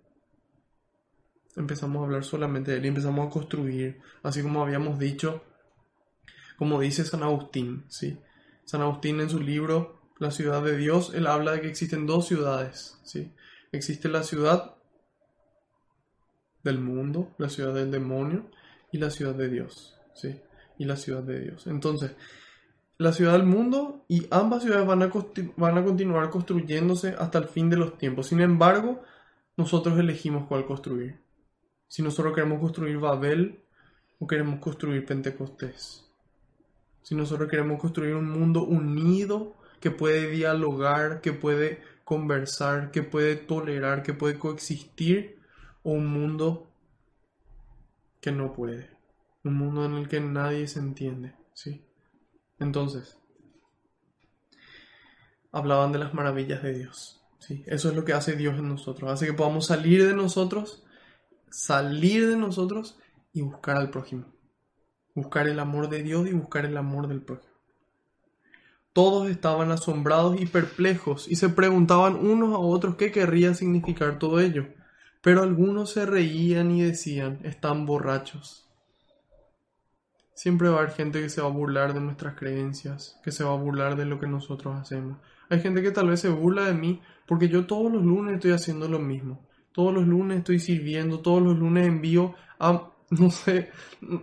empezamos 1.57 2.01
a 2.01 2.05
hablar 2.05 2.25
solamente 2.25 2.71
de 2.71 2.79
él 2.79 2.85
y 2.85 2.89
empezamos 2.89 3.27
a 3.27 3.31
construir, 3.31 4.01
así 4.23 4.43
como 4.43 4.63
habíamos 4.63 4.99
dicho, 4.99 5.43
como 6.59 6.81
dice 6.81 7.05
San 7.05 7.23
Agustín, 7.23 7.85
¿sí? 7.89 8.19
San 8.65 8.83
Agustín 8.83 9.21
en 9.21 9.31
su 9.31 9.41
libro 9.41 10.01
La 10.19 10.31
ciudad 10.31 10.63
de 10.63 10.77
Dios, 10.77 11.13
él 11.15 11.27
habla 11.27 11.53
de 11.53 11.63
que 11.63 11.69
existen 11.69 12.07
dos 12.07 12.27
ciudades, 12.27 12.99
¿sí? 13.03 13.35
Existe 13.73 14.09
la 14.09 14.23
ciudad 14.23 14.77
del 16.63 16.79
mundo, 16.79 17.35
la 17.39 17.49
ciudad 17.49 17.75
del 17.75 17.91
demonio 17.91 18.51
y 18.93 18.99
la 18.99 19.11
ciudad 19.11 19.35
de 19.35 19.49
Dios, 19.49 19.99
¿sí? 20.15 20.41
Y 20.79 20.85
la 20.85 20.97
ciudad 20.97 21.23
de 21.23 21.41
Dios. 21.41 21.67
Entonces, 21.67 22.15
la 22.99 23.13
ciudad 23.13 23.33
del 23.33 23.45
mundo 23.45 24.05
y 24.09 24.27
ambas 24.31 24.63
ciudades 24.63 24.87
van 24.87 25.03
a, 25.03 25.11
van 25.57 25.79
a 25.79 25.85
continuar 25.85 26.31
construyéndose 26.31 27.15
hasta 27.19 27.39
el 27.39 27.49
fin 27.49 27.71
de 27.71 27.77
los 27.77 27.99
tiempos. 27.99 28.29
Sin 28.29 28.41
embargo, 28.41 29.03
nosotros 29.57 29.99
elegimos 29.99 30.47
cuál 30.47 30.67
construir 30.67 31.27
si 31.89 32.03
nosotros 32.03 32.35
queremos 32.35 32.61
construir 32.61 32.99
Babel 32.99 33.61
o 34.19 34.27
queremos 34.27 34.61
construir 34.61 35.05
Pentecostés. 35.05 36.05
Si 37.03 37.15
nosotros 37.15 37.49
queremos 37.49 37.81
construir 37.81 38.15
un 38.15 38.29
mundo 38.29 38.65
unido 38.65 39.55
que 39.81 39.91
puede 39.91 40.29
dialogar, 40.31 41.21
que 41.21 41.33
puede 41.33 41.81
conversar, 42.05 42.91
que 42.91 43.03
puede 43.03 43.37
tolerar, 43.37 44.03
que 44.03 44.15
puede 44.15 44.39
coexistir, 44.39 45.39
o 45.83 45.93
un 45.93 46.07
mundo 46.09 46.69
que 48.21 48.33
no 48.33 48.53
puede. 48.53 48.96
Un 49.47 49.55
mundo 49.55 49.85
en 49.85 49.95
el 49.95 50.09
que 50.09 50.21
nadie 50.21 50.67
se 50.67 50.81
entiende, 50.81 51.35
¿sí? 51.55 51.87
Entonces, 52.59 53.19
hablaban 55.53 55.93
de 55.93 55.99
las 55.99 56.15
maravillas 56.15 56.63
de 56.63 56.75
Dios, 56.75 57.23
¿sí? 57.39 57.65
Eso 57.67 57.89
es 57.89 57.95
lo 57.97 58.05
que 58.05 58.13
hace 58.13 58.37
Dios 58.37 58.59
en 58.59 58.69
nosotros, 58.69 59.11
hace 59.11 59.27
que 59.27 59.33
podamos 59.33 59.67
salir 59.67 60.05
de 60.05 60.15
nosotros 60.15 60.83
salir 61.51 62.29
de 62.29 62.37
nosotros 62.37 62.99
y 63.33 63.43
buscar 63.43 63.77
al 63.77 63.91
prójimo. 63.91 64.27
Buscar 65.15 65.49
el 65.49 65.59
amor 65.59 65.89
de 65.89 66.03
Dios 66.03 66.29
y 66.29 66.33
buscar 66.33 66.67
el 66.67 66.77
amor 66.77 67.09
del 67.09 67.23
prójimo. 67.23 67.55
Todos 68.93 69.29
estaban 69.29 69.71
asombrados 69.71 70.41
y 70.41 70.47
perplejos 70.47 71.29
y 71.29 71.37
se 71.37 71.49
preguntaban 71.49 72.17
unos 72.17 72.55
a 72.55 72.59
otros 72.59 72.97
qué 72.97 73.13
querría 73.13 73.55
significar 73.55 74.19
todo 74.19 74.41
ello. 74.41 74.69
Pero 75.23 75.43
algunos 75.43 75.91
se 75.91 76.07
reían 76.07 76.71
y 76.71 76.83
decían, 76.83 77.41
están 77.43 77.85
borrachos. 77.85 78.66
Siempre 80.37 80.69
va 80.69 80.77
a 80.77 80.79
haber 80.81 80.93
gente 80.93 81.21
que 81.21 81.31
se 81.31 81.41
va 81.41 81.49
a 81.49 81.51
burlar 81.51 81.95
de 81.95 82.01
nuestras 82.01 82.35
creencias, 82.35 83.19
que 83.25 83.33
se 83.33 83.43
va 83.43 83.55
a 83.55 83.57
burlar 83.57 83.97
de 83.97 84.05
lo 84.05 84.21
que 84.21 84.27
nosotros 84.27 84.77
hacemos. 84.77 85.17
Hay 85.49 85.61
gente 85.61 85.83
que 85.83 85.91
tal 85.91 86.11
vez 86.11 86.21
se 86.21 86.29
burla 86.29 86.67
de 86.67 86.75
mí 86.75 87.01
porque 87.27 87.49
yo 87.49 87.67
todos 87.67 87.91
los 87.91 88.05
lunes 88.05 88.35
estoy 88.35 88.53
haciendo 88.53 88.87
lo 88.87 88.99
mismo. 88.99 89.45
Todos 89.73 89.95
los 89.95 90.07
lunes 90.07 90.39
estoy 90.39 90.61
sirviendo, 90.61 91.21
todos 91.21 91.43
los 91.43 91.57
lunes 91.57 91.87
envío 91.87 92.35
a 92.61 92.93
no 93.11 93.31
sé, 93.31 93.71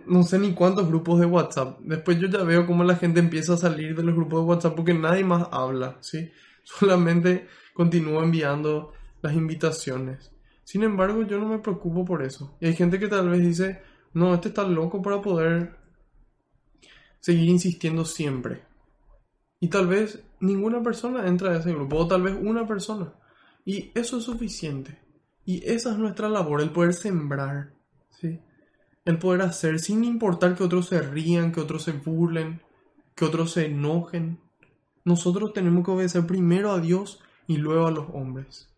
no 0.06 0.22
sé 0.22 0.38
ni 0.38 0.52
cuántos 0.52 0.86
grupos 0.86 1.18
de 1.18 1.26
WhatsApp. 1.26 1.80
Después 1.80 2.18
yo 2.18 2.28
ya 2.28 2.44
veo 2.44 2.66
cómo 2.66 2.84
la 2.84 2.96
gente 2.96 3.18
empieza 3.18 3.54
a 3.54 3.56
salir 3.56 3.96
de 3.96 4.02
los 4.02 4.14
grupos 4.14 4.40
de 4.40 4.46
WhatsApp 4.46 4.76
porque 4.76 4.94
nadie 4.94 5.24
más 5.24 5.48
habla, 5.50 5.96
¿sí? 6.00 6.30
Solamente 6.64 7.48
continúo 7.72 8.22
enviando 8.22 8.92
las 9.22 9.34
invitaciones. 9.34 10.32
Sin 10.64 10.82
embargo, 10.82 11.22
yo 11.22 11.38
no 11.38 11.48
me 11.48 11.58
preocupo 11.58 12.04
por 12.04 12.22
eso. 12.22 12.56
Y 12.60 12.66
hay 12.66 12.74
gente 12.74 12.98
que 12.98 13.08
tal 13.08 13.28
vez 13.28 13.40
dice, 13.40 13.82
no, 14.12 14.34
este 14.34 14.48
está 14.48 14.64
loco 14.64 15.02
para 15.02 15.20
poder 15.20 15.76
seguir 17.24 17.48
insistiendo 17.48 18.04
siempre. 18.04 18.64
Y 19.58 19.68
tal 19.68 19.86
vez 19.86 20.22
ninguna 20.40 20.82
persona 20.82 21.26
entra 21.26 21.52
a 21.52 21.56
ese 21.56 21.72
grupo, 21.72 21.96
o 21.96 22.06
tal 22.06 22.20
vez 22.20 22.36
una 22.38 22.66
persona. 22.66 23.14
Y 23.64 23.92
eso 23.94 24.18
es 24.18 24.24
suficiente. 24.24 24.98
Y 25.46 25.64
esa 25.64 25.92
es 25.92 25.96
nuestra 25.96 26.28
labor, 26.28 26.60
el 26.60 26.70
poder 26.70 26.92
sembrar, 26.92 27.72
¿sí? 28.10 28.40
El 29.06 29.18
poder 29.18 29.40
hacer 29.40 29.80
sin 29.80 30.04
importar 30.04 30.54
que 30.54 30.64
otros 30.64 30.88
se 30.88 31.00
rían, 31.00 31.50
que 31.50 31.62
otros 31.62 31.84
se 31.84 31.92
burlen, 31.92 32.60
que 33.14 33.24
otros 33.24 33.52
se 33.52 33.64
enojen. 33.64 34.38
Nosotros 35.02 35.54
tenemos 35.54 35.82
que 35.82 35.92
obedecer 35.92 36.26
primero 36.26 36.72
a 36.72 36.80
Dios 36.80 37.22
y 37.46 37.56
luego 37.56 37.86
a 37.86 37.90
los 37.90 38.04
hombres. 38.12 38.68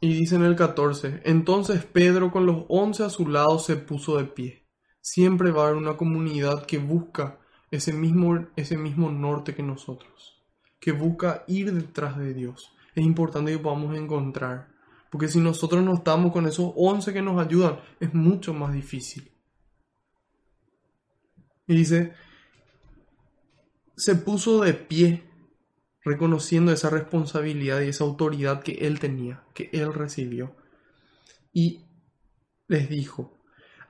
Y 0.00 0.14
dice 0.14 0.36
en 0.36 0.44
el 0.44 0.54
14, 0.54 1.22
entonces 1.24 1.84
Pedro 1.84 2.30
con 2.30 2.46
los 2.46 2.64
once 2.68 3.02
a 3.02 3.10
su 3.10 3.26
lado 3.26 3.58
se 3.58 3.74
puso 3.74 4.18
de 4.18 4.26
pie. 4.26 4.59
Siempre 5.00 5.50
va 5.50 5.62
a 5.62 5.66
haber 5.68 5.78
una 5.78 5.96
comunidad 5.96 6.66
que 6.66 6.78
busca 6.78 7.38
ese 7.70 7.92
mismo, 7.92 8.46
ese 8.56 8.76
mismo 8.76 9.10
norte 9.10 9.54
que 9.54 9.62
nosotros, 9.62 10.42
que 10.80 10.92
busca 10.92 11.44
ir 11.46 11.72
detrás 11.72 12.18
de 12.18 12.34
Dios, 12.34 12.72
es 12.94 13.04
importante 13.04 13.52
que 13.52 13.58
podamos 13.58 13.96
encontrar. 13.96 14.68
Porque 15.10 15.28
si 15.28 15.40
nosotros 15.40 15.82
no 15.82 15.94
estamos 15.94 16.32
con 16.32 16.46
esos 16.46 16.72
11 16.76 17.12
que 17.12 17.22
nos 17.22 17.40
ayudan, 17.44 17.80
es 17.98 18.14
mucho 18.14 18.54
más 18.54 18.72
difícil. 18.72 19.32
Y 21.66 21.74
dice, 21.74 22.12
se 23.96 24.16
puso 24.16 24.60
de 24.60 24.74
pie, 24.74 25.24
reconociendo 26.02 26.72
esa 26.72 26.90
responsabilidad 26.90 27.80
y 27.80 27.88
esa 27.88 28.04
autoridad 28.04 28.62
que 28.62 28.72
él 28.72 28.98
tenía, 28.98 29.44
que 29.54 29.68
él 29.72 29.92
recibió. 29.92 30.56
Y 31.52 31.84
les 32.68 32.88
dijo, 32.88 33.39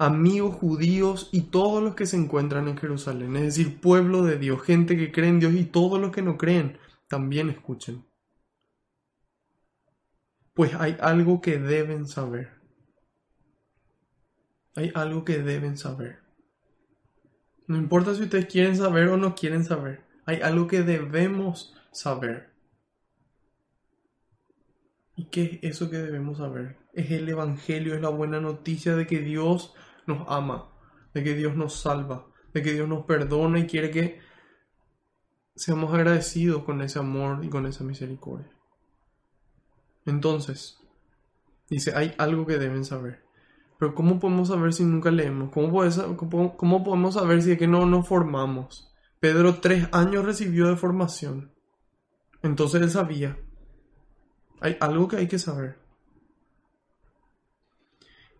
amigos 0.00 0.56
judíos 0.56 1.28
y 1.30 1.42
todos 1.42 1.80
los 1.82 1.94
que 1.94 2.06
se 2.06 2.16
encuentran 2.16 2.66
en 2.66 2.76
Jerusalén, 2.76 3.36
es 3.36 3.42
decir, 3.42 3.80
pueblo 3.80 4.24
de 4.24 4.38
Dios, 4.38 4.62
gente 4.62 4.96
que 4.96 5.12
cree 5.12 5.28
en 5.28 5.38
Dios 5.38 5.54
y 5.54 5.64
todos 5.64 6.00
los 6.00 6.10
que 6.10 6.22
no 6.22 6.36
creen, 6.36 6.78
también 7.08 7.50
escuchen 7.50 8.04
pues 10.60 10.74
hay 10.74 10.96
algo 11.00 11.40
que 11.40 11.58
deben 11.58 12.06
saber. 12.06 12.50
Hay 14.76 14.92
algo 14.94 15.24
que 15.24 15.38
deben 15.38 15.78
saber. 15.78 16.18
No 17.66 17.78
importa 17.78 18.14
si 18.14 18.24
ustedes 18.24 18.44
quieren 18.44 18.76
saber 18.76 19.08
o 19.08 19.16
no 19.16 19.34
quieren 19.34 19.64
saber. 19.64 20.04
Hay 20.26 20.42
algo 20.42 20.66
que 20.66 20.82
debemos 20.82 21.74
saber. 21.92 22.50
¿Y 25.16 25.30
qué 25.30 25.60
es 25.62 25.76
eso 25.76 25.88
que 25.88 25.96
debemos 25.96 26.36
saber? 26.36 26.76
Es 26.92 27.10
el 27.10 27.26
Evangelio, 27.26 27.94
es 27.94 28.02
la 28.02 28.10
buena 28.10 28.38
noticia 28.38 28.96
de 28.96 29.06
que 29.06 29.20
Dios 29.20 29.74
nos 30.06 30.28
ama, 30.28 30.70
de 31.14 31.24
que 31.24 31.34
Dios 31.34 31.56
nos 31.56 31.80
salva, 31.80 32.26
de 32.52 32.62
que 32.62 32.72
Dios 32.72 32.88
nos 32.88 33.04
perdona 33.04 33.58
y 33.58 33.66
quiere 33.66 33.90
que 33.90 34.20
seamos 35.54 35.92
agradecidos 35.92 36.64
con 36.64 36.80
ese 36.82 36.98
amor 36.98 37.44
y 37.44 37.48
con 37.48 37.66
esa 37.66 37.84
misericordia. 37.84 38.50
Entonces, 40.06 40.78
dice, 41.68 41.94
hay 41.94 42.14
algo 42.18 42.46
que 42.46 42.58
deben 42.58 42.84
saber. 42.84 43.22
Pero 43.78 43.94
¿cómo 43.94 44.20
podemos 44.20 44.48
saber 44.48 44.74
si 44.74 44.84
nunca 44.84 45.10
leemos? 45.10 45.50
¿Cómo, 45.50 46.84
podemos 46.84 47.14
saber 47.14 47.42
si 47.42 47.52
es 47.52 47.58
que 47.58 47.66
no 47.66 47.86
nos 47.86 48.06
formamos? 48.06 48.94
Pedro 49.20 49.60
tres 49.60 49.88
años 49.92 50.26
recibió 50.26 50.68
de 50.68 50.76
formación. 50.76 51.54
Entonces 52.42 52.82
él 52.82 52.90
sabía. 52.90 53.38
Hay 54.60 54.76
algo 54.80 55.08
que 55.08 55.16
hay 55.16 55.28
que 55.28 55.38
saber. 55.38 55.79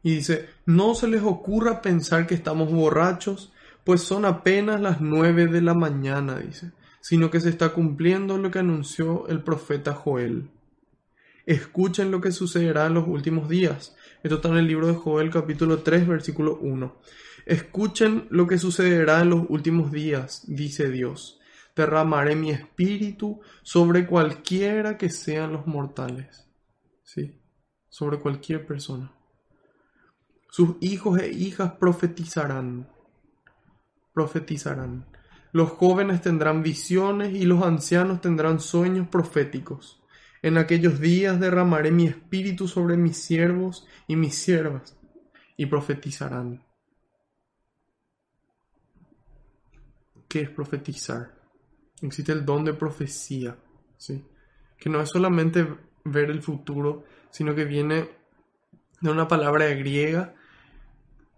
Y 0.02 0.16
dice, 0.16 0.48
no 0.66 0.94
se 0.94 1.08
les 1.08 1.22
ocurra 1.22 1.82
pensar 1.82 2.26
que 2.26 2.34
estamos 2.34 2.72
borrachos, 2.72 3.52
pues 3.84 4.00
son 4.00 4.24
apenas 4.24 4.80
las 4.80 5.00
nueve 5.00 5.46
de 5.46 5.60
la 5.60 5.74
mañana, 5.74 6.38
dice, 6.38 6.72
sino 7.00 7.30
que 7.30 7.40
se 7.40 7.48
está 7.48 7.70
cumpliendo 7.70 8.38
lo 8.38 8.50
que 8.50 8.60
anunció 8.60 9.26
el 9.28 9.42
profeta 9.42 9.92
Joel. 9.94 10.50
Escuchen 11.46 12.10
lo 12.10 12.20
que 12.20 12.32
sucederá 12.32 12.86
en 12.86 12.94
los 12.94 13.08
últimos 13.08 13.48
días. 13.48 13.96
Esto 14.22 14.36
está 14.36 14.48
en 14.48 14.58
el 14.58 14.66
libro 14.66 14.86
de 14.86 14.94
Joel 14.94 15.30
capítulo 15.30 15.78
3 15.78 16.06
versículo 16.06 16.58
1. 16.60 17.00
Escuchen 17.46 18.26
lo 18.30 18.46
que 18.46 18.58
sucederá 18.58 19.22
en 19.22 19.30
los 19.30 19.46
últimos 19.48 19.90
días, 19.90 20.44
dice 20.46 20.90
Dios. 20.90 21.40
Derramaré 21.74 22.36
mi 22.36 22.50
espíritu 22.50 23.40
sobre 23.62 24.06
cualquiera 24.06 24.98
que 24.98 25.08
sean 25.08 25.52
los 25.52 25.66
mortales. 25.66 26.46
Sí, 27.02 27.40
sobre 27.88 28.18
cualquier 28.18 28.66
persona. 28.66 29.12
Sus 30.50 30.76
hijos 30.80 31.20
e 31.20 31.30
hijas 31.30 31.72
profetizarán. 31.72 32.88
Profetizarán. 34.12 35.06
Los 35.52 35.70
jóvenes 35.70 36.20
tendrán 36.20 36.62
visiones 36.62 37.34
y 37.34 37.44
los 37.44 37.62
ancianos 37.62 38.20
tendrán 38.20 38.60
sueños 38.60 39.08
proféticos. 39.08 40.02
En 40.42 40.58
aquellos 40.58 41.00
días 41.00 41.38
derramaré 41.38 41.90
mi 41.90 42.06
espíritu 42.06 42.66
sobre 42.66 42.96
mis 42.96 43.16
siervos 43.16 43.86
y 44.06 44.16
mis 44.16 44.34
siervas, 44.34 44.96
y 45.56 45.66
profetizarán. 45.66 46.64
¿Qué 50.28 50.42
es 50.42 50.50
profetizar? 50.50 51.34
Existe 52.00 52.32
el 52.32 52.44
don 52.44 52.64
de 52.64 52.72
profecía, 52.72 53.56
¿sí? 53.98 54.24
que 54.78 54.88
no 54.88 55.00
es 55.00 55.10
solamente 55.10 55.66
ver 56.04 56.30
el 56.30 56.42
futuro, 56.42 57.04
sino 57.30 57.54
que 57.54 57.64
viene 57.64 58.08
de 59.00 59.10
una 59.10 59.28
palabra 59.28 59.66
griega 59.66 60.34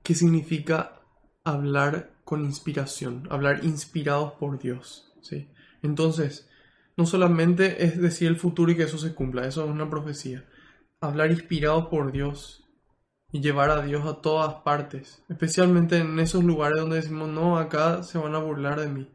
que 0.02 0.14
significa 0.14 1.00
hablar 1.44 2.12
con 2.24 2.44
inspiración, 2.44 3.26
hablar 3.30 3.64
inspirados 3.64 4.32
por 4.32 4.58
Dios. 4.58 5.12
¿sí? 5.20 5.48
Entonces, 5.82 6.48
no 6.96 7.06
solamente 7.06 7.84
es 7.84 8.00
decir 8.00 8.28
el 8.28 8.36
futuro 8.36 8.72
y 8.72 8.76
que 8.76 8.84
eso 8.84 8.98
se 8.98 9.14
cumpla, 9.14 9.46
eso 9.46 9.64
es 9.64 9.70
una 9.70 9.90
profecía. 9.90 10.44
Hablar 11.00 11.30
inspirado 11.30 11.90
por 11.90 12.12
Dios 12.12 12.64
y 13.32 13.40
llevar 13.40 13.70
a 13.70 13.82
Dios 13.82 14.06
a 14.06 14.20
todas 14.20 14.54
partes, 14.62 15.22
especialmente 15.28 15.98
en 15.98 16.18
esos 16.20 16.44
lugares 16.44 16.80
donde 16.80 16.96
decimos, 16.96 17.28
no, 17.28 17.58
acá 17.58 18.02
se 18.02 18.18
van 18.18 18.34
a 18.34 18.38
burlar 18.38 18.78
de 18.78 18.88
mí. 18.88 19.10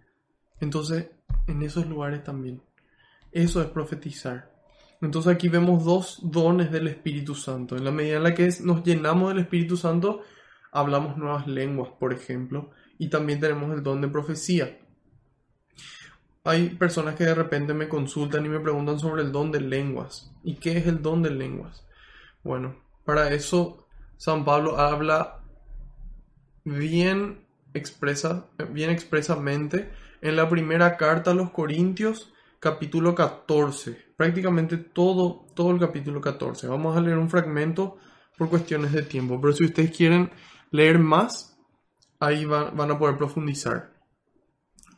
Entonces, 0.59 1.11
en 1.47 1.61
esos 1.61 1.87
lugares 1.87 2.23
también. 2.23 2.61
Eso 3.31 3.61
es 3.61 3.67
profetizar. 3.67 4.51
Entonces 5.01 5.31
aquí 5.31 5.49
vemos 5.49 5.83
dos 5.85 6.19
dones 6.23 6.71
del 6.71 6.87
Espíritu 6.87 7.35
Santo. 7.35 7.77
En 7.77 7.85
la 7.85 7.91
medida 7.91 8.17
en 8.17 8.23
la 8.23 8.33
que 8.33 8.49
nos 8.63 8.83
llenamos 8.83 9.29
del 9.29 9.43
Espíritu 9.43 9.77
Santo, 9.77 10.23
hablamos 10.77 11.17
nuevas 11.17 11.47
lenguas, 11.47 11.89
por 11.99 12.13
ejemplo, 12.13 12.69
y 12.99 13.09
también 13.09 13.39
tenemos 13.39 13.73
el 13.73 13.83
don 13.83 13.99
de 13.99 14.07
profecía. 14.07 14.79
Hay 16.43 16.69
personas 16.69 17.15
que 17.15 17.25
de 17.25 17.33
repente 17.33 17.73
me 17.73 17.89
consultan 17.89 18.45
y 18.45 18.49
me 18.49 18.59
preguntan 18.59 18.99
sobre 18.99 19.23
el 19.23 19.31
don 19.31 19.51
de 19.51 19.59
lenguas. 19.59 20.31
¿Y 20.43 20.55
qué 20.55 20.77
es 20.77 20.87
el 20.87 21.01
don 21.01 21.23
de 21.23 21.31
lenguas? 21.31 21.85
Bueno, 22.43 22.75
para 23.05 23.33
eso 23.33 23.87
San 24.17 24.45
Pablo 24.45 24.79
habla 24.79 25.41
bien, 26.63 27.45
expresa, 27.73 28.45
bien 28.71 28.91
expresamente 28.91 29.91
en 30.21 30.35
la 30.35 30.47
primera 30.47 30.95
carta 30.95 31.31
a 31.31 31.33
los 31.33 31.51
Corintios, 31.51 32.33
capítulo 32.59 33.15
14. 33.15 33.97
Prácticamente 34.15 34.77
todo, 34.77 35.47
todo 35.53 35.71
el 35.71 35.79
capítulo 35.79 36.21
14. 36.21 36.67
Vamos 36.67 36.95
a 36.95 37.01
leer 37.01 37.17
un 37.17 37.29
fragmento 37.29 37.97
por 38.37 38.49
cuestiones 38.49 38.93
de 38.93 39.01
tiempo. 39.01 39.41
Pero 39.41 39.53
si 39.53 39.65
ustedes 39.65 39.95
quieren 39.95 40.31
leer 40.71 40.99
más, 40.99 41.57
ahí 42.19 42.45
van 42.45 42.91
a 42.91 42.99
poder 42.99 43.17
profundizar. 43.17 43.93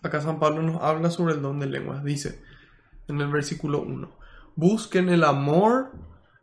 Acá 0.02 0.22
San 0.22 0.40
Pablo 0.40 0.62
nos 0.62 0.82
habla 0.82 1.12
sobre 1.12 1.34
el 1.34 1.42
don 1.42 1.60
de 1.60 1.68
lenguas. 1.68 2.04
Dice 2.04 2.42
en 3.08 3.20
el 3.22 3.28
versículo 3.28 3.82
1, 3.82 4.10
busquen 4.56 5.10
el 5.10 5.24
amor 5.24 5.92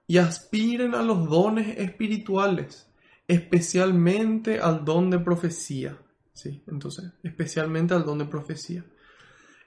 y 0.07 0.19
aspiren 0.19 0.95
a 0.95 1.03
los 1.03 1.29
dones 1.29 1.79
espirituales, 1.79 2.91
especialmente 3.29 4.61
al 4.61 4.85
don 4.85 5.11
de 5.11 5.19
profecía. 5.19 5.99
Sí, 6.33 6.63
entonces, 6.67 7.13
especialmente 7.23 7.95
al 7.95 8.05
don 8.05 8.19
de 8.19 8.27
profecía. 8.27 8.85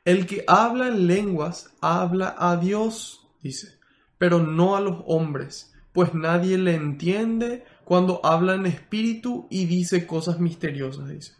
El 0.05 0.27
que 0.27 0.43
habla 0.47 0.87
en 0.87 1.07
lenguas 1.07 1.73
habla 1.81 2.35
a 2.37 2.57
Dios, 2.57 3.27
dice, 3.41 3.79
pero 4.17 4.39
no 4.39 4.75
a 4.75 4.81
los 4.81 5.03
hombres, 5.07 5.73
pues 5.93 6.13
nadie 6.13 6.57
le 6.57 6.75
entiende 6.75 7.65
cuando 7.89 8.23
habla 8.23 8.53
en 8.53 8.67
espíritu 8.67 9.47
y 9.49 9.65
dice 9.65 10.05
cosas 10.05 10.39
misteriosas, 10.39 11.09
dice. 11.09 11.33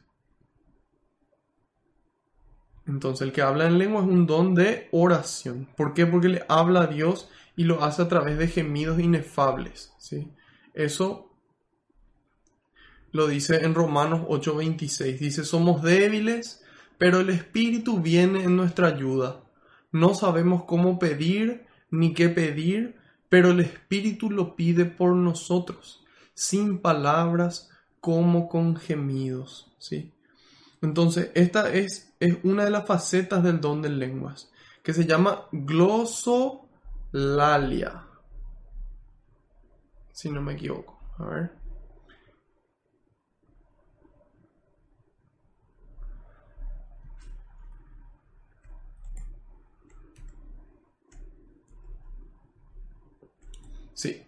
Entonces, 2.88 3.28
el 3.28 3.32
que 3.32 3.44
habla 3.44 3.68
en 3.68 3.78
lengua 3.78 4.02
es 4.02 4.08
un 4.08 4.26
don 4.26 4.56
de 4.56 4.90
oración. 4.92 5.70
¿Por 5.78 5.94
qué? 5.94 6.08
Porque 6.08 6.28
le 6.28 6.44
habla 6.50 6.82
a 6.82 6.88
Dios 6.88 7.30
y 7.56 7.66
lo 7.66 7.84
hace 7.84 8.02
a 8.02 8.08
través 8.08 8.40
de 8.40 8.48
gemidos 8.48 9.00
inefables. 9.00 9.94
¿sí? 10.00 10.32
Eso 10.74 11.32
lo 13.12 13.28
dice 13.28 13.64
en 13.64 13.76
Romanos 13.76 14.22
8:26. 14.28 15.20
Dice, 15.20 15.46
somos 15.46 15.84
débiles, 15.84 16.64
pero 16.98 17.20
el 17.20 17.30
Espíritu 17.30 18.00
viene 18.02 18.42
en 18.42 18.56
nuestra 18.56 18.88
ayuda. 18.88 19.44
No 19.92 20.16
sabemos 20.16 20.64
cómo 20.64 20.98
pedir 20.98 21.68
ni 21.92 22.16
qué 22.16 22.28
pedir, 22.30 22.96
pero 23.30 23.52
el 23.52 23.60
Espíritu 23.60 24.32
lo 24.32 24.56
pide 24.56 24.86
por 24.86 25.16
nosotros, 25.16 26.04
sin 26.40 26.80
palabras 26.80 27.70
como 28.00 28.48
con 28.48 28.78
gemidos. 28.78 29.76
¿sí? 29.78 30.14
Entonces, 30.82 31.32
esta 31.36 31.70
es, 31.74 32.16
es 32.22 32.38
una 32.44 32.64
de 32.64 32.70
las 32.70 32.88
facetas 32.88 33.44
del 33.44 33.60
don 33.60 33.82
de 33.82 33.90
lenguas, 33.90 34.50
que 34.82 34.94
se 34.94 35.06
llama 35.06 35.50
glosolalia. 35.52 36.66
Si 40.14 40.30
no 40.32 40.42
me 40.42 40.54
equivoco. 40.54 40.98
A 41.18 41.26
ver. 41.26 41.52
Sí. 53.94 54.24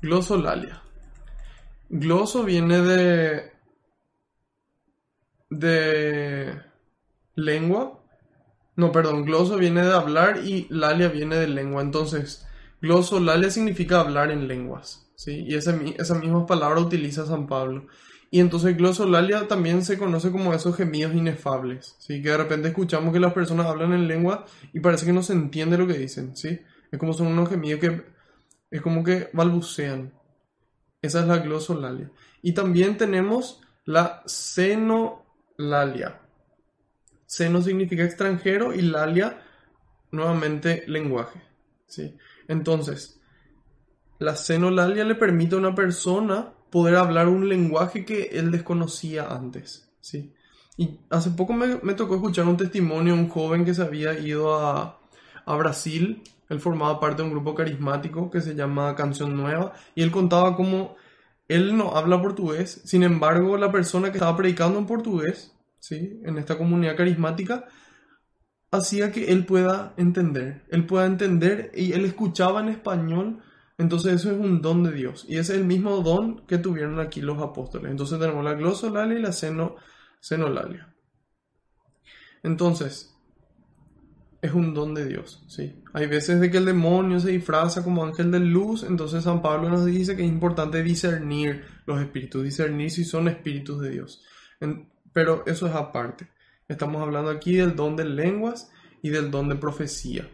Glosolalia. 0.00 0.83
Gloso 1.96 2.42
viene 2.42 2.80
de 2.80 3.52
de 5.48 6.60
lengua. 7.36 8.00
No, 8.74 8.90
perdón, 8.90 9.24
gloso 9.24 9.58
viene 9.58 9.84
de 9.84 9.92
hablar 9.92 10.40
y 10.44 10.66
lalia 10.70 11.06
viene 11.06 11.36
de 11.36 11.46
lengua. 11.46 11.82
Entonces, 11.82 12.48
gloso, 12.82 13.20
lalia 13.20 13.48
significa 13.48 14.00
hablar 14.00 14.32
en 14.32 14.48
lenguas. 14.48 15.08
¿sí? 15.14 15.44
Y 15.46 15.54
esa, 15.54 15.72
misma 16.16 16.46
palabra 16.46 16.80
utiliza 16.80 17.26
San 17.26 17.46
Pablo. 17.46 17.86
Y 18.28 18.40
entonces 18.40 18.76
glosolalia 18.76 19.46
también 19.46 19.84
se 19.84 19.96
conoce 19.96 20.32
como 20.32 20.52
esos 20.52 20.76
gemidos 20.76 21.14
inefables, 21.14 21.94
¿sí? 22.00 22.20
Que 22.20 22.30
de 22.30 22.38
repente 22.38 22.66
escuchamos 22.66 23.12
que 23.12 23.20
las 23.20 23.32
personas 23.32 23.66
hablan 23.66 23.92
en 23.92 24.08
lengua 24.08 24.46
y 24.72 24.80
parece 24.80 25.06
que 25.06 25.12
no 25.12 25.22
se 25.22 25.34
entiende 25.34 25.78
lo 25.78 25.86
que 25.86 25.96
dicen, 25.96 26.36
¿sí? 26.36 26.58
Es 26.90 26.98
como 26.98 27.12
son 27.12 27.28
unos 27.28 27.48
gemidos 27.48 27.78
que 27.78 28.02
es 28.72 28.82
como 28.82 29.04
que 29.04 29.28
balbucean. 29.32 30.12
Esa 31.04 31.20
es 31.20 31.26
la 31.26 31.36
glosolalia. 31.36 32.10
Y 32.40 32.52
también 32.52 32.96
tenemos 32.96 33.60
la 33.84 34.22
seno 34.24 35.22
Lalia. 35.58 36.18
Seno 37.26 37.60
significa 37.60 38.04
extranjero 38.04 38.72
y 38.72 38.80
Lalia 38.80 39.42
nuevamente 40.12 40.84
lenguaje. 40.86 41.42
¿sí? 41.86 42.16
Entonces, 42.48 43.20
la 44.18 44.34
Lalia 44.48 45.04
le 45.04 45.14
permite 45.14 45.56
a 45.56 45.58
una 45.58 45.74
persona 45.74 46.54
poder 46.70 46.96
hablar 46.96 47.28
un 47.28 47.50
lenguaje 47.50 48.06
que 48.06 48.30
él 48.32 48.50
desconocía 48.50 49.26
antes. 49.28 49.92
¿sí? 50.00 50.32
Y 50.78 51.00
hace 51.10 51.32
poco 51.32 51.52
me, 51.52 51.92
tocó 51.92 52.14
escuchar 52.14 52.46
un 52.46 52.56
testimonio 52.56 53.14
de 53.14 53.20
un 53.20 53.28
joven 53.28 53.66
que 53.66 53.74
se 53.74 53.82
había 53.82 54.18
ido 54.18 54.58
a, 54.58 55.02
a 55.44 55.56
Brasil. 55.56 56.22
Él 56.48 56.60
formaba 56.60 57.00
parte 57.00 57.22
de 57.22 57.28
un 57.28 57.34
grupo 57.34 57.54
carismático 57.54 58.30
que 58.30 58.40
se 58.40 58.54
llama 58.54 58.94
Canción 58.94 59.36
Nueva. 59.36 59.72
Y 59.94 60.02
él 60.02 60.10
contaba 60.10 60.56
cómo 60.56 60.96
él 61.48 61.76
no 61.76 61.96
habla 61.96 62.22
portugués, 62.22 62.80
sin 62.84 63.02
embargo, 63.02 63.56
la 63.56 63.70
persona 63.70 64.10
que 64.10 64.18
estaba 64.18 64.36
predicando 64.36 64.78
en 64.78 64.86
portugués, 64.86 65.54
¿sí? 65.78 66.20
en 66.24 66.38
esta 66.38 66.56
comunidad 66.56 66.96
carismática, 66.96 67.66
hacía 68.70 69.12
que 69.12 69.30
él 69.30 69.44
pueda 69.44 69.94
entender, 69.96 70.64
él 70.70 70.86
pueda 70.86 71.06
entender 71.06 71.70
y 71.74 71.92
él 71.92 72.04
escuchaba 72.04 72.60
en 72.60 72.70
español, 72.70 73.42
entonces 73.76 74.14
eso 74.14 74.32
es 74.32 74.38
un 74.38 74.62
don 74.62 74.84
de 74.84 74.92
Dios 74.92 75.26
y 75.28 75.36
es 75.36 75.50
el 75.50 75.64
mismo 75.64 76.00
don 76.00 76.46
que 76.46 76.58
tuvieron 76.58 76.98
aquí 76.98 77.20
los 77.20 77.40
apóstoles. 77.42 77.90
Entonces 77.90 78.18
tenemos 78.18 78.44
la 78.44 78.54
glosolalia 78.54 79.18
y 79.18 79.22
la 79.22 79.32
seno, 79.32 79.76
senolalia. 80.20 80.92
Entonces, 82.42 83.13
es 84.44 84.52
un 84.52 84.74
don 84.74 84.92
de 84.92 85.06
Dios, 85.06 85.42
¿sí? 85.48 85.74
Hay 85.94 86.06
veces 86.06 86.38
de 86.38 86.50
que 86.50 86.58
el 86.58 86.66
demonio 86.66 87.18
se 87.18 87.30
disfraza 87.30 87.82
como 87.82 88.04
ángel 88.04 88.30
de 88.30 88.40
luz, 88.40 88.82
entonces 88.82 89.24
San 89.24 89.40
Pablo 89.40 89.70
nos 89.70 89.86
dice 89.86 90.16
que 90.16 90.22
es 90.22 90.28
importante 90.28 90.82
discernir 90.82 91.64
los 91.86 91.98
espíritus, 91.98 92.44
discernir 92.44 92.90
si 92.90 93.04
son 93.04 93.28
espíritus 93.28 93.80
de 93.80 93.88
Dios. 93.88 94.22
pero 95.14 95.44
eso 95.46 95.66
es 95.66 95.74
aparte. 95.74 96.28
Estamos 96.68 97.00
hablando 97.00 97.30
aquí 97.30 97.56
del 97.56 97.74
don 97.74 97.96
de 97.96 98.04
lenguas 98.04 98.70
y 99.00 99.08
del 99.08 99.30
don 99.30 99.48
de 99.48 99.56
profecía. 99.56 100.28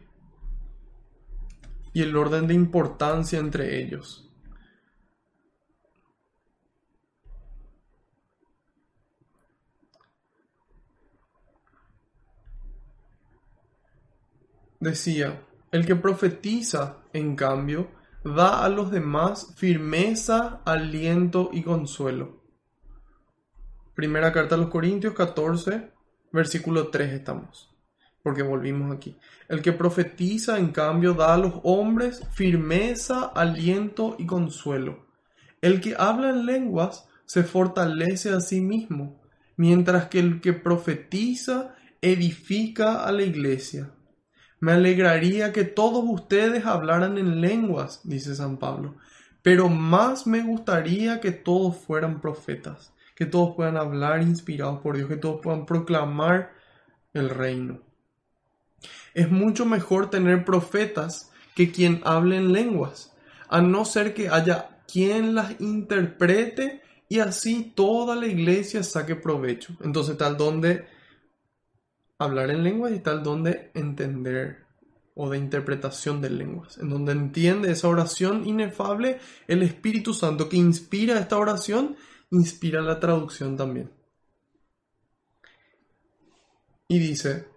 Y 1.92 2.02
el 2.02 2.16
orden 2.16 2.48
de 2.48 2.54
importancia 2.54 3.38
entre 3.38 3.80
ellos. 3.80 4.28
Decía, 14.80 15.46
el 15.72 15.84
que 15.84 15.94
profetiza, 15.94 16.96
en 17.12 17.36
cambio, 17.36 17.90
da 18.24 18.64
a 18.64 18.68
los 18.70 18.90
demás 18.90 19.52
firmeza, 19.56 20.62
aliento 20.64 21.50
y 21.52 21.62
consuelo. 21.62 22.42
Primera 23.94 24.32
carta 24.32 24.54
a 24.54 24.58
los 24.58 24.70
Corintios 24.70 25.12
14, 25.12 25.92
versículo 26.32 26.88
3 26.88 27.12
estamos, 27.12 27.76
porque 28.22 28.42
volvimos 28.42 28.90
aquí. 28.96 29.18
El 29.50 29.60
que 29.60 29.72
profetiza, 29.72 30.58
en 30.58 30.68
cambio, 30.68 31.12
da 31.12 31.34
a 31.34 31.38
los 31.38 31.60
hombres 31.62 32.26
firmeza, 32.32 33.26
aliento 33.26 34.16
y 34.18 34.24
consuelo. 34.24 35.08
El 35.60 35.82
que 35.82 35.94
habla 35.98 36.30
en 36.30 36.46
lenguas 36.46 37.06
se 37.26 37.42
fortalece 37.42 38.30
a 38.30 38.40
sí 38.40 38.62
mismo, 38.62 39.20
mientras 39.58 40.08
que 40.08 40.20
el 40.20 40.40
que 40.40 40.54
profetiza 40.54 41.74
edifica 42.00 43.04
a 43.04 43.12
la 43.12 43.24
iglesia. 43.24 43.92
Me 44.60 44.72
alegraría 44.72 45.52
que 45.52 45.64
todos 45.64 46.04
ustedes 46.06 46.64
hablaran 46.66 47.18
en 47.18 47.40
lenguas, 47.40 48.00
dice 48.04 48.34
San 48.34 48.58
Pablo, 48.58 48.94
pero 49.42 49.68
más 49.68 50.26
me 50.26 50.42
gustaría 50.42 51.20
que 51.20 51.32
todos 51.32 51.76
fueran 51.76 52.20
profetas 52.20 52.92
que 53.20 53.26
todos 53.26 53.54
puedan 53.54 53.76
hablar 53.76 54.22
inspirados 54.22 54.80
por 54.80 54.96
Dios, 54.96 55.06
que 55.06 55.18
todos 55.18 55.42
puedan 55.42 55.66
proclamar 55.66 56.54
el 57.12 57.28
reino. 57.28 57.80
Es 59.12 59.30
mucho 59.30 59.66
mejor 59.66 60.08
tener 60.08 60.42
profetas 60.46 61.30
que 61.54 61.70
quien 61.70 62.00
hable 62.06 62.38
en 62.38 62.50
lenguas, 62.50 63.14
a 63.50 63.60
no 63.60 63.84
ser 63.84 64.14
que 64.14 64.30
haya 64.30 64.78
quien 64.90 65.34
las 65.34 65.60
interprete 65.60 66.80
y 67.10 67.18
así 67.18 67.74
toda 67.76 68.16
la 68.16 68.26
iglesia 68.26 68.82
saque 68.82 69.16
provecho. 69.16 69.76
Entonces 69.82 70.16
tal 70.16 70.38
donde 70.38 70.86
hablar 72.20 72.50
en 72.50 72.62
lenguas 72.62 72.92
y 72.92 73.00
tal 73.00 73.22
donde 73.22 73.70
entender 73.74 74.66
o 75.14 75.30
de 75.30 75.38
interpretación 75.38 76.20
de 76.20 76.30
lenguas, 76.30 76.78
en 76.78 76.90
donde 76.90 77.12
entiende 77.12 77.72
esa 77.72 77.88
oración 77.88 78.46
inefable 78.46 79.18
el 79.48 79.62
Espíritu 79.62 80.14
Santo 80.14 80.48
que 80.48 80.56
inspira 80.56 81.18
esta 81.18 81.38
oración 81.38 81.96
inspira 82.30 82.82
la 82.82 83.00
traducción 83.00 83.56
también. 83.56 83.90
Y 86.88 86.98
dice, 86.98 87.48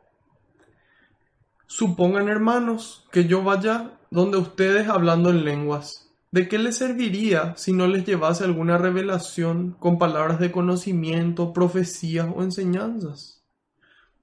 supongan 1.68 2.30
hermanos 2.30 3.06
que 3.12 3.26
yo 3.26 3.44
vaya 3.44 4.00
donde 4.12 4.38
ustedes 4.38 4.88
hablando 4.88 5.30
en 5.30 5.44
lenguas. 5.44 6.10
¿De 6.32 6.48
qué 6.48 6.58
les 6.58 6.78
serviría 6.78 7.54
si 7.58 7.74
no 7.74 7.86
les 7.88 8.06
llevase 8.06 8.44
alguna 8.44 8.78
revelación 8.78 9.74
con 9.74 10.00
palabras 10.00 10.40
de 10.40 10.52
conocimiento, 10.52 11.54
profecías 11.54 12.28
o 12.34 12.42
enseñanzas? 12.42 13.43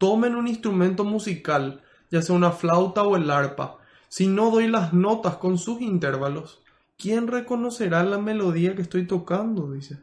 Tomen 0.01 0.35
un 0.35 0.49
instrumento 0.49 1.05
musical, 1.05 1.83
ya 2.11 2.23
sea 2.23 2.35
una 2.35 2.53
flauta 2.53 3.03
o 3.03 3.19
el 3.19 3.31
arpa. 3.31 3.77
Si 4.09 4.29
no 4.29 4.51
doy 4.51 4.67
las 4.67 4.95
notas 4.95 5.37
con 5.37 5.59
sus 5.59 5.83
intervalos, 5.83 6.63
¿quién 6.97 7.27
reconocerá 7.27 8.03
la 8.03 8.17
melodía 8.17 8.75
que 8.75 8.81
estoy 8.81 9.07
tocando? 9.07 9.71
dice. 9.73 9.99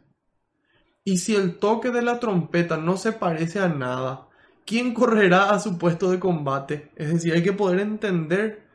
Y 1.04 1.18
si 1.18 1.36
el 1.36 1.58
toque 1.58 1.90
de 1.90 2.04
la 2.04 2.20
trompeta 2.20 2.78
no 2.78 2.96
se 2.96 3.12
parece 3.12 3.60
a 3.60 3.70
nada, 3.70 4.28
¿quién 4.68 4.94
correrá 4.94 5.50
a 5.50 5.60
su 5.60 5.80
puesto 5.80 6.12
de 6.12 6.20
combate? 6.20 6.92
Es 6.96 7.12
decir, 7.12 7.34
hay 7.34 7.42
que 7.42 7.54
poder 7.54 7.80
entender. 7.80 8.68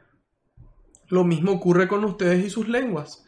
Lo 1.06 1.22
mismo 1.22 1.52
ocurre 1.52 1.86
con 1.86 2.04
ustedes 2.04 2.44
y 2.44 2.50
sus 2.50 2.66
lenguas. 2.66 3.24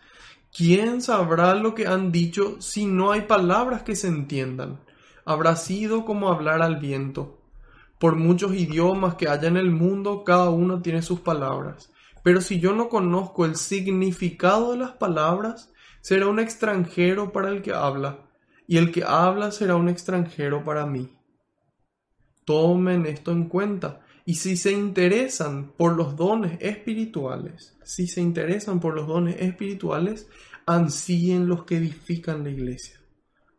¿Quién 0.53 1.01
sabrá 1.01 1.55
lo 1.55 1.77
que 1.77 1.87
han 1.87 2.11
dicho 2.11 2.61
si 2.61 2.87
no 2.87 3.13
hay 3.13 3.21
palabras 3.21 3.85
que 3.85 3.95
se 3.95 4.09
entiendan? 4.09 4.81
Habrá 5.25 5.55
sido 5.55 6.05
como 6.05 6.29
hablar 6.29 6.61
al 6.61 6.81
viento. 6.81 7.44
Por 7.99 8.17
muchos 8.17 8.55
idiomas 8.55 9.15
que 9.15 9.29
haya 9.29 9.49
en 9.49 9.57
el 9.57 9.71
mundo, 9.71 10.25
cada 10.25 10.51
uno 10.51 10.83
tiene 10.83 11.03
sus 11.03 11.21
palabras. 11.21 11.91
Pero 12.23 12.41
si 12.41 12.59
yo 12.59 12.75
no 12.75 12.89
conozco 12.89 13.45
el 13.45 13.57
significado 13.57 14.73
de 14.73 14.79
las 14.79 14.93
palabras, 14.93 15.73
será 16.01 16.27
un 16.27 16.39
extranjero 16.39 17.33
para 17.33 17.51
el 17.51 17.63
que 17.63 17.73
habla 17.73 18.25
y 18.67 18.79
el 18.79 18.93
que 18.93 19.05
habla 19.05 19.51
será 19.51 19.77
un 19.77 19.89
extranjero 19.89 20.65
para 20.65 20.87
mí. 20.87 21.11
Tomen 22.45 23.07
esto 23.07 23.33
en 23.33 23.49
cuenta. 23.49 24.01
Y 24.27 24.37
si 24.37 24.57
se 24.57 24.73
interesan 24.73 25.73
por 25.77 25.97
los 25.97 26.17
dones 26.17 26.59
espirituales, 26.61 27.77
si 27.83 28.07
se 28.07 28.23
interesan 28.23 28.81
por 28.81 28.95
los 28.95 29.07
dones 29.07 29.37
espirituales, 29.39 30.29
ansíen 30.67 31.47
los 31.47 31.65
que 31.65 31.77
edifican 31.77 32.43
la 32.43 32.51
iglesia. 32.51 33.01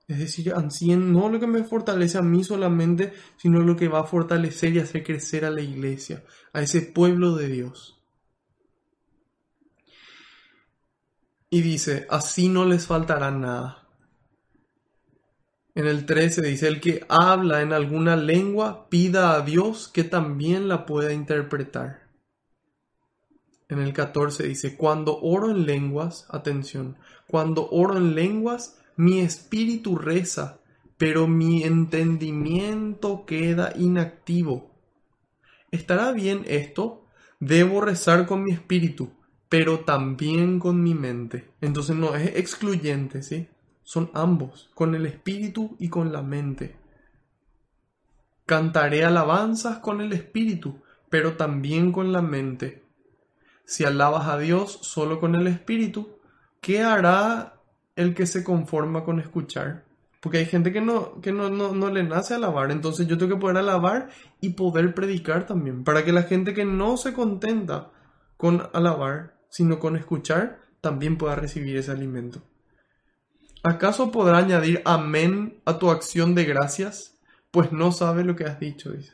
Es 0.08 0.20
decir, 0.20 0.54
no 0.98 1.30
lo 1.30 1.40
que 1.40 1.48
me 1.48 1.64
fortalece 1.64 2.20
a 2.20 2.22
mí 2.22 2.44
solamente, 2.44 3.14
sino 3.38 3.62
lo 3.62 3.76
que 3.76 3.88
va 3.88 4.02
a 4.02 4.06
fortalecer 4.06 4.76
y 4.76 4.80
hacer 4.80 5.04
crecer 5.04 5.46
a 5.46 5.50
la 5.50 5.62
iglesia, 5.62 6.24
a 6.54 6.62
ese 6.62 6.82
pueblo 6.82 7.36
de 7.36 7.48
Dios. 7.48 8.00
Y 11.50 11.62
dice, 11.62 12.06
así 12.10 12.50
no 12.50 12.66
les 12.66 12.86
faltará 12.86 13.32
nada. 13.32 13.88
En 15.74 15.88
el 15.88 16.06
13 16.06 16.42
dice, 16.42 16.68
el 16.68 16.80
que 16.80 17.06
habla 17.10 17.62
en 17.62 17.74
alguna 17.74 18.16
lengua, 18.16 18.88
pida 18.90 19.34
a 19.34 19.42
Dios 19.42 19.88
que 19.88 20.04
también 20.04 20.68
la 20.68 20.86
pueda 20.86 21.14
interpretar. 21.14 22.04
En 23.68 23.80
el 23.80 23.92
14 23.92 24.48
dice, 24.48 24.78
cuando 24.78 25.20
oro 25.20 25.50
en 25.50 25.66
lenguas, 25.66 26.28
atención, 26.30 26.98
cuando 27.28 27.68
oro 27.72 27.98
en 27.98 28.14
lenguas, 28.14 28.80
mi 28.96 29.20
espíritu 29.20 29.98
reza, 29.98 30.60
pero 30.98 31.28
mi 31.28 31.64
entendimiento 31.64 33.26
queda 33.26 33.74
inactivo. 33.76 34.72
¿Estará 35.72 36.12
bien 36.12 36.44
esto? 36.48 37.06
Debo 37.40 37.82
rezar 37.82 38.26
con 38.26 38.44
mi 38.44 38.52
espíritu, 38.52 39.12
pero 39.50 39.82
también 39.82 40.60
con 40.60 40.82
mi 40.82 40.94
mente. 40.94 41.50
Entonces 41.62 41.96
no 41.96 42.16
es 42.16 42.36
excluyente, 42.36 43.24
¿sí? 43.24 43.50
son 43.86 44.10
ambos, 44.14 44.70
con 44.74 44.96
el 44.96 45.06
espíritu 45.06 45.78
y 45.80 45.90
con 45.90 46.12
la 46.12 46.24
mente. 46.24 46.76
Cantaré 48.46 49.06
alabanzas 49.06 49.78
con 49.78 50.02
el 50.02 50.12
espíritu, 50.12 50.82
pero 51.10 51.38
también 51.38 51.92
con 51.92 52.12
la 52.12 52.22
mente. 52.22 52.84
Si 53.64 53.84
alabas 53.84 54.28
a 54.28 54.38
Dios 54.38 54.80
solo 54.82 55.20
con 55.20 55.36
el 55.36 55.48
espíritu, 55.48 56.20
¿qué 56.62 56.82
hará 56.82 57.55
el 57.96 58.14
que 58.14 58.26
se 58.26 58.44
conforma 58.44 59.04
con 59.04 59.20
escuchar? 59.20 59.86
Porque 60.20 60.40
hay 60.40 60.46
gente 60.46 60.74
que 60.74 60.82
no, 60.82 61.22
que 61.22 61.32
no, 61.32 61.50
no, 61.50 61.74
no 61.74 61.90
le 61.90 62.04
nace 62.04 62.34
alabar, 62.34 62.72
entonces 62.72 63.08
yo 63.08 63.18
tengo 63.18 63.36
que 63.36 63.42
poder 63.42 63.58
alabar 63.58 64.10
y 64.42 64.50
poder 64.50 64.94
predicar 64.94 65.46
también, 65.46 65.84
para 65.84 66.04
que 66.04 66.12
la 66.12 66.24
gente 66.24 66.54
que 66.54 66.66
no 66.66 66.98
se 66.98 67.14
contenta 67.14 67.92
con 68.38 68.68
alabar, 68.74 69.38
sino 69.50 69.80
con 69.80 69.96
escuchar, 69.96 70.60
también 70.82 71.18
pueda 71.18 71.36
recibir 71.36 71.78
ese 71.78 71.92
alimento. 71.92 72.42
¿Acaso 73.64 74.12
podrá 74.12 74.38
añadir 74.38 74.84
amén 74.86 75.60
a 75.66 75.80
tu 75.80 75.90
acción 75.90 76.36
de 76.36 76.46
gracias? 76.46 77.18
Pues 77.50 77.72
no 77.72 77.92
sabe 77.92 78.24
lo 78.24 78.36
que 78.36 78.44
has 78.44 78.60
dicho, 78.60 78.92
dice. 78.92 79.14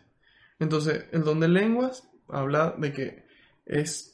Entonces, 0.60 1.06
el 1.14 1.24
don 1.24 1.40
de 1.40 1.48
lenguas 1.48 2.10
habla 2.28 2.76
de 2.78 2.92
que 2.92 3.26
es, 3.66 4.11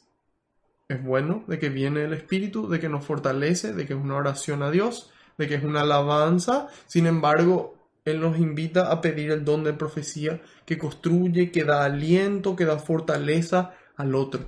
es 0.88 1.02
bueno, 1.02 1.44
de 1.46 1.58
que 1.58 1.68
viene 1.68 2.04
el 2.04 2.12
Espíritu, 2.14 2.68
de 2.68 2.80
que 2.80 2.88
nos 2.88 3.04
fortalece, 3.04 3.72
de 3.72 3.86
que 3.86 3.94
es 3.94 4.00
una 4.00 4.16
oración 4.16 4.62
a 4.62 4.70
Dios, 4.70 5.10
de 5.36 5.46
que 5.46 5.54
es 5.54 5.64
una 5.64 5.82
alabanza. 5.82 6.68
Sin 6.86 7.06
embargo, 7.06 7.76
Él 8.04 8.20
nos 8.20 8.38
invita 8.38 8.90
a 8.90 9.00
pedir 9.00 9.30
el 9.30 9.44
don 9.44 9.64
de 9.64 9.74
profecía 9.74 10.40
que 10.64 10.78
construye, 10.78 11.52
que 11.52 11.64
da 11.64 11.84
aliento, 11.84 12.56
que 12.56 12.64
da 12.64 12.78
fortaleza 12.78 13.74
al 13.96 14.14
otro. 14.14 14.46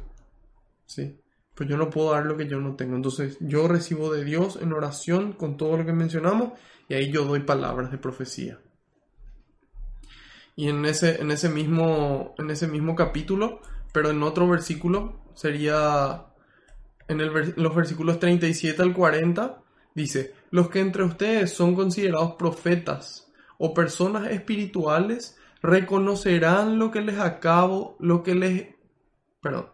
¿Sí? 0.87 1.21
pues 1.61 1.69
yo 1.69 1.77
no 1.77 1.91
puedo 1.91 2.13
dar 2.13 2.25
lo 2.25 2.39
que 2.39 2.49
yo 2.49 2.59
no 2.59 2.75
tengo. 2.75 2.97
Entonces 2.97 3.37
yo 3.39 3.69
recibo 3.69 4.11
de 4.11 4.25
Dios 4.25 4.59
en 4.63 4.73
oración 4.73 5.35
con 5.35 5.59
todo 5.59 5.77
lo 5.77 5.85
que 5.85 5.93
mencionamos 5.93 6.59
y 6.89 6.95
ahí 6.95 7.13
yo 7.13 7.27
doy 7.27 7.41
palabras 7.41 7.91
de 7.91 7.99
profecía. 7.99 8.59
Y 10.57 10.71
en 10.71 10.87
ese, 10.87 11.21
en 11.21 11.31
ese, 11.31 11.51
mismo, 11.51 12.35
en 12.39 12.51
ese 12.51 12.67
mismo 12.67 12.97
capítulo, 12.97 13.61
pero 13.93 14.09
en 14.09 14.23
otro 14.23 14.49
versículo, 14.49 15.21
sería 15.35 16.29
en 17.11 17.21
el, 17.21 17.55
los 17.57 17.75
versículos 17.75 18.21
37 18.21 18.81
al 18.81 18.95
40, 18.95 19.61
dice, 19.95 20.33
los 20.53 20.71
que 20.71 20.79
entre 20.79 21.03
ustedes 21.03 21.53
son 21.53 21.75
considerados 21.75 22.35
profetas 22.35 23.29
o 23.59 23.75
personas 23.75 24.31
espirituales, 24.31 25.37
reconocerán 25.61 26.79
lo 26.79 26.93
que 26.93 27.01
les 27.01 27.19
acabo, 27.19 27.97
lo 27.99 28.23
que 28.23 28.35
les... 28.37 28.67
Perdón. 29.43 29.67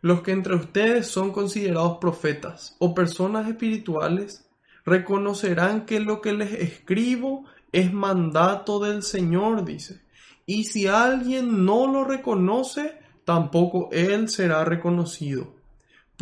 Los 0.00 0.22
que 0.22 0.32
entre 0.32 0.54
ustedes 0.54 1.06
son 1.06 1.30
considerados 1.30 1.98
profetas 1.98 2.74
o 2.80 2.94
personas 2.94 3.48
espirituales, 3.48 4.48
reconocerán 4.86 5.84
que 5.84 6.00
lo 6.00 6.22
que 6.22 6.32
les 6.32 6.52
escribo 6.54 7.44
es 7.70 7.92
mandato 7.92 8.80
del 8.80 9.02
Señor, 9.02 9.64
dice. 9.64 10.00
Y 10.46 10.64
si 10.64 10.86
alguien 10.86 11.66
no 11.66 11.86
lo 11.86 12.04
reconoce, 12.04 12.98
tampoco 13.24 13.90
él 13.92 14.30
será 14.30 14.64
reconocido. 14.64 15.61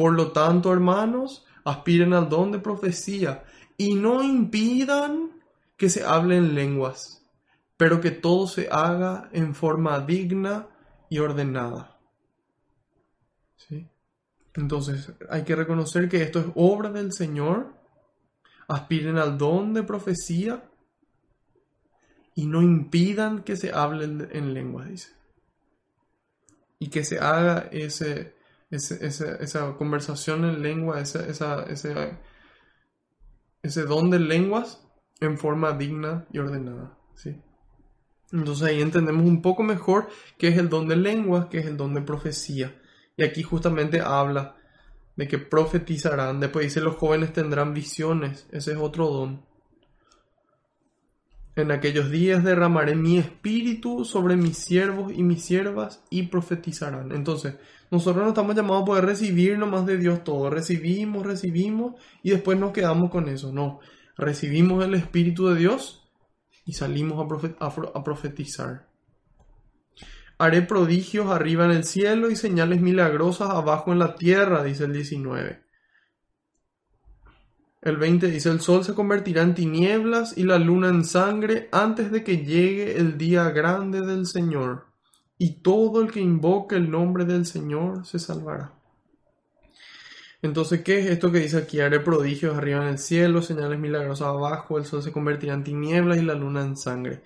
Por 0.01 0.15
lo 0.15 0.33
tanto, 0.33 0.73
hermanos, 0.73 1.45
aspiren 1.63 2.15
al 2.15 2.31
don 2.31 2.53
de 2.53 2.59
profecía 2.59 3.45
y 3.77 3.97
no 3.97 4.23
impidan 4.23 5.31
que 5.77 5.91
se 5.91 6.05
hablen 6.05 6.55
lenguas, 6.55 7.23
pero 7.77 8.01
que 8.01 8.11
todo 8.11 8.47
se 8.47 8.71
haga 8.71 9.29
en 9.33 9.55
forma 9.55 10.01
digna 10.01 10.69
y 11.11 11.19
ordenada. 11.19 11.99
¿Sí? 13.57 13.91
Entonces, 14.55 15.13
hay 15.29 15.45
que 15.45 15.55
reconocer 15.55 16.09
que 16.09 16.23
esto 16.23 16.41
es 16.41 16.47
obra 16.55 16.91
del 16.91 17.13
Señor. 17.13 17.75
Aspiren 18.69 19.19
al 19.19 19.37
don 19.37 19.75
de 19.75 19.83
profecía 19.83 20.65
y 22.35 22.47
no 22.47 22.63
impidan 22.63 23.43
que 23.43 23.55
se 23.55 23.71
hable 23.71 24.07
en 24.07 24.55
lenguas, 24.55 24.89
dice. 24.89 25.13
Y 26.79 26.89
que 26.89 27.05
se 27.05 27.19
haga 27.19 27.69
ese, 27.71 28.40
esa 28.71 29.77
conversación 29.77 30.45
en 30.45 30.63
lengua, 30.63 31.01
esa, 31.01 31.27
ese, 31.65 32.19
ese 33.63 33.83
don 33.83 34.11
de 34.11 34.21
lenguas 34.21 34.87
en 35.21 35.39
forma 35.39 35.73
digna 35.73 36.27
y 36.33 36.39
ordenada. 36.39 36.97
¿sí? 37.15 37.37
Entonces 38.33 38.69
ahí 38.69 38.81
entendemos 38.81 39.25
un 39.25 39.43
poco 39.43 39.63
mejor 39.63 40.09
qué 40.39 40.49
es 40.49 40.59
el 40.59 40.69
don 40.69 40.89
de 40.89 40.97
lenguas, 40.97 41.47
qué 41.47 41.59
es 41.59 41.67
el 41.67 41.77
don 41.77 41.95
de 41.95 42.03
profecía. 42.03 42.81
Y 43.17 43.25
aquí 43.25 43.43
justamente 43.43 44.01
habla 44.01 44.57
de 45.17 45.29
que 45.29 45.39
profetizarán. 45.39 46.41
Después 46.41 46.65
dice 46.65 46.81
los 46.81 46.97
jóvenes 46.97 47.33
tendrán 47.33 47.75
visiones. 47.75 48.47
Ese 48.53 48.73
es 48.73 48.79
otro 48.79 49.09
don. 49.09 49.45
En 51.57 51.73
aquellos 51.73 52.11
días 52.11 52.45
derramaré 52.45 52.95
mi 52.95 53.19
espíritu 53.19 54.05
sobre 54.05 54.37
mis 54.37 54.57
siervos 54.57 55.13
y 55.13 55.23
mis 55.23 55.45
siervas 55.45 56.03
y 56.09 56.25
profetizarán. 56.25 57.13
Entonces, 57.13 57.57
nosotros 57.91 58.23
no 58.23 58.31
estamos 58.31 58.55
llamados 58.55 58.83
a 58.83 58.87
poder 58.87 59.05
recibir 59.05 59.59
nomás 59.59 59.85
de 59.85 59.99
Dios 59.99 60.23
todo. 60.23 60.49
Recibimos, 60.49 61.27
recibimos 61.27 61.95
y 62.23 62.31
después 62.31 62.59
nos 62.59 62.73
quedamos 62.73 63.11
con 63.11 63.29
eso. 63.29 63.53
No, 63.53 63.81
recibimos 64.17 64.85
el 64.85 64.95
espíritu 64.95 65.49
de 65.49 65.59
Dios 65.59 66.09
y 66.65 66.75
salimos 66.75 67.19
a, 67.59 67.67
a 67.67 68.05
profetizar. 68.05 68.89
Haré 70.39 70.63
prodigios 70.63 71.31
arriba 71.31 71.65
en 71.65 71.73
el 71.73 71.85
cielo 71.85 72.31
y 72.31 72.37
señales 72.37 72.81
milagrosas 72.81 73.51
abajo 73.51 73.93
en 73.93 73.99
la 73.99 74.15
tierra, 74.15 74.63
dice 74.63 74.85
el 74.85 74.93
19. 74.93 75.70
El 77.83 77.97
20 77.97 78.27
dice, 78.27 78.51
el 78.51 78.61
sol 78.61 78.85
se 78.85 78.95
convertirá 78.95 79.43
en 79.43 79.55
tinieblas 79.55 80.37
y 80.37 80.43
la 80.43 80.59
luna 80.59 80.89
en 80.89 81.05
sangre 81.05 81.69
antes 81.73 82.13
de 82.13 82.23
que 82.23 82.45
llegue 82.45 82.99
el 82.99 83.17
día 83.17 83.49
grande 83.51 84.03
del 84.03 84.27
Señor, 84.27 84.87
y 85.39 85.63
todo 85.63 86.03
el 86.03 86.13
que 86.13 86.21
invoque 86.21 86.77
el 86.77 86.91
nombre 86.91 87.25
del 87.25 87.47
Señor 87.47 88.07
se 88.07 88.19
salvará. 88.19 88.75
Entonces, 90.43 90.83
¿qué 90.83 91.01
es 91.01 91.07
esto 91.07 91.33
que 91.33 91.41
dice 91.41 91.57
aquí? 91.57 91.81
Haré 91.81 92.01
prodigios 92.01 92.57
arriba 92.57 92.83
en 92.83 92.89
el 92.89 92.99
cielo, 92.99 93.41
señales 93.41 93.79
milagrosas 93.79 94.29
abajo, 94.29 94.79
el 94.79 94.85
sol 94.85 95.03
se 95.03 95.13
convertirá 95.13 95.55
en 95.55 95.65
tinieblas 95.65 96.19
y 96.19 96.23
la 96.23 96.35
luna 96.35 96.63
en 96.63 96.77
sangre. 96.77 97.23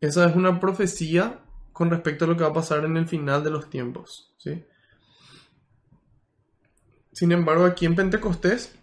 Esa 0.00 0.28
es 0.28 0.36
una 0.36 0.58
profecía 0.60 1.40
con 1.72 1.90
respecto 1.90 2.24
a 2.24 2.28
lo 2.28 2.36
que 2.36 2.42
va 2.42 2.50
a 2.50 2.54
pasar 2.54 2.84
en 2.84 2.96
el 2.96 3.06
final 3.06 3.42
de 3.42 3.50
los 3.50 3.70
tiempos. 3.70 4.34
¿sí? 4.36 4.64
Sin 7.12 7.32
embargo, 7.32 7.64
aquí 7.64 7.86
en 7.86 7.94
Pentecostés 7.94 8.74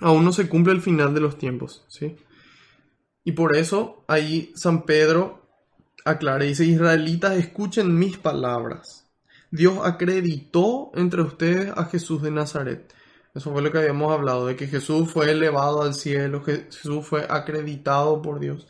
aún 0.00 0.24
no 0.24 0.32
se 0.32 0.48
cumple 0.48 0.72
el 0.72 0.80
final 0.80 1.14
de 1.14 1.20
los 1.20 1.38
tiempos. 1.38 1.84
¿sí? 1.88 2.16
Y 3.24 3.32
por 3.32 3.56
eso 3.56 4.04
ahí 4.08 4.52
San 4.54 4.84
Pedro 4.84 5.46
aclara 6.04 6.44
dice, 6.44 6.64
israelitas, 6.64 7.36
escuchen 7.36 7.98
mis 7.98 8.16
palabras. 8.16 9.06
Dios 9.50 9.78
acreditó 9.82 10.90
entre 10.94 11.22
ustedes 11.22 11.72
a 11.76 11.84
Jesús 11.84 12.22
de 12.22 12.30
Nazaret. 12.30 12.94
Eso 13.34 13.52
fue 13.52 13.62
lo 13.62 13.70
que 13.70 13.78
habíamos 13.78 14.12
hablado, 14.12 14.46
de 14.46 14.56
que 14.56 14.66
Jesús 14.66 15.10
fue 15.10 15.30
elevado 15.30 15.82
al 15.82 15.94
cielo, 15.94 16.42
que 16.42 16.66
Jesús 16.70 17.06
fue 17.06 17.26
acreditado 17.28 18.22
por 18.22 18.40
Dios. 18.40 18.66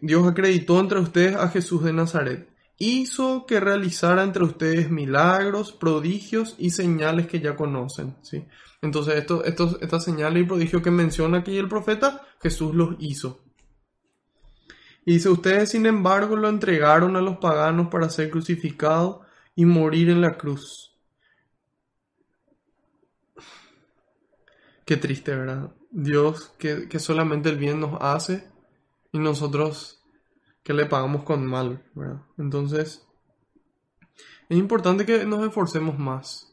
Dios 0.00 0.26
acreditó 0.26 0.80
entre 0.80 1.00
ustedes 1.00 1.36
a 1.36 1.48
Jesús 1.48 1.82
de 1.84 1.92
Nazaret. 1.92 2.48
Hizo 2.78 3.46
que 3.46 3.60
realizara 3.60 4.22
entre 4.22 4.44
ustedes 4.44 4.90
milagros, 4.90 5.72
prodigios 5.72 6.54
y 6.58 6.70
señales 6.70 7.26
que 7.26 7.40
ya 7.40 7.56
conocen. 7.56 8.16
¿sí? 8.22 8.44
Entonces, 8.82 9.14
esto, 9.14 9.44
estas 9.44 10.04
señales 10.04 10.42
y 10.42 10.46
prodigios 10.46 10.82
que 10.82 10.90
menciona 10.90 11.38
aquí 11.38 11.56
el 11.56 11.68
profeta, 11.68 12.26
Jesús 12.42 12.74
los 12.74 12.96
hizo. 12.98 13.40
Y 15.04 15.14
dice, 15.14 15.28
ustedes 15.28 15.70
sin 15.70 15.86
embargo 15.86 16.36
lo 16.36 16.48
entregaron 16.48 17.16
a 17.16 17.20
los 17.20 17.38
paganos 17.38 17.88
para 17.88 18.10
ser 18.10 18.30
crucificado 18.30 19.22
y 19.54 19.64
morir 19.64 20.10
en 20.10 20.20
la 20.20 20.36
cruz. 20.36 20.96
Qué 24.84 24.96
triste, 24.96 25.34
¿verdad? 25.34 25.72
Dios 25.90 26.52
que, 26.58 26.88
que 26.88 26.98
solamente 26.98 27.50
el 27.50 27.58
bien 27.58 27.80
nos 27.80 28.00
hace 28.00 28.48
y 29.12 29.18
nosotros 29.18 30.02
que 30.64 30.72
le 30.72 30.86
pagamos 30.86 31.22
con 31.22 31.46
mal, 31.46 31.84
¿verdad? 31.94 32.22
Entonces, 32.36 33.06
es 34.48 34.58
importante 34.58 35.06
que 35.06 35.24
nos 35.24 35.46
esforcemos 35.46 35.98
más, 35.98 36.51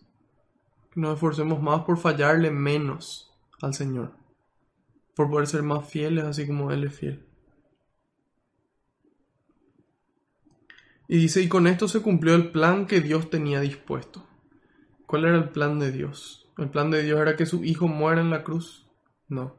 nos 0.95 1.13
esforcemos 1.13 1.61
más 1.61 1.83
por 1.83 1.97
fallarle 1.97 2.51
menos 2.51 3.31
al 3.61 3.73
Señor, 3.73 4.13
por 5.15 5.29
poder 5.29 5.47
ser 5.47 5.63
más 5.63 5.87
fieles 5.87 6.25
así 6.25 6.47
como 6.47 6.71
Él 6.71 6.83
es 6.83 6.95
fiel. 6.95 7.25
Y 11.07 11.17
dice, 11.17 11.41
y 11.41 11.47
con 11.47 11.65
esto 11.65 11.87
se 11.87 12.01
cumplió 12.01 12.35
el 12.35 12.51
plan 12.51 12.85
que 12.85 13.01
Dios 13.01 13.31
tenía 13.31 13.61
dispuesto. 13.61 14.27
¿Cuál 15.07 15.25
era 15.25 15.37
el 15.37 15.49
plan 15.49 15.79
de 15.79 15.91
Dios? 15.91 16.47
¿El 16.55 16.69
plan 16.69 16.91
de 16.91 17.01
Dios 17.01 17.19
era 17.19 17.35
que 17.35 17.47
su 17.47 17.63
hijo 17.63 17.87
muera 17.87 18.21
en 18.21 18.29
la 18.29 18.43
cruz? 18.43 18.85
No. 19.27 19.57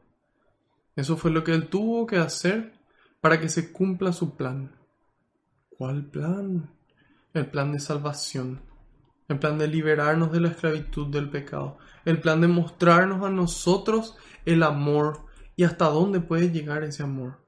Eso 0.95 1.17
fue 1.17 1.29
lo 1.31 1.43
que 1.43 1.51
él 1.51 1.67
tuvo 1.67 2.07
que 2.07 2.15
hacer 2.15 2.73
para 3.19 3.39
que 3.41 3.49
se 3.49 3.73
cumpla 3.73 4.13
su 4.13 4.37
plan. 4.37 4.75
¿Cuál 5.69 6.05
plan? 6.05 6.69
El 7.33 7.47
plan 7.47 7.73
de 7.73 7.79
salvación, 7.79 8.61
el 9.31 9.39
plan 9.39 9.57
de 9.57 9.67
liberarnos 9.67 10.31
de 10.31 10.41
la 10.41 10.49
esclavitud 10.49 11.07
del 11.07 11.29
pecado, 11.29 11.77
el 12.05 12.19
plan 12.19 12.41
de 12.41 12.47
mostrarnos 12.47 13.23
a 13.25 13.29
nosotros 13.29 14.15
el 14.45 14.63
amor 14.63 15.25
y 15.55 15.63
hasta 15.63 15.85
dónde 15.85 16.19
puede 16.19 16.51
llegar 16.51 16.83
ese 16.83 17.03
amor. 17.03 17.45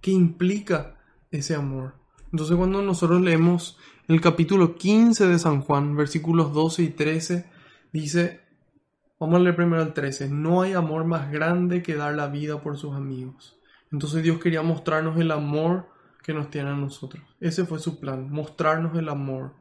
¿Qué 0.00 0.10
implica 0.10 0.98
ese 1.30 1.54
amor? 1.54 1.94
Entonces 2.30 2.56
cuando 2.56 2.82
nosotros 2.82 3.20
leemos 3.20 3.78
el 4.06 4.20
capítulo 4.20 4.76
15 4.76 5.26
de 5.26 5.38
San 5.38 5.60
Juan, 5.60 5.96
versículos 5.96 6.52
12 6.52 6.82
y 6.82 6.88
13, 6.90 7.50
dice, 7.92 8.40
vamos 9.18 9.36
a 9.36 9.38
leer 9.40 9.56
primero 9.56 9.82
el 9.82 9.92
13, 9.92 10.28
no 10.28 10.62
hay 10.62 10.74
amor 10.74 11.04
más 11.04 11.30
grande 11.30 11.82
que 11.82 11.94
dar 11.94 12.14
la 12.14 12.28
vida 12.28 12.60
por 12.62 12.76
sus 12.76 12.94
amigos. 12.94 13.58
Entonces 13.90 14.22
Dios 14.22 14.38
quería 14.38 14.62
mostrarnos 14.62 15.18
el 15.18 15.30
amor 15.30 15.88
que 16.22 16.34
nos 16.34 16.50
tiene 16.50 16.70
a 16.70 16.74
nosotros. 16.74 17.22
Ese 17.40 17.64
fue 17.64 17.78
su 17.78 17.98
plan, 17.98 18.30
mostrarnos 18.30 18.96
el 18.96 19.08
amor. 19.08 19.54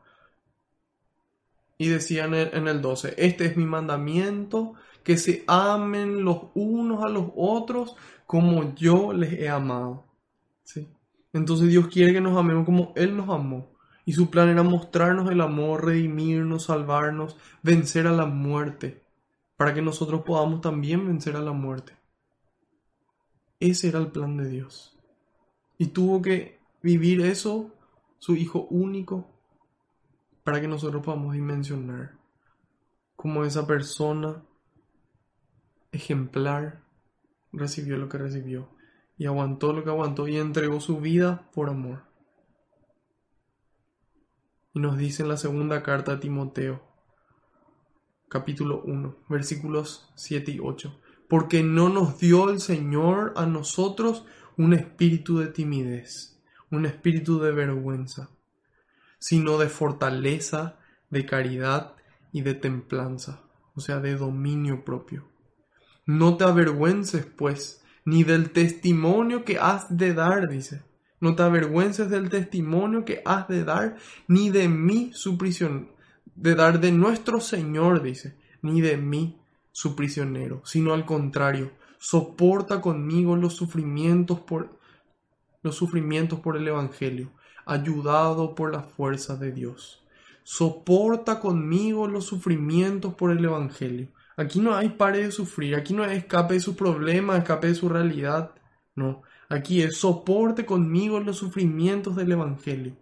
Y 1.78 1.90
decía 1.90 2.26
en 2.26 2.68
el, 2.68 2.82
12, 2.82 3.14
este 3.18 3.46
es 3.46 3.58
mi 3.58 3.66
mandamiento, 3.66 4.74
que 5.04 5.18
se 5.18 5.44
amen 5.48 6.24
los 6.26 6.48
unos 6.56 7.04
a 7.04 7.10
los 7.10 7.28
otros 7.36 7.96
como 8.26 8.76
yo 8.76 9.14
les 9.14 9.34
he 9.34 9.48
amado. 9.48 10.06
¿Sí? 10.64 10.90
Entonces 11.34 11.70
Dios 11.70 11.88
quiere 11.88 12.14
que 12.14 12.22
nos 12.22 12.38
amemos 12.38 12.66
como 12.66 12.94
Él 12.96 13.16
nos 13.16 13.30
amó. 13.30 13.72
Y 14.06 14.14
su 14.14 14.30
plan 14.30 14.50
era 14.50 14.64
mostrarnos 14.64 15.30
el 15.30 15.42
amor, 15.42 15.86
redimirnos, 15.86 16.64
salvarnos, 16.66 17.38
vencer 17.62 18.08
a 18.08 18.12
la 18.12 18.26
muerte, 18.26 19.04
para 19.56 19.74
que 19.74 19.82
nosotros 19.82 20.24
podamos 20.24 20.62
también 20.62 21.06
vencer 21.06 21.36
a 21.36 21.42
la 21.42 21.52
muerte. 21.52 21.94
Ese 23.60 23.90
era 23.90 24.00
el 24.00 24.08
plan 24.08 24.38
de 24.38 24.50
Dios. 24.50 24.98
Y 25.78 25.88
tuvo 25.88 26.22
que 26.22 26.60
vivir 26.82 27.22
eso 27.22 27.72
su 28.18 28.36
Hijo 28.36 28.68
único 28.70 29.37
para 30.48 30.62
que 30.62 30.68
nosotros 30.70 31.04
podamos 31.04 31.34
dimensionar 31.34 32.18
cómo 33.18 33.44
esa 33.44 33.68
persona 33.68 34.46
ejemplar 35.92 36.86
recibió 37.52 37.98
lo 37.98 38.08
que 38.08 38.18
recibió 38.18 38.70
y 39.18 39.26
aguantó 39.26 39.74
lo 39.74 39.84
que 39.84 39.90
aguantó 39.90 40.26
y 40.26 40.38
entregó 40.38 40.80
su 40.80 41.02
vida 41.02 41.50
por 41.54 41.70
amor. 41.70 42.04
Y 44.74 44.80
nos 44.80 44.98
dice 44.98 45.24
en 45.24 45.28
la 45.28 45.36
segunda 45.36 45.84
carta 45.84 46.14
a 46.14 46.20
Timoteo, 46.22 46.82
capítulo 48.30 48.84
1, 48.86 49.26
versículos 49.28 50.14
7 50.16 50.50
y 50.50 50.60
8, 50.62 50.98
porque 51.28 51.62
no 51.62 51.90
nos 51.90 52.20
dio 52.20 52.50
el 52.50 52.62
Señor 52.62 53.34
a 53.36 53.46
nosotros 53.46 54.24
un 54.56 54.74
espíritu 54.74 55.40
de 55.40 55.48
timidez, 55.48 56.42
un 56.72 56.86
espíritu 56.86 57.38
de 57.38 57.52
vergüenza, 57.52 58.30
sino 59.20 59.58
de 59.58 59.70
fortaleza, 59.70 60.78
de 61.10 61.26
caridad 61.26 61.96
y 62.32 62.42
de 62.42 62.54
templanza, 62.54 63.42
o 63.76 63.82
sea, 63.82 64.00
de 64.00 64.16
dominio 64.16 64.84
propio. 64.84 65.28
No 66.06 66.38
te 66.38 66.44
avergüences, 66.44 67.26
pues, 67.26 67.84
ni 68.06 68.24
del 68.24 68.52
testimonio 68.52 69.44
que 69.44 69.60
has 69.60 69.96
de 69.96 70.14
dar, 70.14 70.48
dice. 70.48 70.84
No 71.20 71.36
te 71.36 71.44
avergüences 71.44 72.10
del 72.10 72.30
testimonio 72.30 73.04
que 73.04 73.22
has 73.26 73.48
de 73.48 73.64
dar, 73.64 73.98
ni 74.28 74.50
de 74.50 74.70
mí 74.70 75.12
su 75.14 75.38
prisión, 75.38 75.92
de 76.36 76.56
dar 76.56 76.80
de 76.80 76.92
nuestro 76.92 77.40
Señor, 77.40 78.04
dice, 78.04 78.38
ni 78.62 78.82
de 78.82 78.98
mí 78.98 79.42
su 79.72 79.96
prisionero, 79.96 80.62
sino 80.66 80.94
al 80.94 81.06
contrario, 81.06 81.72
soporta 82.00 82.82
conmigo 82.82 83.36
los 83.36 83.56
sufrimientos 83.56 84.40
por 84.40 84.78
los 85.64 85.76
sufrimientos 85.76 86.40
por 86.40 86.56
el 86.56 86.68
evangelio, 86.68 87.32
ayudado 87.68 88.56
por 88.56 88.72
la 88.72 88.82
fuerza 88.82 89.36
de 89.36 89.52
Dios. 89.52 90.02
Soporta 90.44 91.42
conmigo 91.42 92.08
los 92.08 92.26
sufrimientos 92.26 93.14
por 93.14 93.32
el 93.32 93.44
evangelio. 93.44 94.08
Aquí 94.38 94.60
no 94.60 94.74
hay 94.74 94.90
pare 94.90 95.24
de 95.24 95.32
sufrir, 95.32 95.76
aquí 95.76 95.94
no 95.94 96.04
hay 96.04 96.18
escape 96.18 96.54
de 96.54 96.60
su 96.62 96.76
problema, 96.76 97.38
escape 97.38 97.68
de 97.68 97.76
su 97.76 97.90
realidad. 97.90 98.52
No, 98.96 99.24
aquí 99.50 99.82
es 99.82 99.98
soporte 99.98 100.66
conmigo 100.66 101.20
los 101.20 101.38
sufrimientos 101.38 102.16
del 102.16 102.32
evangelio, 102.32 102.96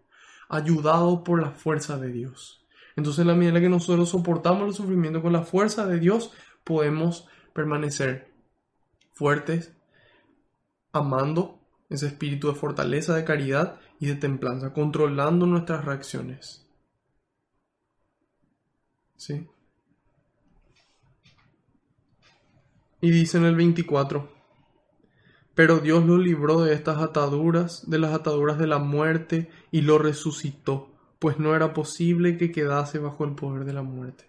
ayudado 0.49 1.23
por 1.23 1.41
la 1.41 1.51
fuerza 1.51 1.99
de 1.99 2.11
Dios. 2.11 2.65
Entonces, 2.95 3.19
en 3.19 3.27
la 3.27 3.35
medida 3.35 3.57
en 3.57 3.63
que 3.63 3.69
nosotros 3.69 4.09
soportamos 4.09 4.65
los 4.65 4.77
sufrimientos 4.77 5.21
con 5.21 5.33
la 5.33 5.43
fuerza 5.43 5.85
de 5.85 5.99
Dios, 5.99 6.31
podemos 6.63 7.27
permanecer 7.53 8.33
fuertes, 9.13 9.73
amando 10.91 11.59
ese 11.89 12.07
espíritu 12.07 12.47
de 12.47 12.55
fortaleza, 12.55 13.15
de 13.15 13.25
caridad 13.25 13.79
y 13.99 14.07
de 14.07 14.15
templanza, 14.15 14.73
controlando 14.73 15.45
nuestras 15.45 15.85
reacciones. 15.85 16.67
¿Sí? 19.15 19.47
Y 23.01 23.11
dice 23.11 23.37
en 23.37 23.45
el 23.45 23.55
24, 23.55 24.29
pero 25.53 25.79
Dios 25.79 26.05
lo 26.05 26.17
libró 26.17 26.61
de 26.63 26.73
estas 26.73 26.97
ataduras, 26.97 27.89
de 27.89 27.97
las 27.97 28.13
ataduras 28.13 28.57
de 28.57 28.67
la 28.67 28.79
muerte, 28.79 29.49
y 29.71 29.81
lo 29.81 29.97
resucitó, 29.97 30.89
pues 31.19 31.39
no 31.39 31.55
era 31.55 31.73
posible 31.73 32.37
que 32.37 32.51
quedase 32.51 32.99
bajo 32.99 33.23
el 33.23 33.35
poder 33.35 33.63
de 33.63 33.73
la 33.73 33.83
muerte. 33.83 34.25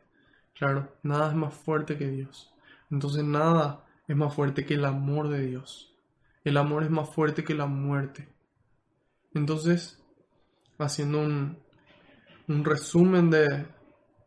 Claro, 0.55 0.93
nada 1.03 1.31
es 1.31 1.35
más 1.35 1.53
fuerte 1.53 1.99
que 1.99 2.09
Dios. 2.09 2.55
Entonces 2.91 3.25
nada 3.25 3.85
es 4.07 4.17
más 4.17 4.35
fuerte 4.35 4.65
que 4.65 4.75
el 4.75 4.85
amor 4.85 5.29
de 5.29 5.47
Dios. 5.47 5.93
El 6.45 6.57
amor 6.57 6.85
es 6.85 6.91
más 6.91 7.11
fuerte 7.11 7.45
que 7.45 7.55
la 7.55 7.67
muerte. 7.67 8.29
Entonces, 9.37 10.03
haciendo 10.79 11.21
un, 11.21 11.59
un 12.49 12.65
resumen 12.65 13.31
de, 13.31 13.67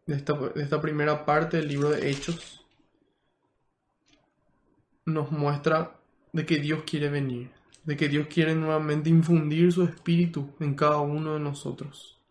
de, 0.05 0.15
esta, 0.15 0.33
de 0.33 0.61
esta 0.61 0.79
primera 0.79 1.25
parte 1.25 1.57
del 1.57 1.67
libro 1.67 1.89
de 1.89 2.09
Hechos, 2.09 2.65
nos 5.05 5.31
muestra 5.31 5.99
de 6.31 6.45
que 6.45 6.59
Dios 6.59 6.83
quiere 6.85 7.09
venir, 7.09 7.49
de 7.83 7.97
que 7.97 8.07
Dios 8.07 8.27
quiere 8.27 8.53
nuevamente 8.53 9.09
infundir 9.09 9.71
su 9.71 9.83
espíritu 9.83 10.53
en 10.59 10.75
cada 10.75 10.99
uno 10.99 11.33
de 11.33 11.39
nosotros 11.39 12.21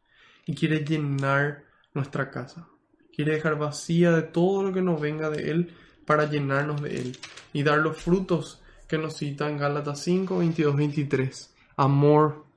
y 0.47 0.55
quiere 0.55 0.85
llenar 0.85 1.64
nuestra 1.95 2.31
casa. 2.31 2.68
Quiere 3.12 3.33
dejar 3.33 3.59
vacía 3.59 4.12
de 4.12 4.22
todo 4.22 4.62
lo 4.62 4.72
que 4.72 4.83
nos 4.83 5.01
venga 5.01 5.31
de 5.31 5.51
Él 5.51 5.74
para 6.07 6.31
llenarnos 6.31 6.81
de 6.81 6.97
Él 6.97 7.18
y 7.53 7.64
dar 7.64 7.79
los 7.79 7.97
frutos 7.97 8.62
que 8.87 8.99
nos 8.99 9.16
cita 9.16 9.51
en 9.51 9.59
Gálatas 9.59 10.01
5, 10.05 10.39
22, 10.39 10.76
23. 10.76 11.55
Amor, 11.76 12.48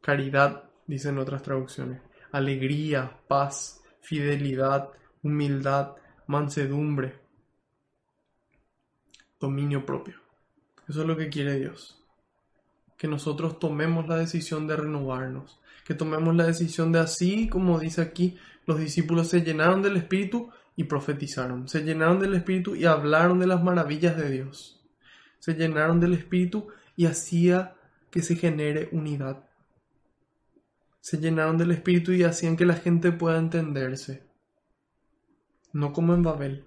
caridad, 0.00 0.64
dicen 0.86 1.18
otras 1.18 1.42
traducciones. 1.42 2.00
Alegría, 2.32 3.18
paz, 3.28 3.82
fidelidad, 4.00 4.90
humildad, 5.22 5.94
mansedumbre, 6.26 7.18
dominio 9.38 9.84
propio. 9.84 10.16
Eso 10.88 11.02
es 11.02 11.06
lo 11.06 11.16
que 11.16 11.28
quiere 11.28 11.58
Dios. 11.58 12.02
Que 12.96 13.08
nosotros 13.08 13.58
tomemos 13.58 14.06
la 14.08 14.16
decisión 14.16 14.66
de 14.66 14.76
renovarnos, 14.76 15.60
que 15.84 15.94
tomemos 15.94 16.34
la 16.36 16.46
decisión 16.46 16.92
de 16.92 17.00
así 17.00 17.48
como 17.48 17.78
dice 17.78 18.02
aquí, 18.02 18.38
los 18.66 18.78
discípulos 18.78 19.28
se 19.28 19.40
llenaron 19.40 19.82
del 19.82 19.96
Espíritu 19.96 20.50
y 20.76 20.84
profetizaron, 20.84 21.68
se 21.68 21.82
llenaron 21.82 22.20
del 22.20 22.34
Espíritu 22.34 22.74
y 22.74 22.84
hablaron 22.84 23.38
de 23.38 23.46
las 23.46 23.62
maravillas 23.62 24.16
de 24.16 24.30
Dios. 24.30 24.80
Se 25.38 25.54
llenaron 25.54 26.00
del 26.00 26.12
Espíritu 26.12 26.68
y 26.96 27.06
hacía 27.06 27.74
que 28.10 28.22
se 28.22 28.36
genere 28.36 28.88
unidad. 28.92 29.49
Se 31.00 31.18
llenaron 31.18 31.58
del 31.58 31.70
Espíritu 31.70 32.12
y 32.12 32.22
hacían 32.22 32.56
que 32.56 32.66
la 32.66 32.74
gente 32.74 33.12
pueda 33.12 33.38
entenderse. 33.38 34.28
No 35.72 35.92
como 35.92 36.14
en 36.14 36.22
Babel. 36.22 36.66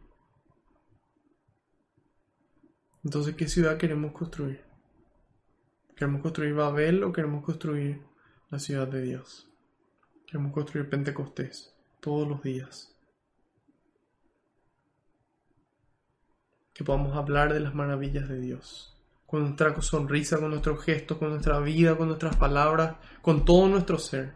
Entonces, 3.04 3.36
¿qué 3.36 3.48
ciudad 3.48 3.78
queremos 3.78 4.14
construir? 4.14 4.64
¿Queremos 5.96 6.22
construir 6.22 6.54
Babel 6.54 7.04
o 7.04 7.12
queremos 7.12 7.44
construir 7.44 8.02
la 8.50 8.60
ciudad 8.60 8.88
de 8.88 9.02
Dios? 9.02 9.52
Queremos 10.26 10.54
construir 10.54 10.90
Pentecostés 10.90 11.76
todos 12.00 12.28
los 12.28 12.42
días. 12.42 12.98
Que 16.74 16.84
podamos 16.84 17.16
hablar 17.16 17.54
de 17.54 17.60
las 17.60 17.76
maravillas 17.76 18.28
de 18.28 18.40
Dios. 18.40 18.93
Con 19.26 19.42
nuestra 19.42 19.82
sonrisa, 19.82 20.40
con 20.40 20.52
nuestros 20.52 20.84
gestos, 20.84 21.18
con 21.18 21.30
nuestra 21.30 21.60
vida, 21.60 21.98
con 21.98 22.08
nuestras 22.08 22.36
palabras, 22.36 22.98
con 23.22 23.46
todo 23.46 23.68
nuestro 23.68 23.98
ser. 23.98 24.36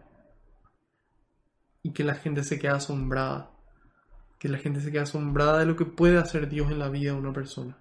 Y 1.83 1.91
que 1.91 2.03
la 2.03 2.15
gente 2.15 2.43
se 2.43 2.59
quede 2.59 2.71
asombrada. 2.71 3.51
Que 4.39 4.49
la 4.49 4.57
gente 4.57 4.81
se 4.81 4.91
quede 4.91 5.01
asombrada 5.01 5.59
de 5.59 5.65
lo 5.65 5.75
que 5.75 5.85
puede 5.85 6.17
hacer 6.17 6.49
Dios 6.49 6.71
en 6.71 6.79
la 6.79 6.89
vida 6.89 7.11
de 7.11 7.19
una 7.19 7.33
persona. 7.33 7.77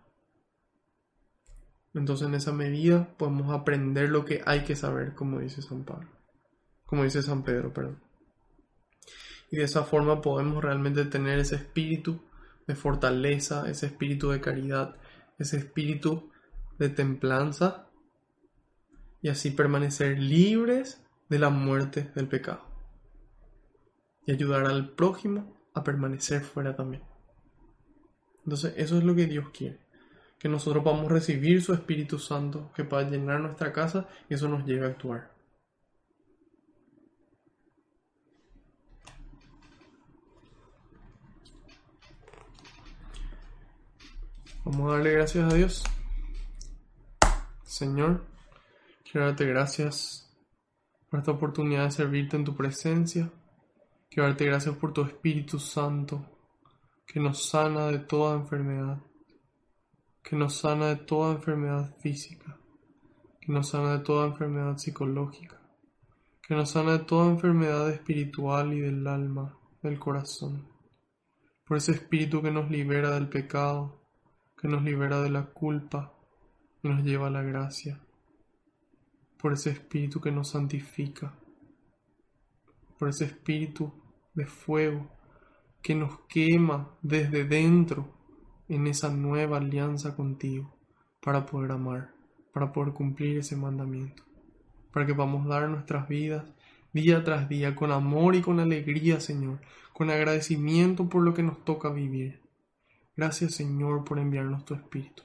Entonces 1.95 2.29
en 2.29 2.35
esa 2.35 2.53
medida 2.53 3.09
podemos 3.17 3.55
aprender 3.55 4.11
lo 4.11 4.25
que 4.25 4.43
hay 4.45 4.65
que 4.65 4.77
saber, 4.77 5.15
como 5.15 5.41
dice 5.41 5.63
San 5.63 5.85
Pablo. 5.85 6.09
Como 6.85 7.05
dice 7.05 7.23
San 7.23 7.43
Pedro, 7.43 7.73
perdón 7.73 8.07
y 9.51 9.57
de 9.57 9.65
esa 9.65 9.85
forma 9.85 10.21
podemos 10.21 10.63
realmente 10.63 11.05
tener 11.05 11.39
ese 11.39 11.57
espíritu 11.57 12.21
de 12.67 12.75
fortaleza, 12.75 13.69
ese 13.71 13.87
espíritu 13.87 14.31
de 14.31 14.41
caridad, 14.41 14.97
ese 15.39 15.59
espíritu 15.59 16.31
de 16.79 16.89
templanza 16.89 17.87
y 19.22 19.29
así 19.29 19.51
permanecer 19.51 20.18
libres 20.18 21.03
de 21.29 21.39
la 21.39 21.51
muerte 21.51 22.11
del 22.14 22.29
pecado 22.29 22.62
y 24.27 24.33
ayudar 24.33 24.66
al 24.66 24.91
prójimo 24.91 25.57
a 25.74 25.83
permanecer 25.83 26.43
fuera 26.43 26.74
también. 26.74 27.03
Entonces 28.45 28.74
eso 28.77 28.99
es 28.99 29.05
lo 29.05 29.14
que 29.14 29.27
Dios 29.27 29.49
quiere, 29.51 29.81
que 30.39 30.49
nosotros 30.49 30.85
podamos 30.85 31.11
recibir 31.11 31.62
su 31.62 31.72
Espíritu 31.72 32.18
Santo 32.18 32.70
que 32.74 32.85
pueda 32.85 33.09
llenar 33.09 33.41
nuestra 33.41 33.72
casa 33.72 34.09
y 34.29 34.35
eso 34.35 34.49
nos 34.49 34.64
lleve 34.64 34.87
a 34.87 34.91
actuar. 34.91 35.31
Vamos 44.64 44.91
a 44.91 44.97
darle 44.97 45.12
gracias 45.12 45.53
a 45.53 45.55
Dios. 45.55 45.85
Señor, 47.77 48.24
quiero 49.05 49.27
darte 49.27 49.45
gracias 49.45 50.35
por 51.11 51.20
esta 51.20 51.33
oportunidad 51.33 51.85
de 51.85 51.91
servirte 51.91 52.35
en 52.35 52.45
tu 52.45 52.57
presencia. 52.57 53.31
Quiero 54.09 54.31
darte 54.31 54.47
gracias 54.47 54.74
por 54.77 54.95
tu 54.95 55.03
Espíritu 55.03 55.59
Santo 55.59 56.24
que 57.07 57.20
nos 57.20 57.51
sana 57.51 57.89
de 57.89 57.99
toda 57.99 58.35
enfermedad, 58.35 58.97
que 60.22 60.37
nos 60.37 60.57
sana 60.57 60.87
de 60.87 60.97
toda 60.97 61.35
enfermedad 61.35 61.95
física, 61.99 62.59
que 63.43 63.53
nos 63.53 63.68
sana 63.68 63.99
de 63.99 64.05
toda 64.05 64.29
enfermedad 64.29 64.79
psicológica, 64.79 65.61
que 66.41 66.55
nos 66.55 66.70
sana 66.70 66.93
de 66.93 67.01
toda 67.01 67.31
enfermedad 67.31 67.91
espiritual 67.91 68.72
y 68.72 68.81
del 68.81 69.07
alma, 69.07 69.55
del 69.83 69.99
corazón, 69.99 70.66
por 71.66 71.77
ese 71.77 71.93
Espíritu 71.93 72.41
que 72.41 72.51
nos 72.51 72.70
libera 72.70 73.11
del 73.11 73.29
pecado, 73.29 74.01
que 74.59 74.66
nos 74.66 74.83
libera 74.83 75.20
de 75.20 75.29
la 75.29 75.45
culpa 75.45 76.16
nos 76.83 77.03
lleva 77.03 77.31
la 77.31 77.43
gracia, 77.43 78.01
por 79.39 79.53
ese 79.53 79.70
espíritu 79.70 80.20
que 80.20 80.31
nos 80.31 80.51
santifica, 80.51 81.35
por 82.99 83.09
ese 83.09 83.24
espíritu 83.24 83.93
de 84.35 84.47
fuego 84.47 85.11
que 85.83 85.95
nos 85.95 86.20
quema 86.29 86.97
desde 87.03 87.45
dentro 87.45 88.14
en 88.68 88.87
esa 88.87 89.11
nueva 89.11 89.59
alianza 89.59 90.16
contigo 90.16 90.74
para 91.22 91.47
poder 91.47 91.72
amar, 91.72 92.12
para 92.53 92.72
poder 92.72 92.93
cumplir 92.93 93.39
ese 93.39 93.57
mandamiento, 93.57 94.22
para 94.93 95.07
que 95.07 95.14
podamos 95.14 95.47
dar 95.47 95.68
nuestras 95.68 96.09
vidas 96.09 96.45
día 96.93 97.22
tras 97.22 97.49
día, 97.49 97.77
con 97.77 97.93
amor 97.93 98.35
y 98.35 98.41
con 98.41 98.59
alegría, 98.59 99.20
Señor, 99.20 99.61
con 99.93 100.11
agradecimiento 100.11 101.09
por 101.09 101.22
lo 101.22 101.35
que 101.35 101.43
nos 101.43 101.62
toca 101.64 101.91
vivir. 101.91 102.41
Gracias, 103.14 103.55
Señor, 103.55 104.05
por 104.05 104.18
enviarnos 104.18 104.64
tu 104.64 104.74
Espíritu, 104.74 105.22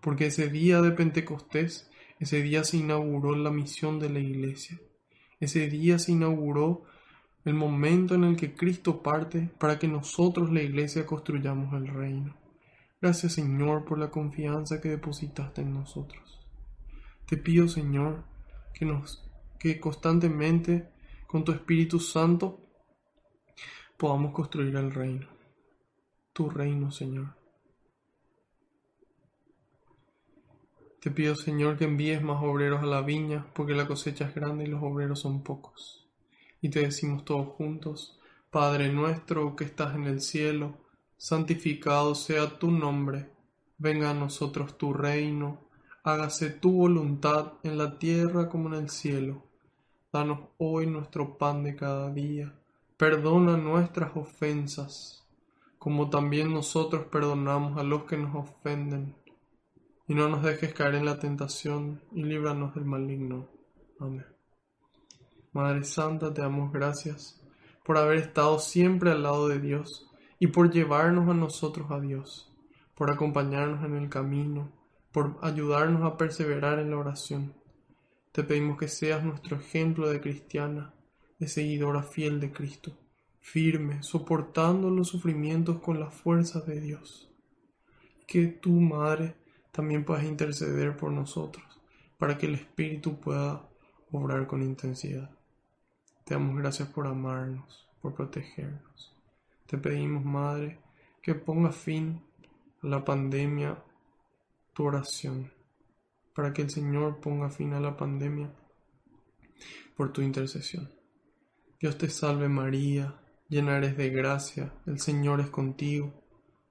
porque 0.00 0.26
ese 0.26 0.48
día 0.48 0.80
de 0.80 0.92
Pentecostés, 0.92 1.90
ese 2.18 2.42
día 2.42 2.64
se 2.64 2.78
inauguró 2.78 3.34
la 3.34 3.50
misión 3.50 3.98
de 3.98 4.10
la 4.10 4.18
Iglesia. 4.18 4.80
Ese 5.40 5.68
día 5.68 5.98
se 5.98 6.12
inauguró 6.12 6.84
el 7.44 7.54
momento 7.54 8.14
en 8.14 8.24
el 8.24 8.36
que 8.36 8.54
Cristo 8.54 9.02
parte 9.02 9.50
para 9.58 9.78
que 9.78 9.88
nosotros, 9.88 10.52
la 10.52 10.62
Iglesia, 10.62 11.06
construyamos 11.06 11.72
el 11.74 11.88
reino. 11.88 12.36
Gracias, 13.00 13.32
Señor, 13.32 13.86
por 13.86 13.98
la 13.98 14.10
confianza 14.10 14.80
que 14.80 14.90
depositaste 14.90 15.62
en 15.62 15.72
nosotros. 15.72 16.38
Te 17.26 17.38
pido, 17.38 17.68
Señor, 17.68 18.24
que 18.74 18.84
nos 18.84 19.26
que 19.58 19.78
constantemente 19.78 20.90
con 21.26 21.44
tu 21.44 21.52
Espíritu 21.52 22.00
Santo 22.00 22.60
podamos 23.96 24.32
construir 24.32 24.74
el 24.74 24.90
reino. 24.90 25.28
Tu 26.32 26.48
reino, 26.48 26.90
Señor. 26.90 27.39
Te 31.00 31.10
pido, 31.10 31.34
Señor, 31.34 31.78
que 31.78 31.84
envíes 31.84 32.22
más 32.22 32.42
obreros 32.42 32.82
a 32.82 32.86
la 32.86 33.00
viña, 33.00 33.46
porque 33.54 33.74
la 33.74 33.86
cosecha 33.86 34.26
es 34.26 34.34
grande 34.34 34.64
y 34.64 34.66
los 34.66 34.82
obreros 34.82 35.20
son 35.20 35.42
pocos. 35.42 36.06
Y 36.60 36.68
te 36.68 36.80
decimos 36.80 37.24
todos 37.24 37.48
juntos, 37.48 38.20
Padre 38.50 38.92
nuestro 38.92 39.56
que 39.56 39.64
estás 39.64 39.94
en 39.94 40.04
el 40.04 40.20
cielo, 40.20 40.76
santificado 41.16 42.14
sea 42.14 42.58
tu 42.58 42.70
nombre, 42.70 43.30
venga 43.78 44.10
a 44.10 44.14
nosotros 44.14 44.76
tu 44.76 44.92
reino, 44.92 45.60
hágase 46.02 46.50
tu 46.50 46.72
voluntad 46.72 47.54
en 47.62 47.78
la 47.78 47.98
tierra 47.98 48.50
como 48.50 48.68
en 48.68 48.82
el 48.82 48.90
cielo. 48.90 49.42
Danos 50.12 50.40
hoy 50.58 50.86
nuestro 50.86 51.38
pan 51.38 51.62
de 51.64 51.76
cada 51.76 52.10
día, 52.10 52.52
perdona 52.98 53.56
nuestras 53.56 54.14
ofensas, 54.16 55.26
como 55.78 56.10
también 56.10 56.52
nosotros 56.52 57.06
perdonamos 57.06 57.78
a 57.78 57.84
los 57.84 58.04
que 58.04 58.18
nos 58.18 58.34
ofenden 58.34 59.14
y 60.10 60.14
no 60.16 60.28
nos 60.28 60.42
dejes 60.42 60.74
caer 60.74 60.96
en 60.96 61.04
la 61.04 61.20
tentación, 61.20 62.02
y 62.10 62.24
líbranos 62.24 62.74
del 62.74 62.84
maligno. 62.84 63.46
Amén. 64.00 64.26
Madre 65.52 65.84
Santa, 65.84 66.34
te 66.34 66.42
damos 66.42 66.72
gracias 66.72 67.40
por 67.84 67.96
haber 67.96 68.18
estado 68.18 68.58
siempre 68.58 69.12
al 69.12 69.22
lado 69.22 69.46
de 69.46 69.60
Dios 69.60 70.10
y 70.40 70.48
por 70.48 70.72
llevarnos 70.72 71.28
a 71.28 71.34
nosotros 71.34 71.92
a 71.92 72.00
Dios, 72.00 72.52
por 72.96 73.12
acompañarnos 73.12 73.84
en 73.84 73.94
el 73.94 74.08
camino, 74.08 74.72
por 75.12 75.38
ayudarnos 75.42 76.02
a 76.02 76.16
perseverar 76.16 76.80
en 76.80 76.90
la 76.90 76.98
oración. 76.98 77.54
Te 78.32 78.42
pedimos 78.42 78.78
que 78.78 78.88
seas 78.88 79.22
nuestro 79.22 79.58
ejemplo 79.58 80.10
de 80.10 80.20
cristiana, 80.20 80.92
de 81.38 81.46
seguidora 81.46 82.02
fiel 82.02 82.40
de 82.40 82.50
Cristo, 82.50 82.98
firme, 83.38 84.02
soportando 84.02 84.90
los 84.90 85.06
sufrimientos 85.06 85.78
con 85.78 86.00
las 86.00 86.12
fuerzas 86.12 86.66
de 86.66 86.80
Dios. 86.80 87.30
Que 88.26 88.48
tu 88.48 88.72
Madre 88.72 89.39
también 89.72 90.04
puedas 90.04 90.24
interceder 90.24 90.96
por 90.96 91.12
nosotros, 91.12 91.64
para 92.18 92.36
que 92.36 92.46
el 92.46 92.54
Espíritu 92.54 93.20
pueda 93.20 93.68
obrar 94.10 94.46
con 94.46 94.62
intensidad. 94.62 95.30
Te 96.24 96.34
damos 96.34 96.56
gracias 96.56 96.88
por 96.88 97.06
amarnos, 97.06 97.88
por 98.00 98.14
protegernos. 98.14 99.16
Te 99.66 99.78
pedimos, 99.78 100.24
Madre, 100.24 100.78
que 101.22 101.34
ponga 101.34 101.72
fin 101.72 102.22
a 102.82 102.86
la 102.86 103.04
pandemia 103.04 103.82
tu 104.72 104.84
oración, 104.84 105.52
para 106.34 106.52
que 106.52 106.62
el 106.62 106.70
Señor 106.70 107.20
ponga 107.20 107.50
fin 107.50 107.74
a 107.74 107.80
la 107.80 107.96
pandemia 107.96 108.50
por 109.96 110.12
tu 110.12 110.22
intercesión. 110.22 110.90
Dios 111.78 111.98
te 111.98 112.08
salve 112.08 112.48
María, 112.48 113.20
llena 113.48 113.76
eres 113.76 113.96
de 113.96 114.10
gracia, 114.10 114.72
el 114.86 115.00
Señor 115.00 115.40
es 115.40 115.50
contigo, 115.50 116.12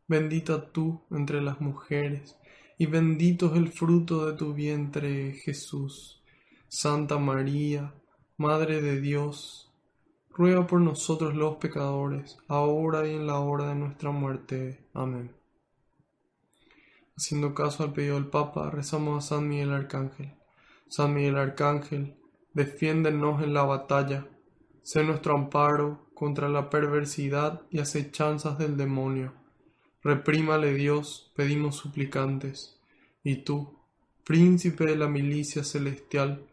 bendita 0.07 0.71
tú 0.71 1.03
entre 1.11 1.41
las 1.41 1.61
mujeres, 1.61 2.38
y 2.82 2.86
bendito 2.86 3.47
es 3.47 3.57
el 3.57 3.73
fruto 3.73 4.25
de 4.25 4.38
tu 4.38 4.53
vientre, 4.53 5.34
Jesús. 5.34 6.23
Santa 6.69 7.17
María, 7.17 7.93
Madre 8.38 8.82
de 8.82 9.01
Dios, 9.01 9.69
ruega 10.30 10.65
por 10.65 10.80
nosotros 10.80 11.36
los 11.36 11.57
pecadores, 11.57 12.38
ahora 12.47 13.05
y 13.05 13.15
en 13.15 13.27
la 13.27 13.39
hora 13.39 13.67
de 13.67 13.75
nuestra 13.75 14.11
muerte. 14.11 14.88
Amén. 14.93 15.36
Haciendo 17.17 17.53
caso 17.53 17.84
al 17.84 17.91
pedido 17.91 18.15
del 18.15 18.27
Papa, 18.27 18.71
rezamos 18.71 19.25
a 19.25 19.27
San 19.27 19.49
Miguel 19.49 19.73
Arcángel. 19.73 20.34
San 20.88 21.13
Miguel 21.13 21.36
Arcángel, 21.36 22.15
defiéndenos 22.53 23.43
en 23.43 23.53
la 23.53 23.63
batalla, 23.63 24.25
sé 24.84 25.03
nuestro 25.03 25.36
amparo 25.36 26.09
contra 26.13 26.47
la 26.47 26.69
perversidad 26.69 27.61
y 27.71 27.80
acechanzas 27.80 28.57
del 28.57 28.77
demonio 28.77 29.38
Reprímale 30.03 30.73
Dios, 30.73 31.31
pedimos 31.35 31.75
suplicantes. 31.75 32.79
Y 33.23 33.43
tú, 33.43 33.77
príncipe 34.23 34.85
de 34.85 34.95
la 34.95 35.07
milicia 35.07 35.63
celestial, 35.63 36.45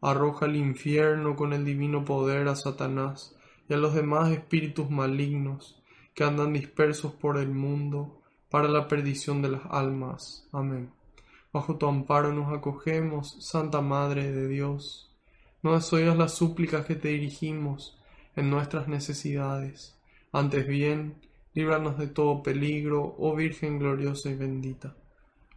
arroja 0.00 0.46
al 0.46 0.56
infierno 0.56 1.36
con 1.36 1.52
el 1.52 1.64
divino 1.64 2.04
poder 2.04 2.48
a 2.48 2.56
Satanás 2.56 3.36
y 3.68 3.74
a 3.74 3.76
los 3.76 3.94
demás 3.94 4.30
espíritus 4.30 4.90
malignos 4.90 5.82
que 6.14 6.24
andan 6.24 6.52
dispersos 6.52 7.12
por 7.12 7.38
el 7.38 7.50
mundo 7.50 8.20
para 8.50 8.68
la 8.68 8.88
perdición 8.88 9.42
de 9.42 9.50
las 9.50 9.62
almas. 9.70 10.46
Amén. 10.52 10.90
Bajo 11.52 11.76
tu 11.76 11.86
amparo 11.86 12.32
nos 12.32 12.52
acogemos, 12.56 13.36
Santa 13.40 13.80
Madre 13.80 14.32
de 14.32 14.48
Dios. 14.48 15.10
No 15.62 15.74
desoigas 15.74 16.16
las 16.16 16.34
súplicas 16.34 16.84
que 16.84 16.94
te 16.94 17.08
dirigimos 17.08 17.98
en 18.36 18.50
nuestras 18.50 18.88
necesidades. 18.88 19.96
Antes 20.32 20.66
bien, 20.66 21.14
líbranos 21.54 21.96
de 21.98 22.08
todo 22.08 22.42
peligro, 22.42 23.14
oh 23.18 23.34
Virgen 23.34 23.78
gloriosa 23.78 24.28
y 24.28 24.34
bendita. 24.34 24.96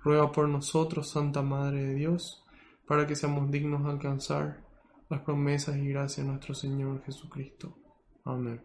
Ruega 0.03 0.31
por 0.31 0.47
nosotros, 0.47 1.09
Santa 1.09 1.41
Madre 1.41 1.83
de 1.83 1.95
Dios, 1.95 2.43
para 2.85 3.07
que 3.07 3.15
seamos 3.15 3.51
dignos 3.51 3.83
de 3.83 3.89
alcanzar 3.89 4.63
las 5.09 5.21
promesas 5.21 5.75
y 5.77 5.89
gracias 5.89 6.25
de 6.25 6.31
nuestro 6.31 6.53
Señor 6.53 7.03
Jesucristo. 7.03 7.75
Amén. 8.23 8.63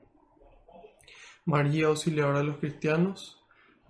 María, 1.46 1.86
auxiliadora 1.86 2.38
de 2.38 2.44
los 2.44 2.58
cristianos, 2.58 3.40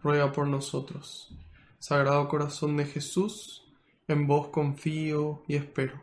ruega 0.03 0.32
por 0.32 0.47
nosotros. 0.47 1.36
Sagrado 1.78 2.28
Corazón 2.28 2.77
de 2.77 2.86
Jesús, 2.86 3.66
en 4.06 4.27
vos 4.27 4.48
confío 4.48 5.43
y 5.48 5.56
espero. 5.56 6.01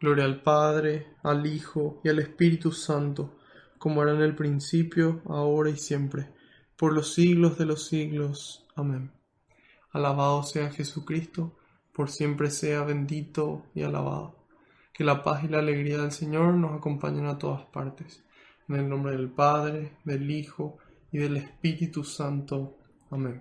Gloria 0.00 0.24
al 0.24 0.42
Padre, 0.42 1.08
al 1.22 1.46
Hijo 1.46 2.00
y 2.02 2.08
al 2.08 2.18
Espíritu 2.20 2.72
Santo, 2.72 3.38
como 3.78 4.02
era 4.02 4.12
en 4.12 4.22
el 4.22 4.34
principio, 4.34 5.20
ahora 5.26 5.70
y 5.70 5.76
siempre 5.76 6.32
por 6.84 6.92
los 6.92 7.14
siglos 7.14 7.56
de 7.56 7.64
los 7.64 7.86
siglos. 7.86 8.66
Amén. 8.76 9.10
Alabado 9.90 10.42
sea 10.42 10.70
Jesucristo, 10.70 11.56
por 11.94 12.10
siempre 12.10 12.50
sea 12.50 12.82
bendito 12.82 13.64
y 13.74 13.84
alabado. 13.84 14.36
Que 14.92 15.02
la 15.02 15.22
paz 15.22 15.44
y 15.44 15.48
la 15.48 15.60
alegría 15.60 15.96
del 15.96 16.12
Señor 16.12 16.52
nos 16.52 16.76
acompañen 16.76 17.24
a 17.24 17.38
todas 17.38 17.64
partes. 17.68 18.22
En 18.68 18.76
el 18.76 18.86
nombre 18.86 19.16
del 19.16 19.30
Padre, 19.30 19.92
del 20.04 20.30
Hijo 20.30 20.76
y 21.10 21.16
del 21.16 21.38
Espíritu 21.38 22.04
Santo. 22.04 22.76
Amén. 23.10 23.40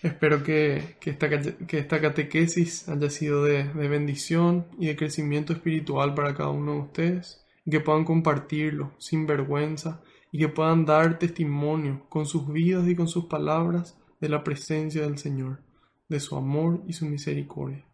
Espero 0.00 0.44
que, 0.44 0.96
esta, 1.04 1.28
que 1.28 1.78
esta, 1.78 2.00
catequesis 2.00 2.88
haya 2.88 3.10
sido 3.10 3.42
de, 3.42 3.64
de 3.64 3.88
bendición 3.88 4.68
y 4.78 4.86
de 4.86 4.96
crecimiento 4.96 5.52
espiritual 5.52 6.14
para 6.14 6.36
cada 6.36 6.50
uno 6.50 6.74
de 6.74 6.80
ustedes 6.82 7.44
y 7.66 7.72
que 7.72 7.80
puedan 7.80 8.04
compartirlo 8.04 8.92
sin 8.98 9.26
vergüenza 9.26 10.02
y 10.32 10.38
que 10.38 10.48
puedan 10.48 10.86
dar 10.86 11.18
testimonio 11.18 12.06
con 12.08 12.26
sus 12.26 12.50
vidas 12.50 12.88
y 12.88 12.96
con 12.96 13.06
sus 13.06 13.26
palabras 13.26 14.02
de 14.18 14.30
la 14.30 14.42
presencia 14.42 15.02
del 15.02 15.18
Señor, 15.18 15.62
de 16.08 16.18
su 16.20 16.36
amor 16.36 16.82
y 16.88 16.94
su 16.94 17.06
misericordia. 17.06 17.86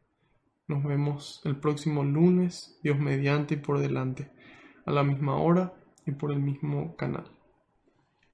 Nos 0.69 0.85
vemos 0.85 1.43
el 1.45 1.59
próximo 1.59 2.05
lunes, 2.05 2.79
Dios 2.83 2.99
mediante 2.99 3.55
y 3.55 3.59
por 3.59 3.81
delante, 3.81 4.31
a 4.87 4.93
la 4.93 5.03
misma 5.03 5.37
hora 5.37 5.75
y 6.07 6.13
por 6.13 6.31
el 6.31 6.39
mismo 6.39 6.95
canal. 6.97 7.38